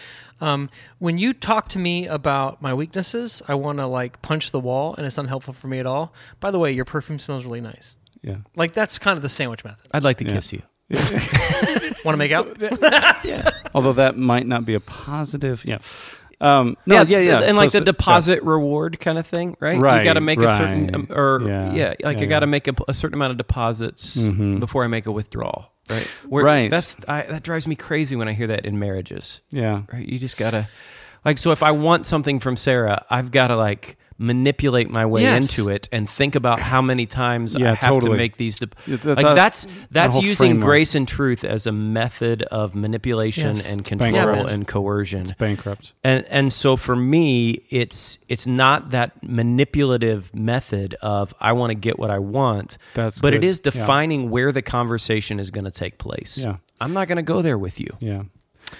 Um, 0.41 0.69
when 0.99 1.17
you 1.17 1.31
talk 1.33 1.69
to 1.69 1.79
me 1.79 2.07
about 2.07 2.61
my 2.61 2.73
weaknesses, 2.73 3.41
I 3.47 3.55
want 3.55 3.77
to 3.79 3.87
like 3.87 4.21
punch 4.21 4.51
the 4.51 4.59
wall, 4.59 4.93
and 4.95 5.05
it's 5.05 5.17
unhelpful 5.17 5.53
for 5.53 5.67
me 5.67 5.79
at 5.79 5.85
all. 5.85 6.13
By 6.39 6.51
the 6.51 6.59
way, 6.59 6.71
your 6.73 6.85
perfume 6.85 7.19
smells 7.19 7.45
really 7.45 7.61
nice. 7.61 7.95
Yeah. 8.21 8.37
Like 8.55 8.73
that's 8.73 8.99
kind 8.99 9.15
of 9.17 9.21
the 9.21 9.29
sandwich 9.29 9.63
method. 9.63 9.87
I'd 9.93 10.03
like 10.03 10.17
to 10.17 10.25
Yeah. 10.25 10.33
kiss 10.33 10.51
you. 10.53 10.61
Want 12.05 12.13
to 12.13 12.17
make 12.17 12.31
out? 12.31 12.57
yeah. 13.25 13.49
Although 13.73 13.93
that 13.93 14.17
might 14.17 14.45
not 14.45 14.65
be 14.65 14.75
a 14.75 14.79
positive. 14.79 15.63
Yeah. 15.65 15.79
Um, 16.41 16.75
no, 16.85 17.01
yeah, 17.03 17.19
yeah. 17.19 17.41
and 17.41 17.55
So- 17.55 17.61
like 17.61 17.71
the 17.71 17.81
deposit 17.81 18.43
reward 18.43 18.99
kind 18.99 19.17
of 19.17 19.25
thing, 19.25 19.55
right? 19.59 19.79
Right, 19.79 19.99
You 19.99 20.03
got 20.03 20.13
to 20.13 20.21
make 20.21 20.39
a 20.39 20.47
certain, 20.57 20.93
um, 20.93 21.07
or 21.09 21.41
Yeah, 21.45 21.73
yeah, 21.73 21.93
like 22.03 22.17
yeah, 22.17 22.23
I 22.23 22.25
got 22.27 22.39
to 22.41 22.45
yeah. 22.45 22.49
make 22.51 22.67
a, 22.67 22.73
a 22.87 22.93
certain 22.93 23.13
amount 23.15 23.31
of 23.31 23.37
deposits 23.37 24.17
before 24.17 24.83
I 24.83 24.87
make 24.87 25.05
a 25.05 25.11
withdrawal, 25.11 25.71
right? 25.89 26.05
Where- 26.27 26.43
Right. 26.45 26.69
That's 26.69 26.95
I, 27.07 27.21
that 27.23 27.43
drives 27.43 27.67
me 27.67 27.75
crazy 27.75 28.15
when 28.15 28.27
I 28.27 28.33
hear 28.33 28.47
that 28.47 28.65
in 28.65 28.77
marriages. 28.79 29.41
Yeah. 29.49 29.83
right? 29.93 30.07
You 30.07 30.19
just 30.19 30.37
gotta 30.37 30.67
like 31.23 31.37
so 31.37 31.51
if 31.51 31.63
I 31.63 31.71
want 31.71 32.05
something 32.05 32.39
from 32.39 32.57
Sarah, 32.57 33.05
I've 33.09 33.31
gotta 33.31 33.55
like 33.55 33.97
manipulate 34.17 34.89
my 34.89 35.05
way 35.05 35.23
Yes. 35.23 35.57
into 35.57 35.69
it 35.69 35.89
and 35.91 36.09
think 36.09 36.35
about 36.35 36.59
how 36.61 36.81
many 36.81 37.05
times 37.05 37.53
Yeah, 37.55 37.71
I 37.71 37.75
have 37.75 37.79
totally. 37.81 38.11
to 38.13 38.17
make 38.17 38.37
these. 38.37 38.59
De- 38.59 38.69
Yeah, 38.87 38.95
that- 38.97 39.17
like 39.17 39.35
that's 39.35 39.67
that's 39.91 40.21
using 40.21 40.51
framework. 40.51 40.65
grace 40.65 40.95
and 40.95 41.07
truth 41.07 41.43
as 41.43 41.67
a 41.67 41.71
method 41.71 42.43
of 42.43 42.75
manipulation 42.75 43.55
Yes. 43.55 43.69
and 43.71 43.83
control 43.83 44.13
Yeah. 44.13 44.45
and 44.49 44.65
coercion. 44.67 45.21
It's 45.21 45.31
bankrupt. 45.33 45.93
And 46.03 46.23
and 46.29 46.53
so 46.53 46.77
for 46.77 46.95
me, 46.95 47.61
it's 47.69 48.19
it's 48.29 48.47
not 48.47 48.91
that 48.91 49.11
manipulative 49.21 50.33
method 50.33 50.95
of 51.01 51.33
I 51.39 51.51
want 51.53 51.71
to 51.71 51.75
get 51.75 51.97
what 51.99 52.09
I 52.11 52.19
want. 52.19 52.77
That's 52.93 53.19
but 53.19 53.33
it 53.33 53.41
good. 53.41 53.47
is 53.47 53.61
Yeah. 53.63 53.71
defining 53.71 54.29
where 54.29 54.51
the 54.51 54.61
conversation 54.61 55.39
is 55.39 55.51
going 55.51 55.65
to 55.65 55.71
take 55.71 55.97
place. 55.97 56.37
Yeah. 56.37 56.57
I'm 56.81 56.93
not 56.93 57.07
going 57.07 57.17
to 57.17 57.21
go 57.23 57.41
there 57.41 57.57
with 57.57 57.79
you 57.79 57.87
Yeah. 57.99 58.23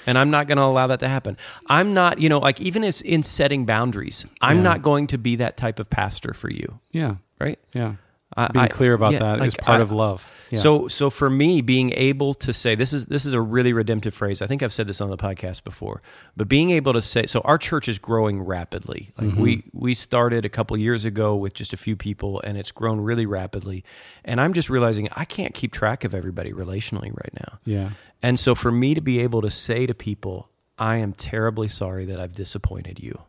And 0.07 0.17
I'm 0.17 0.29
not 0.29 0.47
going 0.47 0.57
to 0.57 0.63
allow 0.63 0.87
that 0.87 0.99
to 1.01 1.07
happen. 1.07 1.37
I'm 1.67 1.93
not, 1.93 2.19
you 2.19 2.29
know, 2.29 2.39
like 2.39 2.59
even 2.61 2.83
as 2.83 3.01
in 3.01 3.23
setting 3.23 3.65
boundaries, 3.65 4.25
I'm 4.41 4.57
Yeah. 4.57 4.63
not 4.63 4.81
going 4.81 5.07
to 5.07 5.17
be 5.17 5.35
that 5.37 5.57
type 5.57 5.79
of 5.79 5.89
pastor 5.89 6.33
for 6.33 6.49
you, 6.49 6.79
Yeah. 6.91 7.15
right? 7.39 7.59
Yeah. 7.73 7.95
I- 8.37 8.47
Being 8.49 8.65
I- 8.65 8.67
clear 8.67 8.93
about 8.93 9.13
yeah, 9.13 9.19
that 9.19 9.35
is 9.45 9.53
like, 9.53 9.65
part 9.65 9.79
I- 9.79 9.83
of 9.83 9.91
love. 9.93 10.29
Yeah. 10.49 10.59
So, 10.59 10.87
so 10.89 11.09
for 11.09 11.29
me, 11.29 11.61
being 11.61 11.93
able 11.93 12.33
to 12.33 12.51
say 12.51 12.75
this 12.75 12.91
is 12.91 13.05
this 13.05 13.23
is 13.25 13.33
a 13.33 13.39
really 13.39 13.71
redemptive 13.71 14.13
phrase. 14.13 14.41
I 14.41 14.47
think 14.47 14.61
I've 14.61 14.73
said 14.73 14.87
this 14.87 14.99
on 14.99 15.09
the 15.09 15.15
podcast 15.17 15.63
before, 15.63 16.01
but 16.35 16.49
being 16.49 16.69
able 16.71 16.91
to 16.93 17.01
say 17.01 17.27
so, 17.27 17.39
our 17.41 17.57
church 17.57 17.87
is 17.87 17.97
growing 17.97 18.41
rapidly. 18.41 19.11
Like 19.17 19.29
Mm-hmm. 19.29 19.41
we 19.41 19.63
we 19.73 19.93
started 19.93 20.43
a 20.43 20.49
couple 20.49 20.75
years 20.75 21.05
ago 21.05 21.35
with 21.35 21.53
just 21.53 21.71
a 21.71 21.77
few 21.77 21.95
people, 21.95 22.41
and 22.43 22.57
it's 22.57 22.71
grown 22.73 22.99
really 22.99 23.25
rapidly. 23.25 23.83
And 24.25 24.41
I'm 24.41 24.51
just 24.53 24.69
realizing 24.69 25.07
I 25.15 25.23
can't 25.25 25.53
keep 25.53 25.71
track 25.71 26.03
of 26.03 26.13
everybody 26.13 26.51
relationally 26.51 27.11
right 27.15 27.33
now. 27.33 27.59
yeah. 27.63 27.89
And 28.25 28.39
so 28.39 28.55
for 28.55 28.71
me 28.71 28.93
to 28.95 29.01
be 29.01 29.19
able 29.19 29.41
to 29.41 29.49
say 29.49 29.85
to 29.85 29.93
people, 29.93 30.49
I 30.77 30.97
am 30.97 31.13
terribly 31.13 31.67
sorry 31.67 32.05
that 32.05 32.19
I've 32.19 32.33
disappointed 32.35 32.99
you. 32.99 33.19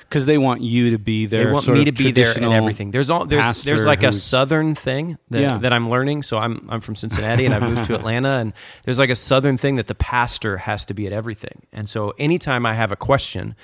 Because 0.00 0.26
they 0.26 0.36
want 0.36 0.60
you 0.60 0.90
to 0.90 0.98
be 0.98 1.24
there. 1.24 1.46
They 1.46 1.52
want 1.52 1.64
sort 1.64 1.76
me 1.78 1.88
of 1.88 1.94
to 1.94 2.04
be 2.04 2.12
there 2.12 2.26
and 2.26 2.32
traditional 2.34 2.52
everything. 2.52 2.90
There's 2.90 3.08
all 3.08 3.24
there's 3.24 3.64
there's 3.64 3.86
like 3.86 4.02
a 4.02 4.12
southern 4.12 4.74
thing 4.74 5.16
that, 5.30 5.40
Yeah. 5.40 5.58
that 5.62 5.72
I'm 5.72 5.88
learning. 5.88 6.24
So 6.24 6.36
I'm 6.36 6.66
I'm 6.68 6.82
from 6.82 6.94
Cincinnati 6.94 7.46
and 7.46 7.54
I 7.54 7.60
moved 7.60 7.86
to 7.86 7.94
Atlanta 8.00 8.32
and 8.42 8.52
there's 8.84 8.98
like 8.98 9.08
a 9.08 9.16
southern 9.16 9.56
thing 9.56 9.76
that 9.76 9.86
the 9.86 9.94
pastor 9.94 10.58
has 10.58 10.84
to 10.86 10.94
be 10.94 11.06
at 11.06 11.14
everything. 11.14 11.62
And 11.72 11.88
so 11.88 12.12
anytime 12.18 12.66
I 12.66 12.74
have 12.74 12.92
a 12.92 12.96
question, 12.96 13.56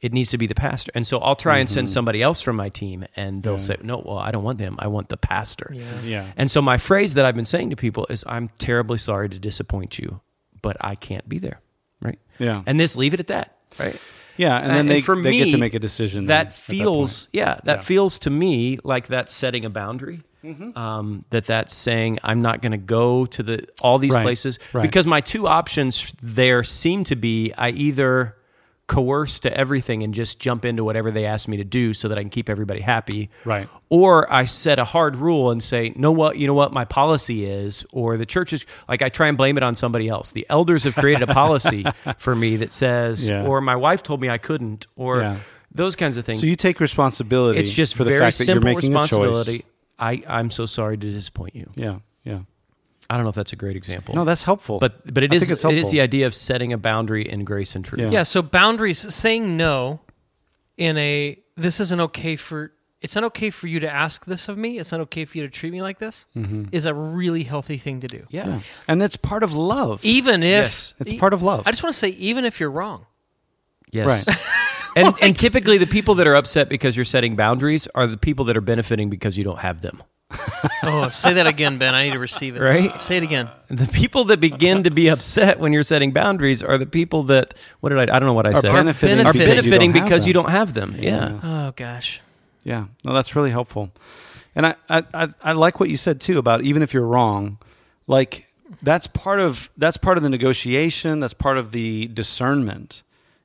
it 0.00 0.12
needs 0.12 0.30
to 0.30 0.38
be 0.38 0.46
the 0.46 0.54
pastor. 0.54 0.92
And 0.94 1.04
so 1.04 1.18
I'll 1.18 1.34
try 1.34 1.58
and 1.58 1.68
Mm-hmm. 1.68 1.74
send 1.74 1.90
somebody 1.90 2.22
else 2.22 2.40
from 2.42 2.54
my 2.54 2.68
team 2.68 3.04
and 3.16 3.42
they'll 3.42 3.58
say, 3.58 3.76
"No, 3.82 3.96
well, 4.06 4.18
I 4.18 4.30
don't 4.30 4.44
want 4.44 4.58
them. 4.58 4.76
I 4.78 4.86
want 4.86 5.08
the 5.08 5.16
pastor." 5.16 5.74
Yeah. 6.04 6.30
And 6.36 6.48
so 6.48 6.62
my 6.62 6.78
phrase 6.78 7.14
that 7.14 7.24
I've 7.26 7.34
been 7.34 7.44
saying 7.54 7.70
to 7.70 7.76
people 7.76 8.06
is 8.08 8.22
I'm 8.28 8.50
terribly 8.60 8.98
sorry 8.98 9.28
to 9.30 9.38
disappoint 9.40 9.98
you, 9.98 10.20
but 10.66 10.76
I 10.80 10.94
can't 10.96 11.26
be 11.28 11.38
there. 11.38 11.60
Right? 12.06 12.18
Yeah. 12.38 12.62
And 12.66 12.78
this 12.80 12.96
leave 12.96 13.14
it 13.14 13.20
at 13.20 13.28
that. 13.28 13.56
Right? 13.78 13.96
Yeah. 14.36 14.56
And 14.58 14.70
then 14.76 14.86
they, 14.86 15.00
for 15.00 15.14
they 15.22 15.36
get 15.38 15.50
to 15.50 15.58
make 15.58 15.74
a 15.74 15.78
decision. 15.78 16.26
That 16.26 16.52
feels, 16.52 17.26
point. 17.26 17.34
yeah, 17.40 17.60
that 17.64 17.78
Yeah. 17.78 17.82
feels 17.90 18.18
to 18.20 18.30
me 18.30 18.78
like 18.82 19.06
that's 19.06 19.32
setting 19.32 19.64
a 19.64 19.70
boundary. 19.70 20.20
Mm-hmm. 20.44 20.76
Um, 20.78 21.24
that 21.30 21.44
that's 21.46 21.72
saying 21.74 22.18
I'm 22.22 22.40
not 22.42 22.62
going 22.62 22.72
to 22.72 22.84
go 22.98 23.26
to 23.26 23.42
the 23.42 23.56
all 23.80 23.98
these 23.98 24.12
Right, 24.14 24.22
places 24.22 24.58
right. 24.72 24.82
because 24.82 25.06
my 25.06 25.20
two 25.20 25.46
options 25.46 26.14
there 26.22 26.62
seem 26.64 27.04
to 27.04 27.16
be 27.16 27.52
I 27.56 27.70
either 27.70 28.36
coerce 28.86 29.40
to 29.40 29.52
everything 29.56 30.02
and 30.04 30.14
just 30.14 30.38
jump 30.38 30.64
into 30.64 30.84
whatever 30.84 31.10
they 31.10 31.24
ask 31.24 31.48
me 31.48 31.56
to 31.56 31.64
do 31.64 31.92
so 31.92 32.06
that 32.08 32.18
I 32.18 32.20
can 32.20 32.30
keep 32.30 32.48
everybody 32.48 32.80
happy, 32.80 33.30
Right. 33.44 33.68
Or 33.88 34.32
I 34.32 34.44
set 34.46 34.78
a 34.78 34.84
hard 34.84 35.16
rule 35.16 35.50
and 35.50 35.62
say, 35.62 35.92
no, 35.96 36.10
what 36.12 36.38
you 36.38 36.46
know 36.46 36.54
what 36.54 36.72
my 36.72 36.84
policy 36.84 37.44
is, 37.46 37.84
or 37.92 38.16
the 38.16 38.26
church 38.26 38.52
is 38.52 38.64
like 38.88 39.02
I 39.02 39.08
try 39.08 39.28
and 39.28 39.36
blame 39.36 39.56
it 39.56 39.62
on 39.62 39.74
somebody 39.74 40.08
else. 40.08 40.32
The 40.32 40.46
elders 40.48 40.84
have 40.84 40.94
created 40.96 41.28
a 41.28 41.32
policy 41.32 41.84
for 42.18 42.34
me 42.34 42.56
that 42.56 42.72
says, 42.72 43.26
Yeah. 43.26 43.44
or 43.46 43.60
my 43.60 43.76
wife 43.76 44.02
told 44.02 44.20
me 44.20 44.28
I 44.28 44.38
couldn't, 44.38 44.86
or 44.96 45.20
Yeah. 45.20 45.36
those 45.72 45.94
kinds 45.96 46.16
of 46.16 46.24
things. 46.24 46.40
So 46.40 46.46
you 46.46 46.56
take 46.56 46.80
responsibility. 46.80 47.60
it's 47.60 47.70
just 47.72 47.94
for 47.96 48.04
the 48.04 48.10
very 48.10 48.20
fact 48.20 48.38
that 48.38 48.46
you're 48.48 48.54
simple 48.56 48.74
making 48.74 48.94
a 48.94 48.98
responsibility. 49.00 49.58
choice. 49.58 49.66
I, 49.98 50.22
I'm 50.28 50.50
so 50.50 50.66
sorry 50.66 50.96
to 50.98 51.10
disappoint 51.10 51.54
you. 51.56 51.70
Yeah. 51.76 51.98
Yeah. 52.24 52.40
I 53.08 53.14
don't 53.16 53.24
know 53.24 53.30
if 53.30 53.34
that's 53.36 53.52
a 53.52 53.56
great 53.56 53.76
example. 53.76 54.14
No, 54.14 54.24
that's 54.24 54.44
helpful. 54.44 54.78
but 54.78 55.12
but 55.12 55.22
it 55.22 55.32
I 55.32 55.36
is 55.36 55.42
think 55.42 55.52
it's 55.52 55.64
it 55.64 55.78
is 55.78 55.90
the 55.90 56.00
idea 56.00 56.26
of 56.26 56.34
setting 56.34 56.72
a 56.72 56.78
boundary 56.78 57.28
in 57.28 57.44
grace 57.44 57.74
and 57.76 57.84
truth. 57.84 58.00
Yeah. 58.00 58.10
Yeah. 58.10 58.22
So 58.24 58.42
boundaries, 58.42 58.98
saying 59.14 59.56
no 59.56 60.00
in 60.76 60.96
a 60.98 61.38
this 61.56 61.80
isn't 61.80 62.00
okay 62.00 62.36
for 62.36 62.72
it's 63.02 63.14
not 63.14 63.24
okay 63.24 63.50
for 63.50 63.68
you 63.68 63.80
to 63.80 63.90
ask 63.90 64.24
this 64.24 64.48
of 64.48 64.58
me. 64.58 64.78
It's 64.78 64.90
not 64.90 65.00
okay 65.02 65.24
for 65.24 65.38
you 65.38 65.44
to 65.44 65.50
treat 65.50 65.70
me 65.72 65.82
like 65.82 65.98
this. 65.98 66.26
Mm-hmm. 66.36 66.64
Is 66.72 66.86
a 66.86 66.94
really 66.94 67.44
healthy 67.44 67.78
thing 67.78 68.00
to 68.00 68.08
do. 68.08 68.26
Yeah. 68.30 68.48
Yeah. 68.48 68.60
And 68.88 69.00
that's 69.00 69.16
part 69.16 69.42
of 69.42 69.52
love. 69.52 70.04
Even 70.04 70.42
if 70.42 70.64
Yes. 70.64 70.94
It's 70.98 71.12
part 71.12 71.32
of 71.32 71.42
love. 71.42 71.66
I 71.66 71.70
just 71.70 71.82
want 71.82 71.92
to 71.92 71.98
say, 71.98 72.08
even 72.08 72.44
if 72.44 72.58
you're 72.58 72.70
wrong, 72.70 73.06
Yes. 73.92 74.26
Right. 74.26 74.36
and 74.96 75.14
and 75.22 75.36
typically 75.36 75.78
the 75.78 75.86
people 75.86 76.16
that 76.16 76.26
are 76.26 76.34
upset 76.34 76.68
because 76.68 76.96
you're 76.96 77.04
setting 77.04 77.36
boundaries 77.36 77.86
are 77.94 78.06
the 78.06 78.16
people 78.16 78.46
that 78.46 78.56
are 78.56 78.60
benefiting 78.62 79.10
because 79.10 79.38
you 79.38 79.44
don't 79.44 79.60
have 79.60 79.80
them. 79.82 80.02
Oh, 80.82 81.08
say 81.10 81.34
that 81.34 81.46
again, 81.46 81.78
Ben. 81.78 81.94
I 81.94 82.04
need 82.04 82.12
to 82.12 82.18
receive 82.18 82.56
it. 82.56 82.60
Right? 82.60 83.00
Say 83.00 83.16
it 83.16 83.22
again. 83.22 83.48
The 83.68 83.86
people 83.86 84.24
that 84.26 84.40
begin 84.40 84.84
to 84.84 84.90
be 84.90 85.08
upset 85.08 85.58
when 85.58 85.72
you're 85.72 85.82
setting 85.82 86.12
boundaries 86.12 86.62
are 86.62 86.78
the 86.78 86.86
people 86.86 87.24
that 87.24 87.54
what 87.80 87.90
did 87.90 87.98
I 87.98 88.02
I 88.02 88.18
don't 88.18 88.26
know 88.26 88.32
what 88.32 88.46
I 88.46 88.50
Are 88.50 88.60
said. 88.60 88.72
benefiting, 88.72 89.26
are 89.26 89.32
because 89.32 89.40
you 89.40 89.46
benefiting 89.46 89.92
don't 89.92 90.02
because 90.04 90.26
you 90.26 90.32
don't 90.32 90.50
have 90.50 90.74
them. 90.74 90.96
Yeah. 90.98 91.40
Oh 91.42 91.72
gosh. 91.76 92.20
Yeah, 92.64 92.86
no, 93.04 93.14
that's 93.14 93.36
really 93.36 93.50
helpful. 93.52 93.92
And 94.56 94.66
I, 94.66 94.74
I, 94.88 95.04
I, 95.14 95.28
I 95.42 95.52
like 95.52 95.78
what 95.78 95.88
you 95.88 95.96
said 95.96 96.20
too 96.20 96.38
about 96.38 96.62
even 96.62 96.82
if 96.82 96.92
you're 96.92 97.06
wrong, 97.06 97.58
like 98.08 98.48
that's 98.82 99.06
part 99.06 99.38
of 99.38 99.70
that's 99.76 99.96
part 99.96 100.16
of 100.16 100.24
the 100.24 100.30
negotiation. 100.30 101.20
That's 101.20 101.34
part 101.34 101.58
of 101.58 101.70
the 101.70 102.06
discernment 102.08 103.02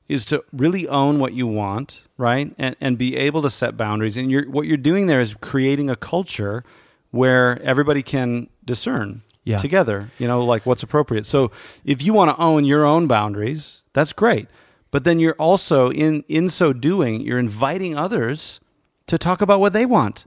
is 0.08 0.24
to 0.26 0.44
really 0.52 0.86
own 0.88 1.18
what 1.18 1.32
you 1.32 1.46
want, 1.46 2.04
right, 2.18 2.54
and 2.58 2.76
and 2.80 2.98
be 2.98 3.16
able 3.16 3.42
to 3.42 3.50
set 3.50 3.76
boundaries. 3.76 4.16
And 4.16 4.30
you're 4.30 4.48
what 4.50 4.66
you're 4.66 4.76
doing 4.76 5.06
there 5.06 5.20
is 5.20 5.34
creating 5.34 5.88
a 5.90 5.96
culture 5.96 6.64
where 7.10 7.60
everybody 7.62 8.02
can 8.02 8.48
discern 8.64 9.20
Yeah. 9.44 9.58
together. 9.58 10.10
You 10.18 10.26
know, 10.28 10.44
like 10.44 10.64
what's 10.66 10.82
appropriate. 10.82 11.26
So 11.26 11.50
if 11.84 12.02
you 12.02 12.12
want 12.14 12.30
to 12.36 12.42
own 12.42 12.64
your 12.64 12.84
own 12.84 13.06
boundaries, 13.06 13.82
that's 13.92 14.12
great. 14.12 14.48
But 14.90 15.04
then 15.04 15.18
you're 15.20 15.36
also 15.38 15.90
in 15.90 16.24
in 16.28 16.48
so 16.48 16.72
doing, 16.72 17.20
you're 17.22 17.38
inviting 17.38 17.96
others 17.96 18.60
to 19.06 19.18
talk 19.18 19.40
about 19.42 19.60
what 19.60 19.72
they 19.72 19.86
want 19.86 20.26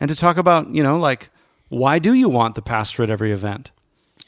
and 0.00 0.08
to 0.08 0.16
talk 0.16 0.36
about, 0.36 0.68
you 0.70 0.82
know, 0.82 0.96
like 0.98 1.30
why 1.68 1.98
do 1.98 2.12
you 2.14 2.28
want 2.28 2.54
the 2.54 2.62
pastor 2.62 3.02
at 3.02 3.10
every 3.10 3.32
event? 3.32 3.70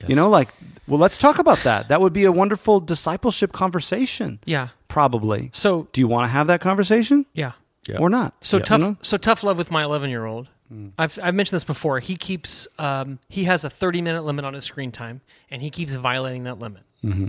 You 0.07 0.15
know, 0.15 0.29
like, 0.29 0.51
well, 0.87 1.01
let's 1.01 1.19
talk 1.19 1.39
about 1.41 1.59
that. 1.65 1.89
That 1.89 2.01
would 2.01 2.13
be 2.13 2.25
a 2.25 2.31
wonderful 2.31 2.79
discipleship 2.81 3.53
conversation. 3.53 4.39
Yeah. 4.45 4.69
Probably. 4.99 5.51
So 5.53 5.87
Do 5.93 6.01
you 6.01 6.09
want 6.09 6.25
to 6.25 6.29
have 6.29 6.49
that 6.49 6.61
conversation 6.61 7.25
yeah. 7.33 7.53
Yeah. 7.89 7.99
or 7.99 8.11
not? 8.11 8.35
So 8.41 8.57
You 8.57 8.63
tough. 8.65 8.81
know? 8.81 8.97
So 9.01 9.17
tough 9.17 9.45
love 9.45 9.57
with 9.57 9.71
my 9.71 9.85
11 9.85 10.11
year 10.11 10.25
old. 10.27 10.49
Hmm. 10.69 10.89
I've 10.99 11.19
I've 11.23 11.35
mentioned 11.37 11.55
this 11.57 11.65
before. 11.65 12.01
He 12.01 12.17
keeps 12.17 12.67
um, 12.79 13.21
he 13.29 13.45
has 13.45 13.65
a 13.65 13.71
30 13.71 14.03
minute 14.03 14.25
limit 14.25 14.45
on 14.45 14.55
his 14.55 14.65
screen 14.65 14.91
time, 14.91 15.21
and 15.51 15.63
he 15.63 15.71
keeps 15.71 15.95
violating 15.95 16.43
that 16.45 16.59
limit. 16.59 16.83
Mm-hmm. 17.05 17.29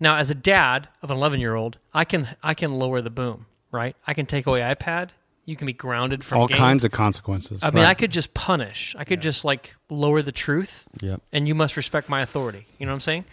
Now, 0.00 0.16
as 0.16 0.30
a 0.30 0.34
dad 0.34 0.88
of 1.02 1.10
an 1.12 1.16
11 1.16 1.38
year 1.40 1.54
old, 1.54 1.78
I 1.94 2.04
can 2.04 2.28
I 2.42 2.54
can 2.54 2.74
lower 2.74 3.00
the 3.00 3.08
boom. 3.10 3.46
Right. 3.70 3.94
I 4.06 4.12
can 4.14 4.26
take 4.26 4.46
away 4.46 4.60
iPad. 4.60 5.10
You 5.46 5.54
can 5.56 5.66
be 5.66 5.72
grounded 5.72 6.24
from 6.24 6.40
All 6.40 6.48
games. 6.48 6.58
kinds 6.58 6.84
of 6.84 6.90
consequences. 6.90 7.62
I 7.62 7.70
mean, 7.70 7.84
Right. 7.84 7.90
I 7.90 7.94
could 7.94 8.10
just 8.10 8.34
punish. 8.34 8.96
I 8.98 9.04
could 9.04 9.22
just 9.22 9.44
like 9.44 9.74
lower 9.88 10.20
the 10.22 10.32
truth, 10.32 10.86
Yep. 11.00 11.22
and 11.32 11.46
you 11.48 11.54
must 11.54 11.76
respect 11.76 12.08
my 12.08 12.20
authority. 12.20 12.66
You 12.78 12.86
know 12.86 12.92
what 12.92 12.96
I'm 12.96 13.00
saying? 13.00 13.24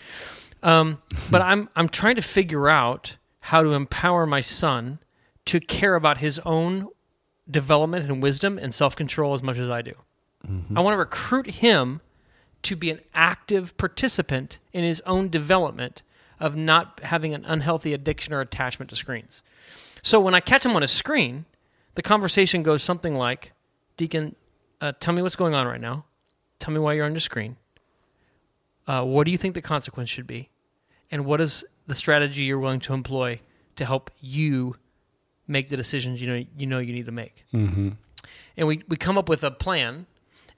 Um, 0.61 1.01
but 1.31 1.41
I'm 1.41 1.67
I'm 1.75 1.89
trying 1.89 2.15
to 2.15 2.21
figure 2.21 2.69
out 2.69 3.17
how 3.47 3.61
to 3.61 3.73
empower 3.73 4.25
my 4.25 4.39
son 4.39 4.99
to 5.45 5.59
care 5.59 5.95
about 5.95 6.19
his 6.19 6.39
own 6.45 6.87
development 7.49 8.09
and 8.09 8.23
wisdom 8.23 8.57
and 8.57 8.73
self 8.73 8.95
control 8.95 9.33
as 9.33 9.43
much 9.43 9.57
as 9.57 9.69
I 9.69 9.81
do. 9.81 9.93
I 10.75 10.81
want 10.81 10.93
to 10.93 10.97
recruit 10.97 11.47
him 11.47 12.01
to 12.63 12.75
be 12.75 12.89
an 12.89 12.99
active 13.13 13.75
participant 13.77 14.59
in 14.71 14.83
his 14.83 15.01
own 15.05 15.29
development 15.29 16.03
of 16.39 16.55
not 16.55 17.01
having 17.03 17.33
an 17.33 17.43
unhealthy 17.45 17.93
addiction 17.93 18.33
or 18.33 18.41
attachment 18.41 18.89
to 18.89 18.95
screens. 18.95 19.43
So 20.01 20.19
when 20.19 20.33
I 20.33 20.39
catch 20.39 20.65
him 20.65 20.75
on 20.75 20.83
a 20.83 20.87
screen, 20.87 21.45
the 21.95 22.01
conversation 22.01 22.63
goes 22.63 22.83
something 22.83 23.15
like, 23.15 23.53
Deacon, 23.97 24.35
uh, 24.81 24.93
tell 24.99 25.13
me 25.13 25.21
what's 25.21 25.35
going 25.35 25.53
on 25.53 25.67
right 25.67 25.81
now. 25.81 26.05
Tell 26.59 26.73
me 26.73 26.79
why 26.79 26.93
you're 26.93 27.05
on 27.05 27.13
your 27.13 27.19
screen. 27.19 27.57
Uh, 28.87 29.03
what 29.03 29.25
do 29.25 29.31
you 29.31 29.37
think 29.37 29.53
the 29.53 29.61
consequence 29.61 30.09
should 30.09 30.27
be? 30.27 30.49
And 31.11 31.25
what 31.25 31.39
is 31.39 31.63
the 31.87 31.95
strategy 31.95 32.43
you're 32.43 32.59
willing 32.59 32.79
to 32.81 32.93
employ 32.93 33.39
to 33.75 33.85
help 33.85 34.11
you 34.19 34.75
make 35.47 35.69
the 35.69 35.77
decisions 35.77 36.21
you 36.21 36.27
know 36.27 36.45
you 36.57 36.65
know 36.65 36.79
you 36.79 36.93
need 36.93 37.05
to 37.05 37.11
make? 37.11 37.45
Mm-hmm. 37.53 37.89
And 38.55 38.67
we, 38.67 38.83
we 38.87 38.95
come 38.97 39.17
up 39.17 39.29
with 39.29 39.43
a 39.43 39.51
plan, 39.51 40.05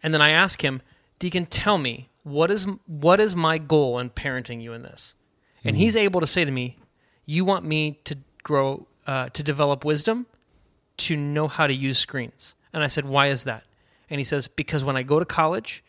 and 0.04 0.14
then 0.14 0.22
I 0.22 0.32
ask 0.32 0.64
him, 0.64 0.82
Deacon, 1.20 1.46
tell 1.46 1.78
me 1.78 2.10
what 2.24 2.52
is 2.52 2.68
what 2.88 3.20
is 3.20 3.36
my 3.36 3.58
goal 3.58 4.00
in 4.00 4.10
parenting 4.10 4.62
you 4.62 4.74
in 4.74 4.82
this? 4.82 5.16
And 5.64 5.76
he's 5.76 5.96
able 5.96 6.22
to 6.22 6.28
say 6.28 6.46
to 6.46 6.52
me, 6.52 6.78
"You 7.26 7.46
want 7.46 7.66
me 7.66 8.00
to 8.04 8.18
grow, 8.44 8.88
uh, 9.08 9.30
to 9.30 9.42
develop 9.42 9.84
wisdom, 9.84 10.28
to 10.98 11.16
know 11.16 11.48
how 11.48 11.66
to 11.68 11.74
use 11.74 11.98
screens." 11.98 12.56
And 12.74 12.84
I 12.84 12.88
said, 12.88 13.06
"Why 13.06 13.28
is 13.28 13.46
that?" 13.46 13.64
And 14.10 14.20
he 14.20 14.24
says, 14.24 14.48
"Because 14.48 14.84
when 14.84 14.96
I 14.96 15.04
go 15.04 15.20
to 15.20 15.26
college, 15.26 15.84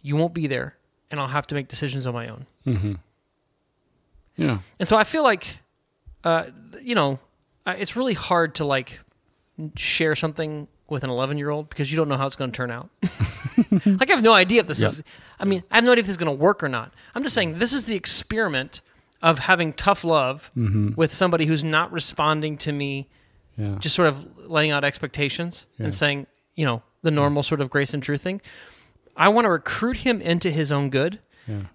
you 0.00 0.16
won't 0.16 0.32
be 0.32 0.46
there, 0.46 0.76
and 1.10 1.20
I'll 1.20 1.28
have 1.28 1.46
to 1.48 1.54
make 1.54 1.68
decisions 1.68 2.06
on 2.06 2.14
my 2.14 2.28
own." 2.28 2.46
Yeah. 4.40 4.58
And 4.78 4.88
so 4.88 4.96
I 4.96 5.04
feel 5.04 5.22
like, 5.22 5.58
uh, 6.24 6.44
you 6.82 6.94
know, 6.94 7.18
it's 7.66 7.94
really 7.96 8.14
hard 8.14 8.54
to 8.56 8.64
like 8.64 8.98
share 9.76 10.14
something 10.16 10.66
with 10.88 11.04
an 11.04 11.10
11 11.10 11.38
year 11.38 11.50
old 11.50 11.68
because 11.68 11.90
you 11.92 11.96
don't 11.96 12.08
know 12.08 12.16
how 12.16 12.26
it's 12.26 12.36
going 12.36 12.50
to 12.50 12.56
turn 12.56 12.70
out. 12.70 12.88
like 13.86 14.10
I 14.10 14.14
have 14.14 14.22
no 14.24 14.32
idea 14.32 14.60
if 14.60 14.66
this 14.66 14.80
is. 14.82 15.02
I 15.38 15.44
mean, 15.44 15.62
I 15.70 15.76
have 15.76 15.84
no 15.84 15.92
idea 15.92 16.00
if 16.00 16.06
this 16.06 16.14
is 16.14 16.16
going 16.24 16.36
to 16.36 16.42
work 16.44 16.62
or 16.64 16.68
not. 16.68 16.92
I'm 17.14 17.22
just 17.22 17.34
saying 17.34 17.58
this 17.58 17.72
is 17.72 17.86
the 17.86 17.94
experiment 17.96 18.80
of 19.22 19.38
having 19.38 19.72
tough 19.74 20.02
love 20.04 20.50
with 20.96 21.12
somebody 21.12 21.44
who's 21.46 21.62
not 21.62 21.92
responding 21.92 22.56
to 22.58 22.72
me, 22.72 23.08
Yeah. 23.56 23.76
just 23.78 23.94
sort 23.94 24.08
of 24.08 24.24
laying 24.50 24.70
out 24.70 24.82
expectations 24.84 25.66
and 25.78 25.92
saying, 25.94 26.26
you 26.56 26.64
know, 26.64 26.82
the 27.02 27.10
normal 27.10 27.42
sort 27.42 27.60
of 27.60 27.68
grace 27.70 27.92
and 27.94 28.02
truth 28.02 28.22
thing. 28.22 28.40
I 29.16 29.28
want 29.28 29.44
to 29.44 29.50
recruit 29.50 29.98
him 29.98 30.20
into 30.22 30.50
his 30.50 30.72
own 30.72 30.88
good. 30.90 31.18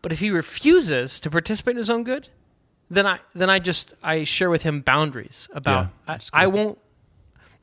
But 0.02 0.12
if 0.14 0.20
he 0.22 0.30
refuses 0.32 1.20
to 1.20 1.30
participate 1.30 1.72
in 1.74 1.78
his 1.78 1.90
own 1.90 2.04
good, 2.06 2.30
then 2.90 3.06
I 3.08 3.20
then 3.34 3.50
I 3.50 3.60
just 3.60 3.94
I 4.04 4.24
share 4.24 4.50
with 4.50 4.64
him 4.64 4.82
boundaries 4.82 5.50
about 5.54 5.90
Yeah, 6.08 6.18
I, 6.34 6.44
I 6.44 6.48
won't 6.48 6.78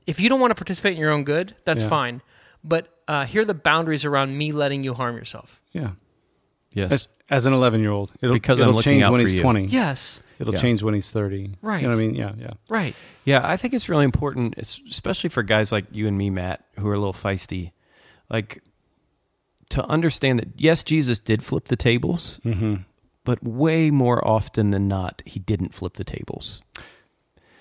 if 0.06 0.18
you 0.20 0.28
don't 0.28 0.40
want 0.40 0.50
to 0.50 0.54
participate 0.56 0.94
in 0.94 0.98
your 0.98 1.10
own 1.12 1.24
good, 1.24 1.54
that's 1.64 1.82
Yeah. 1.82 1.88
fine. 1.88 2.22
But 2.64 2.88
uh, 3.08 3.24
here 3.26 3.42
are 3.42 3.44
the 3.44 3.54
boundaries 3.54 4.04
around 4.04 4.36
me 4.36 4.52
letting 4.52 4.84
you 4.84 4.94
harm 4.94 5.16
yourself. 5.16 5.60
yeah. 5.72 5.90
Yes. 6.74 6.90
As, 6.92 7.08
as 7.28 7.46
an 7.46 7.52
11 7.52 7.80
year 7.82 7.90
old, 7.90 8.12
it'll, 8.22 8.32
Because 8.32 8.58
it'll 8.58 8.72
looking 8.72 8.92
change 8.92 9.02
out 9.02 9.12
when 9.12 9.20
he's 9.20 9.34
you. 9.34 9.40
20. 9.40 9.66
Yes. 9.66 10.22
It'll 10.38 10.54
Yeah. 10.54 10.60
change 10.60 10.82
when 10.82 10.94
he's 10.94 11.10
30. 11.10 11.56
Right. 11.60 11.82
You 11.82 11.88
know 11.88 11.94
what 11.94 12.02
I 12.02 12.06
mean? 12.06 12.14
Yeah, 12.14 12.32
yeah. 12.38 12.50
Right. 12.70 12.94
Yeah, 13.26 13.40
I 13.46 13.58
think 13.58 13.74
it's 13.74 13.88
really 13.90 14.04
important, 14.06 14.54
es- 14.56 14.80
especially 14.90 15.28
for 15.28 15.42
guys 15.42 15.70
like 15.70 15.84
you 15.92 16.08
and 16.08 16.16
me, 16.16 16.30
Matt, 16.30 16.64
who 16.78 16.88
are 16.88 16.94
a 16.94 16.98
little 16.98 17.12
feisty. 17.12 17.72
Like 18.30 18.62
to 19.70 19.84
understand 19.84 20.38
that 20.38 20.48
yes, 20.56 20.82
Jesus 20.82 21.18
did 21.18 21.44
flip 21.44 21.66
the 21.68 21.76
tables, 21.76 22.40
Mm-hmm. 22.44 22.76
But 23.24 23.42
way 23.42 23.90
more 23.90 24.26
often 24.26 24.70
than 24.70 24.88
not, 24.88 25.22
he 25.24 25.38
didn't 25.40 25.74
flip 25.74 25.94
the 25.94 26.04
tables. 26.04 26.62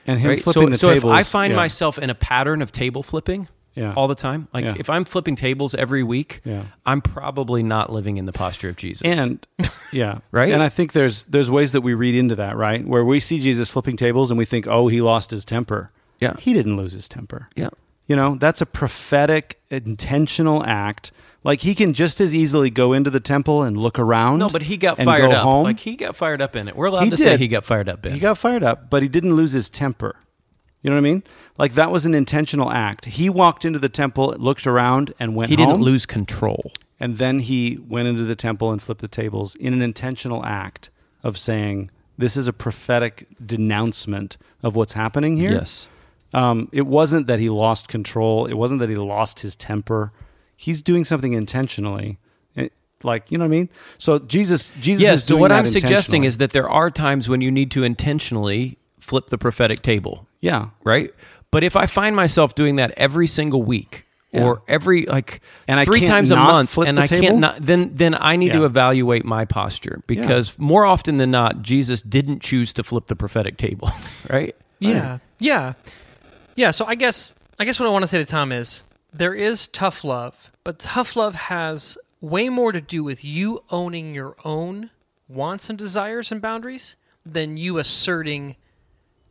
And 0.08 0.20
him 0.20 0.30
Right? 0.30 0.42
flipping 0.42 0.64
so 0.64 0.70
the 0.70 0.78
so 0.78 0.94
tables. 0.94 1.12
if 1.12 1.16
I 1.18 1.24
find 1.24 1.52
yeah. 1.52 1.58
myself 1.58 2.00
in 2.00 2.10
a 2.10 2.16
pattern 2.16 2.62
of 2.62 2.72
table 2.72 3.04
flipping 3.04 3.48
Yeah. 3.76 3.94
all 3.96 4.08
the 4.08 4.16
time, 4.16 4.48
like 4.54 4.66
Yeah. 4.66 4.74
if 4.78 4.90
I'm 4.90 5.06
flipping 5.06 5.36
tables 5.36 5.76
every 5.76 6.02
week, 6.04 6.42
Yeah. 6.44 6.64
I'm 6.86 7.02
probably 7.02 7.62
not 7.64 7.92
living 7.92 8.18
in 8.18 8.26
the 8.26 8.32
posture 8.34 8.70
of 8.70 8.76
Jesus. 8.78 9.04
And 9.04 9.46
yeah, 9.94 10.20
Right? 10.32 10.52
And 10.52 10.64
I 10.64 10.70
think 10.70 10.94
there's 10.94 11.26
there's 11.26 11.52
ways 11.52 11.72
that 11.74 11.82
we 11.82 11.94
read 11.94 12.16
into 12.16 12.36
that, 12.36 12.58
right? 12.58 12.86
Where 12.86 13.06
we 13.06 13.20
see 13.20 13.40
Jesus 13.40 13.70
flipping 13.70 13.96
tables 13.96 14.32
and 14.32 14.38
we 14.38 14.46
think, 14.46 14.66
oh, 14.68 14.88
he 14.88 15.02
lost 15.02 15.30
his 15.32 15.46
temper. 15.46 15.92
Yeah. 16.20 16.34
he 16.40 16.54
didn't 16.54 16.78
lose 16.78 16.94
his 16.94 17.08
temper. 17.10 17.50
yeah, 17.56 17.70
You 18.08 18.16
know, 18.16 18.36
that's 18.36 18.62
a 18.62 18.66
prophetic, 18.66 19.60
intentional 19.72 20.64
act. 20.66 21.12
Like 21.44 21.62
he 21.62 21.74
can 21.74 21.94
just 21.94 22.22
as 22.22 22.36
easily 22.36 22.70
go 22.70 22.94
into 22.94 23.10
the 23.10 23.20
temple 23.20 23.64
and 23.64 23.76
look 23.76 23.98
around. 23.98 24.40
no, 24.40 24.50
but 24.50 24.62
he 24.64 24.78
got 24.78 25.00
and 25.00 25.06
fired 25.06 25.22
go 25.22 25.32
up. 25.32 25.44
Home. 25.44 25.64
Like 25.64 25.80
he 25.80 25.96
got 25.96 26.16
fired 26.16 26.42
up 26.42 26.56
in 26.56 26.68
it. 26.68 26.76
We're 26.76 26.86
allowed 26.88 27.06
He 27.06 27.10
to 27.10 27.18
say 27.18 27.38
he 27.38 27.48
got 27.48 27.66
fired 27.66 27.90
up 27.90 28.06
in 28.06 28.12
he 28.12 28.18
it. 28.20 28.22
got 28.22 28.38
fired 28.38 28.64
up, 28.64 28.90
but 28.90 29.02
he 29.02 29.10
didn't 29.10 29.34
lose 29.36 29.52
his 29.54 29.70
temper. 29.70 30.16
You 30.84 30.90
know 30.90 30.96
what 30.96 31.02
I 31.02 31.04
mean? 31.12 31.24
Like 31.58 31.74
that 31.74 31.92
was 31.92 32.06
an 32.06 32.14
intentional 32.14 32.72
act. 32.72 33.06
He 33.06 33.30
walked 33.30 33.66
into 33.66 33.80
the 33.80 33.90
temple, 33.90 34.36
looked 34.38 34.66
around, 34.68 35.14
and 35.20 35.36
went 35.36 35.50
he 35.50 35.56
didn't 35.56 35.72
home. 35.72 35.82
lose 35.82 36.06
control. 36.06 36.72
And 37.00 37.18
then 37.18 37.40
he 37.40 37.80
went 37.88 38.08
into 38.08 38.24
the 38.24 38.36
temple 38.36 38.72
and 38.72 38.82
flipped 38.82 39.02
the 39.02 39.08
tables 39.08 39.56
in 39.56 39.74
an 39.74 39.82
intentional 39.82 40.46
act 40.46 40.92
of 41.24 41.38
saying, 41.40 41.90
This 42.18 42.38
is 42.38 42.48
a 42.48 42.54
prophetic 42.54 43.28
denouncement 43.44 44.38
of 44.62 44.76
what's 44.76 44.94
happening 44.94 45.38
here. 45.38 45.54
Yes. 45.54 45.88
Um, 46.34 46.70
it 46.72 46.88
wasn't 46.88 47.28
that 47.28 47.40
he 47.40 47.50
lost 47.50 47.88
control, 47.88 48.46
it 48.46 48.54
wasn't 48.54 48.80
that 48.82 48.90
he 48.90 48.96
lost 48.96 49.40
his 49.42 49.56
temper. 49.56 50.12
He's 50.62 50.82
doing 50.82 51.04
something 51.04 51.34
intentionally. 51.34 52.18
Like, 53.04 53.32
you 53.32 53.40
know 53.40 53.46
what 53.46 53.56
I 53.56 53.58
mean? 53.58 53.70
So 53.98 54.20
Jesus 54.20 54.72
Jesus 54.80 55.02
yes. 55.02 55.18
is 55.18 55.24
So 55.24 55.36
what 55.36 55.48
that 55.48 55.58
I'm 55.58 55.66
suggesting 55.66 56.24
is 56.24 56.38
that 56.38 56.52
there 56.52 56.70
are 56.70 56.92
times 56.92 57.28
when 57.28 57.42
you 57.42 57.50
need 57.50 57.72
to 57.72 57.82
intentionally 57.84 58.78
flip 59.00 59.28
the 59.32 59.40
prophetic 59.40 59.82
table, 59.82 60.28
Yeah. 60.40 60.68
right? 60.84 61.12
But 61.50 61.64
if 61.64 61.76
I 61.76 61.88
find 61.88 62.16
myself 62.16 62.54
doing 62.54 62.76
that 62.76 62.92
every 62.98 63.26
single 63.26 63.64
week 63.64 64.06
or 64.34 64.62
every 64.68 65.08
like 65.08 65.42
And 65.68 65.84
three 65.84 66.06
times 66.06 66.30
a 66.30 66.36
month, 66.36 66.78
and 66.78 67.00
I 67.00 67.08
table? 67.08 67.26
can't 67.26 67.40
not, 67.40 67.56
then 67.60 67.92
then 67.96 68.14
I 68.14 68.36
need 68.36 68.52
to 68.52 68.66
evaluate 68.66 69.26
my 69.26 69.46
posture 69.46 70.04
because 70.06 70.60
more 70.60 70.86
often 70.86 71.18
than 71.18 71.32
not, 71.32 71.64
Jesus 71.64 72.04
didn't 72.04 72.42
choose 72.44 72.72
to 72.74 72.84
flip 72.84 73.08
the 73.08 73.16
prophetic 73.16 73.58
table, 73.58 73.90
right? 74.30 74.56
Yeah. 74.78 75.18
Yeah. 75.40 75.74
Yeah. 76.56 76.70
So 76.70 76.86
I 76.86 76.94
guess 76.94 77.34
I 77.58 77.66
guess 77.66 77.80
what 77.80 77.88
I 77.88 77.92
want 77.92 78.04
to 78.04 78.08
say 78.08 78.20
to 78.20 78.26
Tom 78.26 78.52
is 78.52 78.84
there 79.14 79.34
is 79.34 79.68
tough 79.68 80.04
love, 80.04 80.52
but 80.64 80.80
tough 80.80 81.16
love 81.16 81.36
has 81.36 81.98
way 82.22 82.50
more 82.50 82.72
to 82.72 82.82
do 82.82 83.04
with 83.04 83.24
you 83.26 83.64
owning 83.70 84.14
your 84.16 84.36
own 84.46 84.90
wants 85.28 85.70
and 85.70 85.78
desires 85.80 86.32
and 86.32 86.42
boundaries 86.42 86.96
than 87.26 87.58
you 87.58 87.78
asserting 87.78 88.56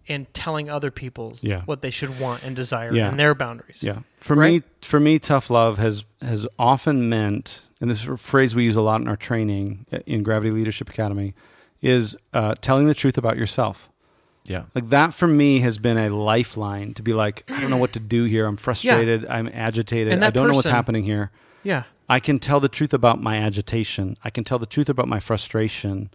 and 0.09 0.33
telling 0.35 0.69
other 0.69 0.91
people 0.91 1.35
Yeah. 1.41 1.63
what 1.67 1.83
they 1.83 1.91
should 1.91 2.19
want 2.19 2.43
and 2.43 2.57
desire 2.57 2.93
Yeah. 2.93 3.09
and 3.09 3.19
their 3.21 3.35
boundaries. 3.35 3.83
Yeah. 3.83 4.01
For 4.19 4.35
Right? 4.35 4.63
me, 4.65 4.69
for 4.83 4.99
me, 4.99 5.19
tough 5.19 5.51
love 5.51 5.79
has 5.79 6.05
has 6.21 6.47
often 6.59 7.09
meant, 7.09 7.63
and 7.81 7.91
this 7.91 8.03
is 8.03 8.09
a 8.09 8.17
phrase 8.17 8.55
we 8.57 8.65
use 8.65 8.77
a 8.77 8.81
lot 8.83 9.01
in 9.01 9.09
our 9.09 9.17
training 9.17 9.87
in 10.07 10.23
Gravity 10.23 10.51
Leadership 10.51 10.89
Academy, 10.89 11.35
is 11.81 12.17
uh, 12.35 12.55
telling 12.61 12.87
the 12.87 12.95
truth 12.95 13.17
about 13.17 13.37
yourself. 13.39 13.90
Yeah. 14.45 14.65
Like 14.75 14.89
that 14.89 15.15
for 15.15 15.27
me 15.29 15.61
has 15.61 15.79
been 15.79 15.97
a 15.99 16.09
lifeline 16.09 16.95
to 16.95 17.03
be 17.03 17.13
like, 17.13 17.45
I 17.51 17.61
don't 17.61 17.71
know 17.71 17.77
what 17.77 17.93
to 17.93 18.01
do 18.01 18.25
here. 18.25 18.47
I'm 18.47 18.57
frustrated. 18.57 19.27
I'm 19.27 19.49
agitated. 19.53 20.13
And 20.13 20.25
I 20.25 20.31
don't 20.31 20.49
know 20.49 20.55
what's 20.55 20.67
happening 20.69 21.05
here. 21.05 21.31
Yeah. 21.63 21.85
I 22.09 22.19
can 22.19 22.39
tell 22.41 22.59
the 22.59 22.69
truth 22.69 22.93
about 22.93 23.23
my 23.23 23.37
agitation. 23.37 24.17
I 24.25 24.31
can 24.31 24.43
tell 24.43 24.59
the 24.59 24.67
truth 24.67 24.89
about 24.89 25.07
my 25.07 25.21
frustration, 25.21 26.11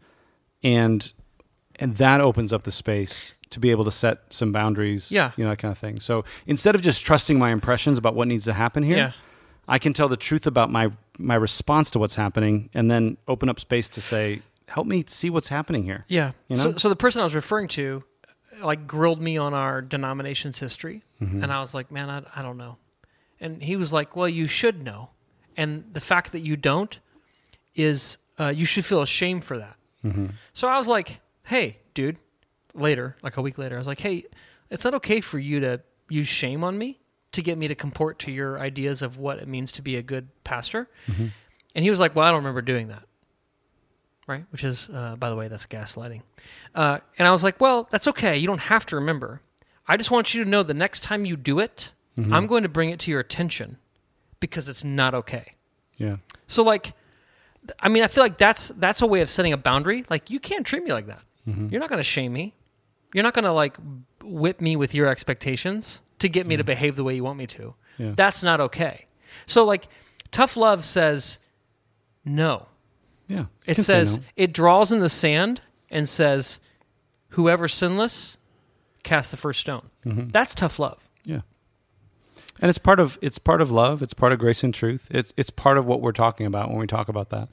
and 0.64 1.14
and 1.78 1.96
that 1.98 2.20
opens 2.22 2.52
up 2.52 2.64
the 2.64 2.72
space 2.72 3.34
to 3.50 3.60
be 3.60 3.72
able 3.72 3.86
to 3.86 3.92
set 3.92 4.34
some 4.34 4.52
boundaries. 4.52 5.12
Yeah. 5.12 5.32
you 5.38 5.44
know 5.46 5.52
that 5.52 5.58
kind 5.60 5.72
of 5.72 5.78
thing. 5.78 6.00
So 6.02 6.26
instead 6.48 6.76
of 6.76 6.82
just 6.82 7.06
trusting 7.06 7.40
my 7.40 7.52
impressions 7.52 7.98
about 7.98 8.16
what 8.16 8.28
needs 8.28 8.44
to 8.46 8.54
happen 8.54 8.84
here, 8.84 8.98
Yeah. 8.98 9.12
I 9.68 9.80
can 9.80 9.94
tell 9.94 10.10
the 10.10 10.18
truth 10.18 10.46
about 10.46 10.70
my 10.70 10.92
my 11.18 11.36
response 11.36 11.90
to 11.92 12.00
what's 12.00 12.16
happening, 12.16 12.70
and 12.74 12.92
then 12.92 13.18
open 13.28 13.48
up 13.48 13.60
space 13.60 13.88
to 13.90 14.02
say, 14.02 14.42
"Help 14.68 14.86
me 14.88 15.06
see 15.08 15.30
what's 15.30 15.48
happening 15.48 15.84
here." 15.86 16.04
Yeah. 16.10 16.32
You 16.50 16.58
so, 16.58 16.72
know? 16.72 16.78
so 16.78 16.90
the 16.90 16.96
person 16.98 17.22
I 17.22 17.24
was 17.24 17.34
referring 17.34 17.70
to, 17.70 18.04
like, 18.62 18.88
grilled 18.88 19.22
me 19.22 19.38
on 19.38 19.53
our 19.53 19.82
denomination's 19.82 20.60
history, 20.60 21.03
Mm-hmm. 21.22 21.43
and 21.43 21.51
I 21.53 21.62
was 21.62 21.74
like, 21.74 21.91
"Man, 21.91 22.10
I, 22.10 22.24
I 22.36 22.41
don't 22.41 22.58
know," 22.58 22.78
and 23.39 23.62
he 23.64 23.76
was 23.78 23.93
like, 23.93 24.16
"Well, 24.18 24.28
you 24.28 24.47
should 24.47 24.84
know," 24.84 25.10
and 25.56 25.86
the 25.93 26.01
fact 26.01 26.32
that 26.34 26.41
you 26.41 26.56
don't 26.58 26.99
is 27.76 28.18
uh, 28.39 28.49
you 28.49 28.66
should 28.66 28.84
feel 28.86 29.01
ashamed 29.01 29.43
for 29.45 29.58
that. 29.58 29.76
So 30.53 30.68
I 30.68 30.78
was 30.78 30.88
like, 30.88 31.20
hey, 31.45 31.78
dude, 31.95 32.18
later, 32.76 33.16
like 33.24 33.38
a 33.38 33.41
week 33.41 33.58
later, 33.58 33.74
I 33.76 33.80
was 33.80 33.88
like, 33.88 33.99
hey, 34.01 34.26
it's 34.70 34.84
not 34.84 34.93
okay 34.95 35.20
for 35.20 35.39
you 35.39 35.62
to 35.62 35.82
use 36.10 36.28
shame 36.28 36.64
on 36.64 36.78
me 36.78 36.99
to 37.32 37.41
get 37.41 37.58
me 37.58 37.68
to 37.70 37.74
comport 37.76 38.20
to 38.20 38.32
your 38.32 38.60
ideas 38.60 39.01
of 39.01 39.18
what 39.18 39.39
it 39.39 39.47
means 39.47 39.72
to 39.72 39.82
be 39.82 39.95
a 39.95 40.03
good 40.03 40.28
pastor. 40.43 40.88
And 41.08 41.32
he 41.84 41.89
was 41.89 41.99
like, 41.99 42.16
well, 42.16 42.24
I 42.24 42.30
don't 42.30 42.38
remember 42.41 42.62
doing 42.62 42.89
that. 42.89 43.01
Right? 44.28 44.46
Which 44.52 44.64
is, 44.64 44.90
uh, 44.92 45.16
by 45.18 45.30
the 45.30 45.36
way, 45.36 45.48
that's 45.48 45.66
gaslighting. 45.68 46.22
Uh, 46.74 47.00
and 47.20 47.28
I 47.28 47.32
was 47.32 47.44
like, 47.44 47.62
well, 47.62 47.88
that's 47.92 48.08
okay. 48.08 48.38
You 48.38 48.48
don't 48.48 48.58
have 48.60 48.86
to 48.88 48.96
remember. 48.96 49.42
I 49.88 49.98
just 49.98 50.10
want 50.10 50.34
you 50.34 50.44
to 50.44 50.50
know 50.50 50.64
the 50.64 50.74
next 50.74 51.02
time 51.04 51.26
you 51.26 51.38
do 51.38 51.60
it, 51.60 51.92
I'm 52.18 52.48
going 52.48 52.64
to 52.64 52.70
bring 52.70 52.90
it 52.90 53.00
to 53.02 53.12
your 53.12 53.20
attention 53.20 53.78
because 54.40 54.70
it's 54.70 54.84
not 54.84 55.14
okay. 55.14 55.54
Yeah. 55.98 56.16
So 56.48 56.64
like, 56.64 56.94
I 57.80 57.90
mean, 57.90 58.04
I 58.04 58.08
feel 58.08 58.24
like 58.24 58.38
that's 58.38 58.70
that's 58.70 59.02
a 59.02 59.06
way 59.06 59.22
of 59.22 59.30
setting 59.30 59.52
a 59.54 59.58
boundary. 59.58 60.06
Like, 60.10 60.30
you 60.30 60.40
can't 60.40 60.66
treat 60.66 60.84
me 60.84 60.94
like 60.94 61.08
that. 61.08 61.22
You're 61.46 61.80
not 61.82 61.90
going 61.90 62.00
to 62.00 62.04
shame 62.04 62.32
me. 62.34 62.56
You're 63.14 63.24
not 63.24 63.34
going 63.34 63.46
to 63.46 63.52
like 63.52 63.78
whip 64.24 64.60
me 64.62 64.76
with 64.76 64.96
your 64.96 65.08
expectations 65.08 66.02
to 66.20 66.30
get 66.30 66.48
me 66.48 66.58
to 66.58 66.64
behave 66.64 66.96
the 66.96 67.04
way 67.04 67.16
you 67.16 67.24
want 67.24 67.38
me 67.38 67.48
to. 67.48 67.76
Yeah. 67.98 68.14
That's 68.16 68.42
not 68.44 68.60
okay. 68.62 69.06
So 69.46 69.64
like, 69.66 69.88
tough 70.32 70.58
love 70.58 70.84
says 70.84 71.40
no. 72.24 72.68
Yeah. 73.28 73.46
It 73.66 73.76
can 73.76 73.84
say 73.84 73.94
says 73.94 74.18
no. 74.20 74.24
it 74.36 74.54
draws 74.54 74.92
in 74.92 75.00
the 75.00 75.10
sand 75.10 75.62
and 75.90 76.08
says, 76.08 76.60
"Whoever 77.30 77.68
sinless, 77.68 78.38
cast 79.04 79.32
the 79.32 79.38
first 79.38 79.60
stone." 79.62 79.90
Mm-hmm. 80.06 80.30
That's 80.30 80.54
tough 80.54 80.78
love. 80.80 81.08
Yeah. 81.24 81.42
And 82.62 82.70
it's 82.70 82.78
part 82.78 83.00
of 83.00 83.18
it's 83.22 83.38
part 83.40 83.62
of 83.62 83.72
love. 83.72 84.02
It's 84.02 84.14
part 84.14 84.32
of 84.32 84.40
grace 84.40 84.64
and 84.64 84.74
truth. 84.74 85.08
It's 85.12 85.34
it's 85.38 85.50
part 85.50 85.78
of 85.78 85.86
what 85.86 86.02
we're 86.02 86.12
talking 86.12 86.46
about 86.46 86.70
when 86.70 86.78
we 86.80 86.88
talk 86.88 87.10
about 87.10 87.30
that. 87.32 87.50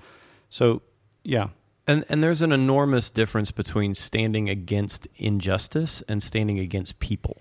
So, 0.51 0.83
yeah, 1.25 1.49
And 1.87 2.05
and 2.11 2.23
there's 2.23 2.43
an 2.43 2.53
enormous 2.53 3.09
difference 3.11 3.51
between 3.51 3.95
standing 3.95 4.49
against 4.51 5.09
injustice 5.17 6.03
and 6.09 6.23
standing 6.23 6.59
against 6.59 6.99
people. 7.01 7.39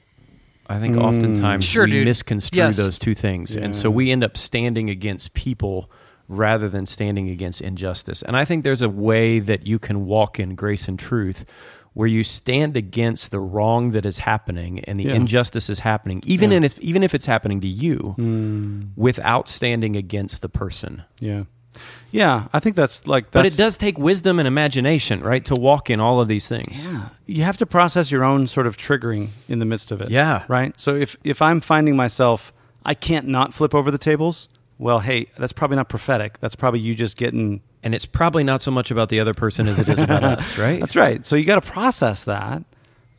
I 0.67 0.79
think 0.79 0.95
oftentimes 0.95 1.65
Sure, 1.65 1.83
we 1.83 1.91
dude. 1.91 2.05
misconstrue 2.05 2.57
Yes. 2.63 2.77
those 2.77 2.97
two 2.97 3.13
things. 3.13 3.57
And 3.57 3.75
so 3.75 3.91
we 3.91 4.09
end 4.09 4.23
up 4.23 4.37
standing 4.37 4.89
against 4.89 5.33
people 5.33 5.91
rather 6.31 6.69
than 6.69 6.85
standing 6.85 7.29
against 7.29 7.61
injustice. 7.61 8.21
And 8.21 8.35
I 8.37 8.45
think 8.45 8.63
there's 8.63 8.81
a 8.81 8.89
way 8.89 9.39
that 9.39 9.67
you 9.67 9.77
can 9.79 10.05
walk 10.05 10.39
in 10.39 10.55
grace 10.55 10.87
and 10.87 10.97
truth 10.97 11.45
where 11.93 12.07
you 12.07 12.23
stand 12.23 12.77
against 12.77 13.31
the 13.31 13.39
wrong 13.39 13.91
that 13.91 14.05
is 14.05 14.19
happening 14.19 14.79
and 14.85 14.97
the 14.97 15.03
Yeah. 15.03 15.13
injustice 15.15 15.69
is 15.69 15.79
happening, 15.79 16.21
even 16.25 16.51
Yeah. 16.51 16.57
in 16.57 16.63
if 16.63 16.79
even 16.79 17.03
if 17.03 17.13
it's 17.13 17.25
happening 17.25 17.59
to 17.61 17.67
you, 17.67 18.15
mm. 18.17 18.87
without 18.95 19.49
standing 19.49 19.95
against 19.97 20.41
the 20.41 20.47
person. 20.47 21.03
yeah, 21.19 21.43
yeah. 22.11 22.47
I 22.53 22.59
think 22.61 22.77
that's 22.77 23.07
like. 23.07 23.31
That's, 23.31 23.43
but 23.43 23.45
it 23.45 23.57
does 23.57 23.75
take 23.75 23.97
wisdom 23.99 24.39
and 24.39 24.47
imagination, 24.47 25.19
right, 25.21 25.43
to 25.45 25.53
walk 25.59 25.89
in 25.89 25.99
all 25.99 26.21
of 26.21 26.29
these 26.29 26.47
things. 26.47 26.85
Yeah, 26.85 27.09
you 27.25 27.43
have 27.43 27.57
to 27.57 27.65
process 27.65 28.09
your 28.09 28.23
own 28.23 28.47
sort 28.47 28.67
of 28.67 28.77
triggering 28.77 29.29
in 29.49 29.59
the 29.59 29.65
midst 29.65 29.91
of 29.91 29.99
it. 29.99 30.09
Yeah. 30.11 30.43
right. 30.47 30.79
So 30.79 30.95
if 30.95 31.17
if 31.25 31.41
I'm 31.41 31.59
finding 31.59 31.97
myself, 31.97 32.53
I 32.85 32.93
can't 32.93 33.27
not 33.27 33.53
flip 33.53 33.75
over 33.75 33.91
the 33.91 33.97
tables. 33.97 34.47
Well, 34.81 34.99
hey, 34.99 35.27
that's 35.37 35.53
probably 35.53 35.77
not 35.77 35.89
prophetic. 35.89 36.39
That's 36.39 36.55
probably 36.55 36.79
you 36.79 36.95
just 36.95 37.15
getting. 37.15 37.61
And 37.83 37.93
it's 37.93 38.07
probably 38.07 38.43
not 38.43 38.61
so 38.63 38.71
much 38.71 38.89
about 38.89 39.09
the 39.09 39.19
other 39.19 39.33
person 39.35 39.67
as 39.67 39.77
it 39.79 39.87
is 39.87 39.99
about 40.01 40.23
us, 40.37 40.57
right? 40.57 40.79
That's 40.79 40.95
right. 40.95 41.23
So 41.25 41.35
you 41.35 41.45
got 41.45 41.63
to 41.63 41.71
process 41.71 42.23
that, 42.23 42.63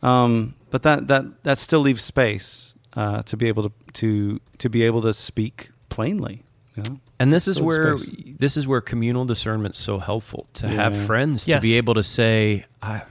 um, 0.03 0.55
but 0.71 0.83
that 0.83 1.07
that 1.09 1.45
that 1.45 1.59
still 1.59 1.81
leaves 1.81 2.03
space 2.03 2.75
uh, 2.95 3.23
to 3.23 3.37
be 3.37 3.47
able 3.47 3.63
to 3.63 3.73
to 3.95 4.41
to 4.59 4.69
be 4.69 4.83
able 4.83 5.03
to 5.03 5.13
speak 5.15 5.71
plainly. 5.89 6.43
You 6.77 6.83
know? 6.85 7.01
And 7.21 7.33
this 7.33 7.47
is 7.47 7.57
Still 7.57 7.67
where 7.67 7.97
space. 7.97 8.35
this 8.39 8.57
is 8.57 8.67
where 8.67 8.81
communal 8.81 9.25
discernment's 9.25 9.79
so 9.79 9.99
helpful 9.99 10.47
to 10.55 10.67
have 10.69 10.97
friends 11.07 11.47
Yes. 11.47 11.59
to 11.63 11.69
be 11.69 11.77
able 11.77 11.95
to 11.95 12.03
say, 12.03 12.65
I 12.83 13.03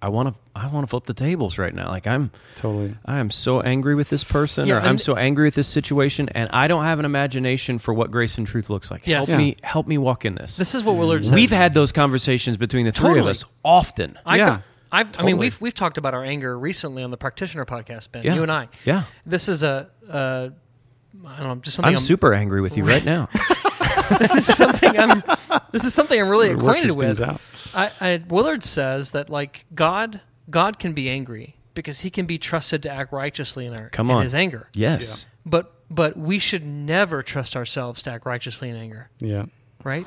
I 0.00 0.08
want 0.10 0.34
to 0.34 0.40
I 0.54 0.68
want 0.68 0.84
to 0.86 0.88
flip 0.88 1.04
the 1.04 1.14
tables 1.14 1.58
right 1.58 1.74
now. 1.74 1.88
Like 1.88 2.06
I'm 2.06 2.30
Totally. 2.54 2.94
I 3.04 3.18
am 3.18 3.30
so 3.30 3.60
angry 3.60 3.94
with 3.96 4.08
this 4.10 4.22
person 4.22 4.68
Yeah, 4.68 4.76
or 4.78 4.80
I'm 4.86 4.98
so 4.98 5.16
angry 5.16 5.46
with 5.46 5.54
this 5.56 5.66
situation 5.66 6.28
and 6.30 6.48
I 6.52 6.68
don't 6.68 6.84
have 6.84 6.98
an 7.00 7.04
imagination 7.04 7.78
for 7.80 7.92
what 7.92 8.10
grace 8.12 8.38
and 8.38 8.46
truth 8.46 8.70
looks 8.70 8.90
like. 8.90 9.06
Yes. 9.06 9.26
Help 9.26 9.40
Yeah. 9.40 9.44
me 9.44 9.56
help 9.64 9.86
me 9.88 9.98
walk 9.98 10.24
in 10.24 10.36
this. 10.36 10.56
This 10.56 10.74
is 10.76 10.84
what 10.84 10.96
Willard 10.96 11.24
says. 11.24 11.34
We've 11.34 11.50
had 11.50 11.74
those 11.74 11.90
conversations 11.90 12.56
between 12.56 12.86
the 12.86 12.92
three 12.92 13.18
of 13.18 13.26
us 13.26 13.44
often. 13.64 14.16
I, 14.24 14.36
Yeah, 14.36 14.60
I've, 14.92 15.18
I 15.18 15.24
mean, 15.24 15.36
we've 15.36 15.60
we've 15.60 15.74
talked 15.74 15.98
about 15.98 16.14
our 16.14 16.24
anger 16.24 16.56
recently 16.58 17.02
on 17.02 17.10
the 17.10 17.16
practitioner 17.18 17.64
podcast, 17.64 18.12
Ben. 18.12 18.22
Yeah. 18.22 18.34
You 18.36 18.42
and 18.42 18.52
I. 18.52 18.68
Yeah. 18.84 19.02
This 19.26 19.48
is 19.48 19.62
a, 19.64 19.90
uh, 20.08 20.50
I 21.26 21.36
don't 21.38 21.48
know, 21.48 21.54
just 21.56 21.74
something 21.76 21.88
I'm 21.92 21.96
I'm, 21.98 22.02
super 22.02 22.32
angry 22.32 22.60
with 22.60 22.76
you 22.76 22.84
right 22.84 23.04
now. 23.14 23.28
This 24.18 24.34
is 24.34 24.46
something 24.56 24.98
I'm. 24.98 25.22
This 25.72 25.84
is 25.84 25.92
something 25.94 26.20
I'm 26.20 26.28
really 26.28 26.50
acquainted 26.50 26.96
with. 26.96 27.20
out. 27.20 27.40
I, 27.74 27.90
I, 28.00 28.22
Willard 28.28 28.62
says 28.62 29.10
that 29.12 29.28
like 29.30 29.66
God, 29.74 30.20
God 30.50 30.78
can 30.78 30.92
be 30.94 31.08
angry 31.10 31.56
because 31.74 32.00
He 32.00 32.10
can 32.10 32.26
be 32.26 32.38
trusted 32.38 32.82
to 32.84 32.90
act 32.90 33.12
righteously 33.12 33.66
in 33.66 33.74
our 33.74 33.90
Come 33.90 34.10
in 34.10 34.16
on. 34.16 34.22
His 34.22 34.34
anger. 34.34 34.68
Yes. 34.74 35.26
But 35.44 35.72
but 35.90 36.16
we 36.16 36.38
should 36.38 36.64
never 36.64 37.22
trust 37.22 37.56
ourselves 37.56 38.02
to 38.02 38.10
act 38.10 38.26
righteously 38.26 38.68
in 38.68 38.76
anger. 38.76 39.10
Yeah. 39.20 39.46
right? 39.84 40.06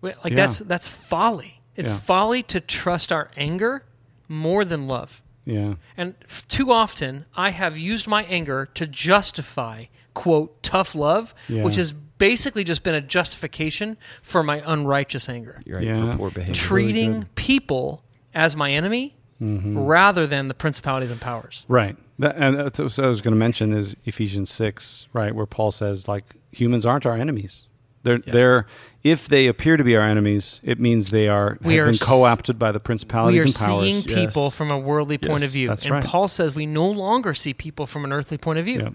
Wait, 0.00 0.14
Like 0.24 0.32
Yeah. 0.32 0.36
that's 0.36 0.58
that's 0.60 0.88
folly. 0.88 1.60
It's 1.76 1.90
Yeah. 1.90 1.98
folly 1.98 2.42
to 2.44 2.60
trust 2.60 3.12
our 3.12 3.30
anger 3.36 3.84
more 4.28 4.64
than 4.64 4.86
love. 4.88 5.22
Yeah. 5.44 5.74
And 5.96 6.14
f- 6.24 6.46
too 6.46 6.70
often, 6.72 7.24
I 7.36 7.50
have 7.50 7.76
used 7.78 8.06
my 8.06 8.24
anger 8.24 8.66
to 8.74 8.86
justify 8.86 9.86
quote 10.14 10.62
tough 10.62 10.94
love, 10.94 11.34
Yeah. 11.48 11.62
which 11.64 11.76
has 11.76 11.92
basically 12.30 12.64
just 12.64 12.82
been 12.82 12.94
a 12.94 13.00
justification 13.00 13.96
for 14.22 14.42
my 14.42 14.62
unrighteous 14.64 15.28
anger. 15.28 15.60
You're 15.66 15.78
right 15.78 15.86
Yeah. 15.86 16.12
for 16.12 16.16
poor 16.18 16.30
behavior. 16.30 16.54
Treating 16.54 17.12
good. 17.20 17.34
people 17.34 18.02
as 18.34 18.54
my 18.56 18.70
enemy 18.70 19.16
Mm-hmm. 19.42 19.76
rather 19.76 20.24
than 20.24 20.46
the 20.46 20.54
principalities 20.54 21.10
and 21.10 21.20
powers. 21.20 21.64
Right. 21.66 21.96
That, 22.20 22.36
and 22.36 22.56
that's 22.56 22.78
what 22.78 22.96
I 23.00 23.08
was 23.08 23.20
going 23.20 23.34
to 23.34 23.38
mention 23.38 23.72
is 23.72 23.96
Ephesians 24.04 24.50
six, 24.50 25.08
right, 25.12 25.34
where 25.34 25.46
Paul 25.46 25.72
says 25.72 26.06
like 26.06 26.36
humans 26.52 26.86
aren't 26.86 27.04
our 27.06 27.16
enemies. 27.16 27.66
They're 28.04 28.18
they're 28.18 28.66
if 29.02 29.26
they 29.26 29.48
appear 29.48 29.76
to 29.76 29.82
be 29.82 29.96
our 29.96 30.06
enemies, 30.06 30.60
it 30.62 30.78
means 30.78 31.10
they 31.10 31.26
are 31.26 31.58
We 31.60 31.74
have 31.74 31.88
are 31.88 31.90
been 31.90 31.98
co-opted 31.98 32.56
by 32.56 32.70
the 32.70 32.78
principalities 32.78 33.34
We 33.34 33.40
are 33.40 33.44
and 33.46 33.54
powers. 33.56 33.82
seeing 34.04 34.04
people 34.26 34.44
Yes. 34.44 34.54
from 34.54 34.70
a 34.70 34.78
worldly 34.78 35.18
point 35.18 35.40
Yes, 35.40 35.48
of 35.50 35.52
view. 35.54 35.66
that's 35.66 35.84
and 35.86 35.94
right. 35.94 36.04
Paul 36.04 36.28
says 36.28 36.54
we 36.54 36.66
no 36.66 36.88
longer 36.88 37.34
see 37.34 37.52
people 37.52 37.86
from 37.86 38.04
an 38.04 38.12
earthly 38.12 38.38
point 38.38 38.60
of 38.60 38.64
view. 38.64 38.80
Yeah. 38.80 38.90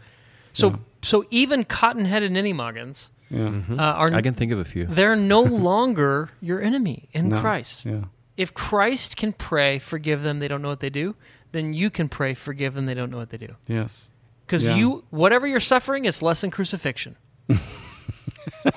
So 0.54 0.70
Yeah. 0.70 0.76
so 1.02 1.26
even 1.30 1.66
cotton-headed 1.66 2.32
ninnymuggins 2.32 3.10
Yeah. 3.30 3.62
uh, 3.72 3.76
are 3.82 4.14
I 4.14 4.22
can 4.22 4.34
think 4.34 4.52
of 4.52 4.60
a 4.60 4.66
few. 4.66 4.86
they're 4.86 5.16
no 5.16 5.42
longer 5.70 6.30
your 6.42 6.62
enemy 6.62 7.10
in 7.12 7.30
No. 7.30 7.40
Christ. 7.42 7.84
Yeah. 7.86 8.06
If 8.38 8.54
Christ 8.54 9.18
can 9.18 9.34
pray, 9.34 9.80
forgive 9.80 10.22
them, 10.22 10.40
they 10.40 10.48
don't 10.48 10.62
know 10.62 10.70
what 10.70 10.80
they 10.80 10.90
do, 10.90 11.16
then 11.52 11.74
you 11.74 11.90
can 11.90 12.08
pray, 12.08 12.34
forgive 12.34 12.74
them, 12.76 12.86
they 12.86 12.94
don't 12.94 13.10
know 13.12 13.18
what 13.18 13.30
they 13.32 13.38
do. 13.38 13.56
Yes. 13.68 14.10
Because 14.46 14.64
Yeah. 14.64 14.76
you, 14.76 15.04
whatever 15.10 15.46
you're 15.48 15.60
suffering, 15.60 16.06
it's 16.06 16.22
less 16.22 16.42
than 16.42 16.52
crucifixion. 16.52 17.18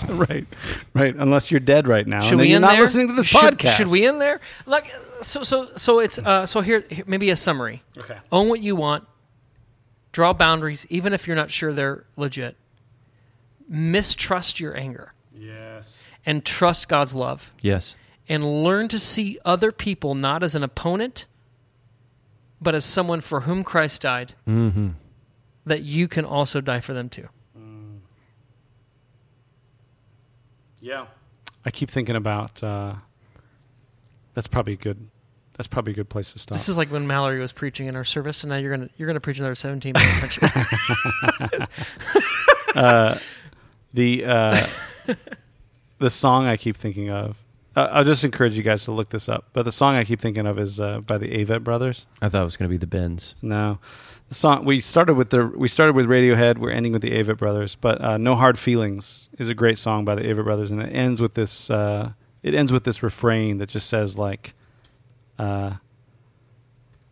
right. 0.09 0.47
Right. 0.95 1.15
Unless 1.17 1.51
you're 1.51 1.61
dead 1.61 1.87
right 1.87 2.07
now, 2.07 2.21
Should 2.21 2.33
and 2.33 2.41
then 2.41 2.45
we 2.47 2.51
you're 2.51 2.61
not 2.61 2.73
there? 2.73 2.81
listening 2.83 3.09
to 3.09 3.15
this 3.15 3.27
should, 3.27 3.59
podcast. 3.59 3.77
Should 3.77 3.89
we 3.89 4.07
end 4.07 4.21
there? 4.21 4.41
Like, 4.67 4.93
so, 5.21 5.43
so, 5.43 5.69
so 5.77 6.01
it's 6.01 6.19
uh, 6.19 6.47
so 6.47 6.61
here, 6.61 6.85
here, 6.91 7.05
maybe 7.07 7.31
a 7.31 7.37
summary. 7.37 7.83
Okay. 7.99 8.17
Own 8.33 8.49
what 8.49 8.61
you 8.61 8.75
want. 8.77 9.05
Draw 10.13 10.33
boundaries, 10.33 10.87
even 10.91 11.13
if 11.13 11.27
you're 11.29 11.37
not 11.37 11.51
sure 11.53 11.73
they're 11.73 12.05
legit. 12.17 12.57
Mistrust 13.73 14.59
your 14.59 14.77
anger 14.77 15.13
Yes. 15.33 16.03
and 16.27 16.45
trust 16.45 16.89
God's 16.89 17.15
love. 17.15 17.53
Yes. 17.63 17.95
and 18.29 18.63
learn 18.65 18.89
to 18.89 18.99
see 18.99 19.39
other 19.45 19.71
people 19.73 20.15
not 20.15 20.43
as 20.43 20.55
an 20.55 20.63
opponent, 20.65 21.27
but 22.61 22.75
as 22.75 22.85
someone 22.85 23.21
for 23.21 23.41
whom 23.43 23.63
Christ 23.65 24.03
died, 24.03 24.35
Mm-hmm. 24.47 24.89
that 25.67 25.83
you 25.83 26.09
can 26.09 26.25
also 26.25 26.61
die 26.61 26.81
for 26.81 26.93
them 26.93 27.09
too. 27.09 27.29
Yeah. 30.81 31.07
I 31.65 31.71
keep 31.71 31.91
thinking 31.91 32.17
about. 32.17 32.63
Uh, 32.63 32.95
that's 34.35 34.47
probably 34.47 34.73
a 34.75 34.77
good. 34.77 35.09
That's 35.57 35.67
probably 35.69 35.93
a 35.93 35.97
good 35.97 36.09
place 36.09 36.33
to 36.33 36.39
stop. 36.39 36.57
This 36.57 36.71
is 36.71 36.79
like 36.79 36.91
when 36.91 37.07
Mallory 37.07 37.39
was 37.39 37.53
preaching 37.53 37.87
in 37.87 37.95
our 37.97 38.05
service, 38.05 38.43
and 38.43 38.51
now 38.51 38.57
you're 38.57 38.75
gonna 38.75 38.89
you're 38.97 39.07
gonna 39.07 39.21
preach 39.21 39.39
another 39.39 39.55
17 39.55 39.93
minutes. 39.93 40.39
aren't 40.41 41.59
you? 41.61 43.21
the 43.93 44.25
uh, 44.25 44.67
the 45.99 46.11
song 46.11 46.47
I 46.47 46.57
keep 46.57 46.77
thinking 46.77 47.11
of. 47.11 47.43
Uh, 47.77 47.89
I'll 47.93 48.05
just 48.05 48.25
encourage 48.25 48.57
you 48.57 48.65
guys 48.65 48.85
to 48.85 48.93
look 48.93 49.11
this 49.11 49.29
up. 49.29 49.47
But 49.53 49.63
the 49.63 49.73
song 49.73 49.95
I 49.95 50.05
keep 50.05 50.21
thinking 50.21 50.47
of 50.47 50.59
is 50.59 50.81
uh, 50.81 51.01
by 51.01 51.19
the 51.19 51.29
Avett 51.29 51.63
Brothers. 51.63 52.07
I 52.21 52.29
thought 52.29 52.43
it 52.43 52.45
was 52.45 52.57
going 52.57 52.69
to 52.69 52.73
be 52.73 52.77
the 52.79 52.87
Bends. 52.87 53.35
No, 53.43 53.79
the 54.29 54.35
song 54.35 54.65
we 54.65 54.81
started 54.81 55.15
with 55.15 55.31
the 55.31 55.47
we 55.47 55.69
started 55.69 55.95
with 55.95 56.07
Radiohead. 56.07 56.59
We're 56.59 56.71
ending 56.71 56.93
with 56.93 57.03
the 57.03 57.13
Avett 57.13 57.39
Brothers. 57.39 57.77
But 57.77 58.01
uh, 58.01 58.19
No 58.19 58.35
Hard 58.35 58.59
Feelings 58.59 59.29
is 59.39 59.49
a 59.49 59.55
great 59.55 59.79
song 59.79 60.05
by 60.05 60.15
the 60.15 60.23
Avett 60.23 60.45
Brothers, 60.45 60.71
and 60.71 60.83
it 60.83 60.91
ends 60.95 61.21
with 61.21 61.35
this. 61.35 61.71
Uh, 61.71 62.13
it 62.43 62.55
ends 62.55 62.73
with 62.73 62.85
this 62.85 63.03
refrain 63.03 63.59
that 63.59 63.69
just 63.69 63.89
says 63.89 64.19
like, 64.19 64.55
uh, 65.39 65.75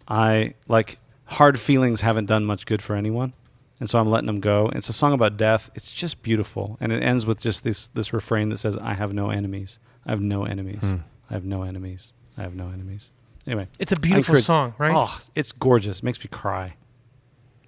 "I 0.08 0.54
like 0.66 0.98
hard 1.26 1.60
feelings 1.60 2.00
haven't 2.00 2.26
done 2.26 2.44
much 2.44 2.66
good 2.66 2.82
for 2.82 2.96
anyone." 2.96 3.32
And 3.80 3.88
so 3.88 3.98
I'm 4.00 4.08
letting 4.10 4.26
them 4.26 4.40
go. 4.40 4.70
It's 4.74 4.88
a 4.88 4.92
song 4.92 5.12
about 5.12 5.36
death. 5.36 5.70
It's 5.74 5.92
just 5.92 6.22
beautiful, 6.22 6.76
and 6.80 6.92
it 6.92 7.02
ends 7.02 7.26
with 7.26 7.40
just 7.40 7.62
this 7.62 7.86
this 7.88 8.12
refrain 8.12 8.48
that 8.48 8.58
says, 8.58 8.76
"I 8.78 8.94
have 8.94 9.12
no 9.12 9.30
enemies. 9.30 9.78
I 10.04 10.10
have 10.10 10.20
no 10.20 10.44
enemies. 10.44 10.82
Hmm. 10.82 10.96
I 11.30 11.34
have 11.34 11.44
no 11.44 11.62
enemies. 11.62 12.12
I 12.36 12.42
have 12.42 12.54
no 12.54 12.68
enemies. 12.68 13.10
Anyway, 13.46 13.68
It's 13.78 13.92
a 13.92 13.96
beautiful 14.00 14.32
encourage- 14.32 14.44
song, 14.44 14.74
right? 14.78 14.92
Oh, 14.94 15.18
it's 15.34 15.52
gorgeous. 15.52 16.02
Makes 16.02 16.20
me 16.20 16.28
cry. 16.30 16.74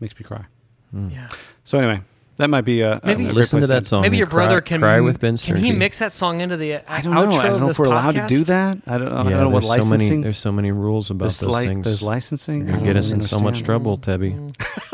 Makes 0.01 0.19
me 0.19 0.25
cry. 0.25 0.45
Hmm. 0.91 1.09
Yeah. 1.11 1.29
So 1.65 1.79
anyway, 1.79 2.03
that 2.39 2.49
might 2.51 2.63
be 2.63 2.81
a, 2.81 2.95
a, 2.95 3.01
Maybe- 3.05 3.25
a 3.25 3.27
great 3.27 3.37
Listen 3.37 3.61
to 3.61 3.67
that 3.69 3.87
song. 3.87 4.03
Maybe 4.03 4.17
and 4.17 4.19
your 4.19 4.27
brother 4.27 4.61
can 4.61 4.81
cry 4.81 5.01
with 5.01 5.21
Ben 5.21 5.37
Can 5.37 5.57
he 5.57 5.73
mix 5.73 5.99
that 6.01 6.13
song 6.13 6.41
into 6.41 6.57
the 6.57 6.77
I 6.91 7.01
don't 7.03 7.15
outro 7.15 7.31
know. 7.31 7.39
I 7.39 7.43
don't 7.49 7.61
know 7.61 7.69
if 7.71 7.79
we're 7.79 7.87
allowed 7.87 8.13
to 8.13 8.27
do 8.27 8.45
that. 8.45 8.79
I 8.87 8.99
don't, 8.99 9.13
I 9.13 9.23
don't 9.25 9.33
know 9.33 9.49
what 9.51 9.65
there's 9.65 9.85
so 9.85 9.91
many. 9.91 10.23
There's 10.23 10.39
so 10.39 10.51
many 10.53 10.73
rules 10.73 11.11
about 11.11 11.27
there's, 11.27 11.41
those 11.41 11.55
li- 11.55 11.67
things. 11.67 11.85
there's 11.85 12.03
licensing. 12.03 12.67
You're 12.67 12.69
I 12.69 12.73
gonna 12.73 12.85
get 12.87 12.93
don't 12.95 13.05
us 13.05 13.11
in 13.11 13.21
so 13.21 13.39
much 13.39 13.63
trouble, 13.63 13.97
Tebby. 13.99 14.33
Mm. 14.33 14.90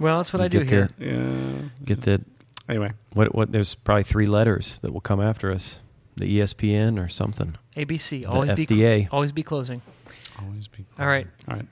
Well, 0.00 0.18
that's 0.18 0.32
what 0.32 0.40
You 0.40 0.44
I 0.44 0.48
do 0.48 0.58
get 0.60 0.68
here. 0.68 0.90
the- 0.98 1.04
Yeah. 1.04 1.68
Get 1.84 2.00
that. 2.02 2.20
Anyway, 2.68 2.92
What? 3.12 3.34
What? 3.34 3.52
There's 3.52 3.74
probably 3.74 4.02
three 4.02 4.26
letters 4.26 4.78
that 4.80 4.92
will 4.92 5.00
come 5.00 5.20
after 5.20 5.52
us. 5.52 5.80
The 6.16 6.24
ESPN 6.40 6.98
or 6.98 7.08
something. 7.08 7.56
ABC. 7.76 8.22
The 8.22 8.28
Always 8.28 8.52
be 8.54 8.66
FDA. 8.66 9.08
always 9.12 9.32
be 9.32 9.42
closing. 9.42 9.82
always 10.42 10.66
be. 10.66 10.84
All 10.98 11.06
right. 11.06 11.26
All 11.48 11.56
right. 11.56 11.66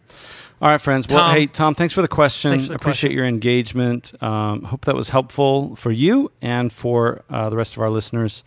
All 0.62 0.70
right, 0.70 0.81
friends. 0.81 1.07
Well, 1.11 1.31
hey, 1.33 1.47
Tom, 1.47 1.75
thanks 1.75 1.93
for 1.95 2.03
the 2.03 2.09
question. 2.09 2.59
For 2.61 2.66
the 2.68 2.75
Appreciate 2.75 3.09
question. 3.09 3.16
your 3.16 3.27
engagement. 3.27 4.12
Um, 4.22 4.62
hope 4.64 4.85
that 4.85 4.95
was 4.95 5.09
helpful 5.09 5.75
for 5.77 5.91
you 5.91 6.31
and 6.43 6.72
for 6.72 7.22
uh, 7.29 7.51
the 7.51 7.57
rest 7.57 7.75
of 7.75 7.83
our 7.83 7.91
listeners. 7.91 8.45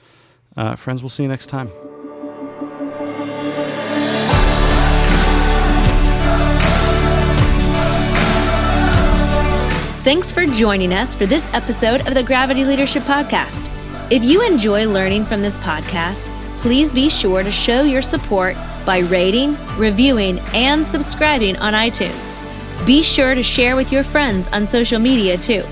Uh, 0.55 0.75
friends, 0.75 1.01
we'll 1.03 1.09
see 1.09 1.23
you 1.23 1.29
next 1.29 1.47
time. 1.47 1.69
Thanks 10.07 10.31
for 10.31 10.45
joining 10.45 10.93
us 10.93 11.15
for 11.15 11.25
this 11.25 11.53
episode 11.53 12.07
of 12.07 12.13
the 12.13 12.23
Gravity 12.23 12.63
Leadership 12.63 13.03
Podcast. 13.03 13.61
If 14.09 14.23
you 14.23 14.41
enjoy 14.41 14.87
learning 14.87 15.25
from 15.25 15.41
this 15.41 15.57
podcast, 15.57 16.25
please 16.61 16.93
be 16.93 17.09
sure 17.09 17.43
to 17.43 17.51
show 17.51 17.81
your 17.81 18.01
support 18.01 18.55
by 18.85 18.99
rating, 18.99 19.57
reviewing, 19.75 20.39
and 20.53 20.87
subscribing 20.87 21.57
on 21.57 21.73
iTunes. 21.73 22.85
Be 22.85 23.03
sure 23.03 23.35
to 23.35 23.43
share 23.43 23.75
with 23.75 23.91
your 23.91 24.05
friends 24.05 24.47
on 24.53 24.65
social 24.65 24.97
media 24.97 25.35
too. 25.35 25.63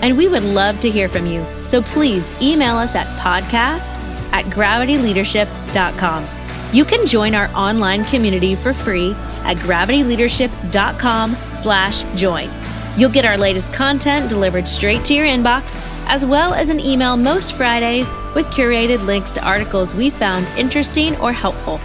And 0.00 0.16
we 0.16 0.28
would 0.28 0.44
love 0.44 0.78
to 0.78 0.88
hear 0.88 1.08
from 1.08 1.26
you, 1.26 1.44
so 1.64 1.82
please 1.82 2.32
email 2.40 2.76
us 2.76 2.94
at 2.94 3.08
podcast 3.18 3.90
at 4.32 4.44
gravityleadership.com. 4.44 6.24
You 6.72 6.84
can 6.84 7.04
join 7.08 7.34
our 7.34 7.48
online 7.48 8.04
community 8.04 8.54
for 8.54 8.72
free 8.72 9.10
at 9.42 9.56
gravityleadership.com 9.56 11.34
slash 11.56 12.04
join. 12.14 12.48
You'll 12.96 13.10
get 13.10 13.24
our 13.24 13.38
latest 13.38 13.72
content 13.72 14.28
delivered 14.28 14.68
straight 14.68 15.04
to 15.06 15.14
your 15.14 15.26
inbox, 15.26 15.74
as 16.06 16.26
well 16.26 16.52
as 16.52 16.68
an 16.68 16.80
email 16.80 17.16
most 17.16 17.54
Fridays 17.54 18.10
with 18.34 18.46
curated 18.46 19.04
links 19.04 19.30
to 19.32 19.44
articles 19.44 19.94
we 19.94 20.10
found 20.10 20.46
interesting 20.58 21.16
or 21.16 21.32
helpful. 21.32 21.80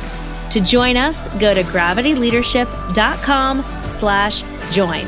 To 0.51 0.61
join 0.61 0.95
us, 0.97 1.25
go 1.39 1.53
to 1.53 1.63
gravityleadership.com 1.63 3.63
slash 3.91 4.43
join. 4.71 5.07